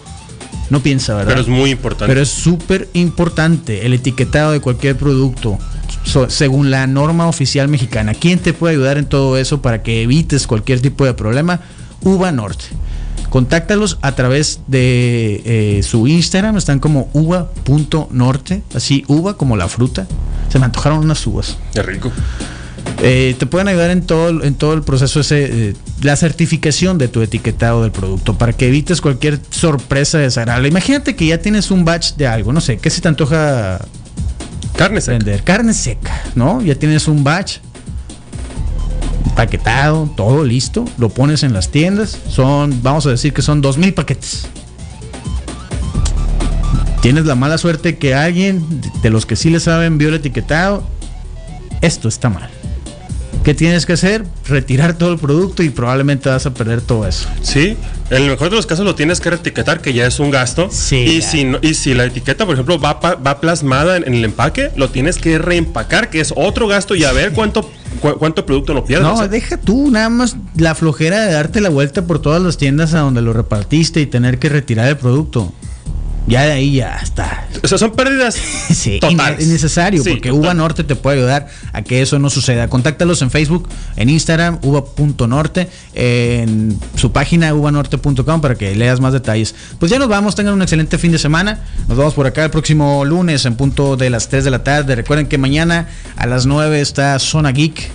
no 0.69 0.81
piensa, 0.81 1.15
¿verdad? 1.15 1.29
Pero 1.31 1.41
es 1.41 1.47
muy 1.47 1.71
importante. 1.71 2.07
Pero 2.07 2.21
es 2.21 2.29
súper 2.29 2.87
importante 2.93 3.85
el 3.85 3.93
etiquetado 3.93 4.51
de 4.51 4.59
cualquier 4.59 4.95
producto 4.97 5.57
so- 6.03 6.29
según 6.29 6.69
la 6.69 6.85
norma 6.85 7.27
oficial 7.27 7.67
mexicana. 7.67 8.13
¿Quién 8.13 8.39
te 8.39 8.53
puede 8.53 8.75
ayudar 8.75 8.97
en 8.97 9.05
todo 9.05 9.37
eso 9.37 9.61
para 9.61 9.81
que 9.83 10.03
evites 10.03 10.47
cualquier 10.47 10.79
tipo 10.81 11.05
de 11.05 11.13
problema? 11.13 11.61
Uva 12.01 12.31
Norte. 12.31 12.65
Contáctalos 13.33 13.97
a 14.03 14.11
través 14.11 14.59
de 14.67 15.41
eh, 15.43 15.81
su 15.81 16.05
Instagram, 16.05 16.55
están 16.55 16.77
como 16.77 17.09
uva.norte, 17.13 18.61
así 18.75 19.03
uva 19.07 19.37
como 19.37 19.57
la 19.57 19.67
fruta. 19.67 20.05
Se 20.49 20.59
me 20.59 20.65
antojaron 20.65 20.99
unas 20.99 21.25
uvas. 21.25 21.57
Qué 21.73 21.81
rico. 21.81 22.11
Eh, 23.01 23.35
te 23.39 23.47
pueden 23.47 23.67
ayudar 23.69 23.89
en 23.89 24.03
todo, 24.03 24.29
el- 24.29 24.43
en 24.43 24.53
todo 24.53 24.73
el 24.75 24.83
proceso 24.83 25.19
ese, 25.21 25.69
eh, 25.69 25.73
la 26.03 26.15
certificación 26.15 26.99
de 26.99 27.07
tu 27.07 27.23
etiquetado 27.23 27.81
del 27.81 27.91
producto 27.91 28.37
para 28.37 28.53
que 28.53 28.67
evites 28.67 29.01
cualquier 29.01 29.39
sorpresa 29.49 30.19
desagradable. 30.19 30.67
Imagínate 30.67 31.15
que 31.15 31.25
ya 31.25 31.39
tienes 31.39 31.71
un 31.71 31.85
batch 31.85 32.13
de 32.13 32.27
algo, 32.27 32.53
no 32.53 32.61
sé, 32.61 32.77
¿qué 32.77 32.91
se 32.91 33.01
te 33.01 33.07
antoja 33.07 33.79
Carne 34.77 35.01
seca. 35.01 35.17
vender? 35.17 35.43
Carne 35.43 35.73
seca, 35.73 36.21
¿no? 36.35 36.61
Ya 36.61 36.75
tienes 36.75 37.07
un 37.07 37.23
batch 37.23 37.57
paquetado, 39.35 40.09
todo 40.15 40.43
listo, 40.43 40.85
lo 40.97 41.09
pones 41.09 41.43
en 41.43 41.53
las 41.53 41.69
tiendas, 41.69 42.17
son, 42.29 42.81
vamos 42.83 43.05
a 43.05 43.09
decir 43.09 43.33
que 43.33 43.41
son 43.41 43.61
dos 43.61 43.77
mil 43.77 43.93
paquetes. 43.93 44.47
Tienes 47.01 47.25
la 47.25 47.35
mala 47.35 47.57
suerte 47.57 47.97
que 47.97 48.15
alguien 48.15 48.65
de 49.01 49.09
los 49.09 49.25
que 49.25 49.35
sí 49.35 49.49
le 49.49 49.59
saben 49.59 49.97
vio 49.97 50.09
el 50.09 50.15
etiquetado, 50.15 50.83
esto 51.81 52.07
está 52.07 52.29
mal. 52.29 52.49
¿Qué 53.43 53.53
tienes 53.53 53.85
que 53.85 53.93
hacer? 53.93 54.23
Retirar 54.47 54.93
todo 54.93 55.11
el 55.11 55.19
producto 55.19 55.63
y 55.63 55.69
probablemente 55.69 56.29
vas 56.29 56.45
a 56.45 56.53
perder 56.53 56.79
todo 56.79 57.05
eso. 57.05 57.27
Sí, 57.41 57.75
en 58.15 58.23
el 58.23 58.29
mejor 58.29 58.49
de 58.49 58.55
los 58.55 58.65
casos 58.65 58.85
lo 58.85 58.95
tienes 58.95 59.19
que 59.19 59.29
etiquetar, 59.29 59.81
que 59.81 59.93
ya 59.93 60.05
es 60.05 60.19
un 60.19 60.31
gasto. 60.31 60.69
Sí, 60.71 60.97
y, 60.97 61.19
ya. 61.21 61.27
si 61.29 61.43
no- 61.45 61.59
y 61.61 61.73
si 61.73 61.93
la 61.93 62.05
etiqueta, 62.05 62.45
por 62.45 62.53
ejemplo, 62.55 62.79
va, 62.79 62.99
pa- 62.99 63.15
va 63.15 63.39
plasmada 63.39 63.97
en, 63.97 64.07
en 64.07 64.13
el 64.15 64.25
empaque, 64.25 64.71
lo 64.75 64.89
tienes 64.89 65.17
que 65.17 65.37
reempacar, 65.37 66.09
que 66.09 66.19
es 66.19 66.33
otro 66.35 66.67
gasto 66.67 66.95
y 66.95 67.03
a 67.03 67.11
ver 67.11 67.31
cuánto, 67.33 67.69
cu- 67.99 68.17
cuánto 68.17 68.45
producto 68.45 68.73
no 68.73 68.85
pierdes. 68.85 69.07
No, 69.07 69.27
deja 69.27 69.57
tú 69.57 69.89
nada 69.91 70.09
más 70.09 70.35
la 70.55 70.75
flojera 70.75 71.21
de 71.25 71.33
darte 71.33 71.59
la 71.61 71.69
vuelta 71.69 72.05
por 72.05 72.21
todas 72.21 72.41
las 72.41 72.57
tiendas 72.57 72.93
a 72.93 72.99
donde 72.99 73.21
lo 73.21 73.33
repartiste 73.33 73.99
y 74.01 74.05
tener 74.05 74.39
que 74.39 74.49
retirar 74.49 74.87
el 74.87 74.97
producto. 74.97 75.51
Ya 76.25 76.43
de 76.43 76.53
ahí 76.53 76.75
ya 76.75 76.99
está. 77.03 77.47
O 77.61 77.67
sea, 77.67 77.77
son 77.77 77.91
pérdidas 77.91 78.35
Sí, 78.73 78.99
totales. 79.01 79.39
inne- 79.39 79.43
innecesario, 79.43 80.01
Sí, 80.03 80.11
porque 80.11 80.29
total. 80.29 80.41
Uva 80.45 80.53
Norte 80.53 80.83
te 80.85 80.95
puede 80.95 81.17
ayudar 81.17 81.47
a 81.73 81.81
que 81.81 82.01
eso 82.01 82.17
no 82.17 82.29
suceda. 82.29 82.69
Contáctalos 82.69 83.21
en 83.21 83.29
Facebook, 83.29 83.67
en 83.97 84.09
Instagram, 84.09 84.59
uva.norte, 84.61 85.67
en 85.95 86.77
su 86.95 87.11
página 87.11 87.53
uvanorte.com 87.53 88.39
para 88.41 88.55
que 88.55 88.73
leas 88.73 89.01
más 89.01 89.11
detalles. 89.11 89.53
Pues 89.79 89.91
ya 89.91 89.99
nos 89.99 90.07
vamos, 90.07 90.33
tengan 90.35 90.53
un 90.53 90.61
excelente 90.61 90.97
fin 90.97 91.11
de 91.11 91.19
semana. 91.19 91.59
Nos 91.89 91.97
vamos 91.97 92.13
por 92.13 92.25
acá 92.25 92.45
el 92.45 92.51
próximo 92.51 93.03
lunes 93.03 93.45
en 93.45 93.55
punto 93.55 93.97
de 93.97 94.09
las 94.09 94.29
3 94.29 94.45
de 94.45 94.51
la 94.51 94.63
tarde. 94.63 94.95
Recuerden 94.95 95.27
que 95.27 95.37
mañana 95.37 95.87
a 96.15 96.25
las 96.25 96.45
9 96.45 96.79
está 96.79 97.19
Zona 97.19 97.51
Geek. 97.51 97.91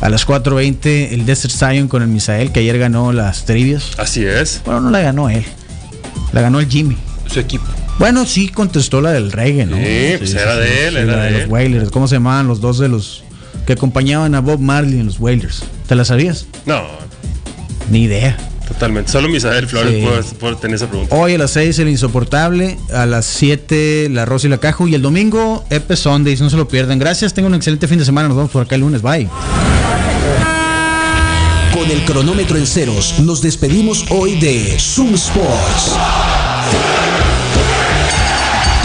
A 0.00 0.08
las 0.08 0.26
4.20 0.28 1.08
el 1.12 1.26
Desert 1.26 1.52
Zion 1.52 1.88
con 1.88 2.02
el 2.02 2.08
Misael, 2.08 2.52
que 2.52 2.60
ayer 2.60 2.78
ganó 2.78 3.12
las 3.12 3.44
trivias. 3.46 3.90
Así 3.98 4.24
es, 4.24 4.62
Bueno, 4.64 4.80
no 4.80 4.90
la 4.90 5.00
ganó 5.00 5.28
él, 5.28 5.44
la 6.32 6.40
ganó 6.40 6.60
el 6.60 6.68
Jimmy. 6.68 6.96
Su 7.28 7.40
equipo. 7.40 7.64
Bueno, 7.98 8.24
sí 8.26 8.48
contestó 8.48 9.00
la 9.00 9.12
del 9.12 9.32
reggae, 9.32 9.66
¿no? 9.66 9.76
Sí, 9.76 10.14
pues 10.18 10.34
era 10.34 10.56
de 10.56 10.88
él, 10.88 10.96
era 10.96 11.16
la 11.16 11.22
de 11.24 11.30
los 11.32 11.40
él. 11.42 11.48
Wailers. 11.48 11.90
¿Cómo 11.90 12.06
se 12.08 12.16
llamaban 12.16 12.46
los 12.46 12.60
dos 12.60 12.78
de 12.78 12.88
los 12.88 13.24
que 13.66 13.72
acompañaban 13.74 14.34
a 14.34 14.40
Bob 14.40 14.60
Marley 14.60 15.00
en 15.00 15.06
los 15.06 15.18
Wailers? 15.20 15.64
¿Te 15.86 15.94
la 15.94 16.04
sabías? 16.04 16.46
No, 16.66 16.82
Ni 17.90 18.02
idea. 18.02 18.36
totalmente. 18.68 19.10
Solo 19.10 19.28
Misael 19.28 19.66
Flores 19.66 19.94
Sí. 19.94 20.02
puede, 20.06 20.22
puede 20.38 20.56
tener 20.56 20.76
esa 20.76 20.86
pregunta. 20.88 21.14
Hoy 21.16 21.34
a 21.34 21.38
las 21.38 21.50
6 21.52 21.78
el 21.80 21.88
insoportable, 21.88 22.78
a 22.94 23.06
las 23.06 23.24
7 23.26 24.08
la 24.10 24.26
Rosa 24.26 24.46
y 24.46 24.50
la 24.50 24.58
Caju 24.58 24.86
y 24.88 24.94
el 24.94 25.00
domingo 25.02 25.64
Epe 25.70 25.96
Sundays, 25.96 26.40
no 26.42 26.50
se 26.50 26.56
lo 26.56 26.68
pierdan. 26.68 26.98
Gracias, 26.98 27.32
tengan 27.34 27.52
un 27.52 27.56
excelente 27.56 27.88
fin 27.88 27.98
de 27.98 28.04
semana, 28.04 28.28
nos 28.28 28.36
vemos 28.36 28.50
por 28.52 28.62
acá 28.62 28.74
el 28.74 28.82
lunes, 28.82 29.00
bye. 29.02 29.26
Con 31.72 31.90
el 31.90 32.04
cronómetro 32.04 32.56
en 32.58 32.66
ceros, 32.66 33.14
nos 33.20 33.40
despedimos 33.40 34.04
hoy 34.10 34.38
de 34.38 34.76
Zoom 34.78 35.14
Sports. 35.14 35.92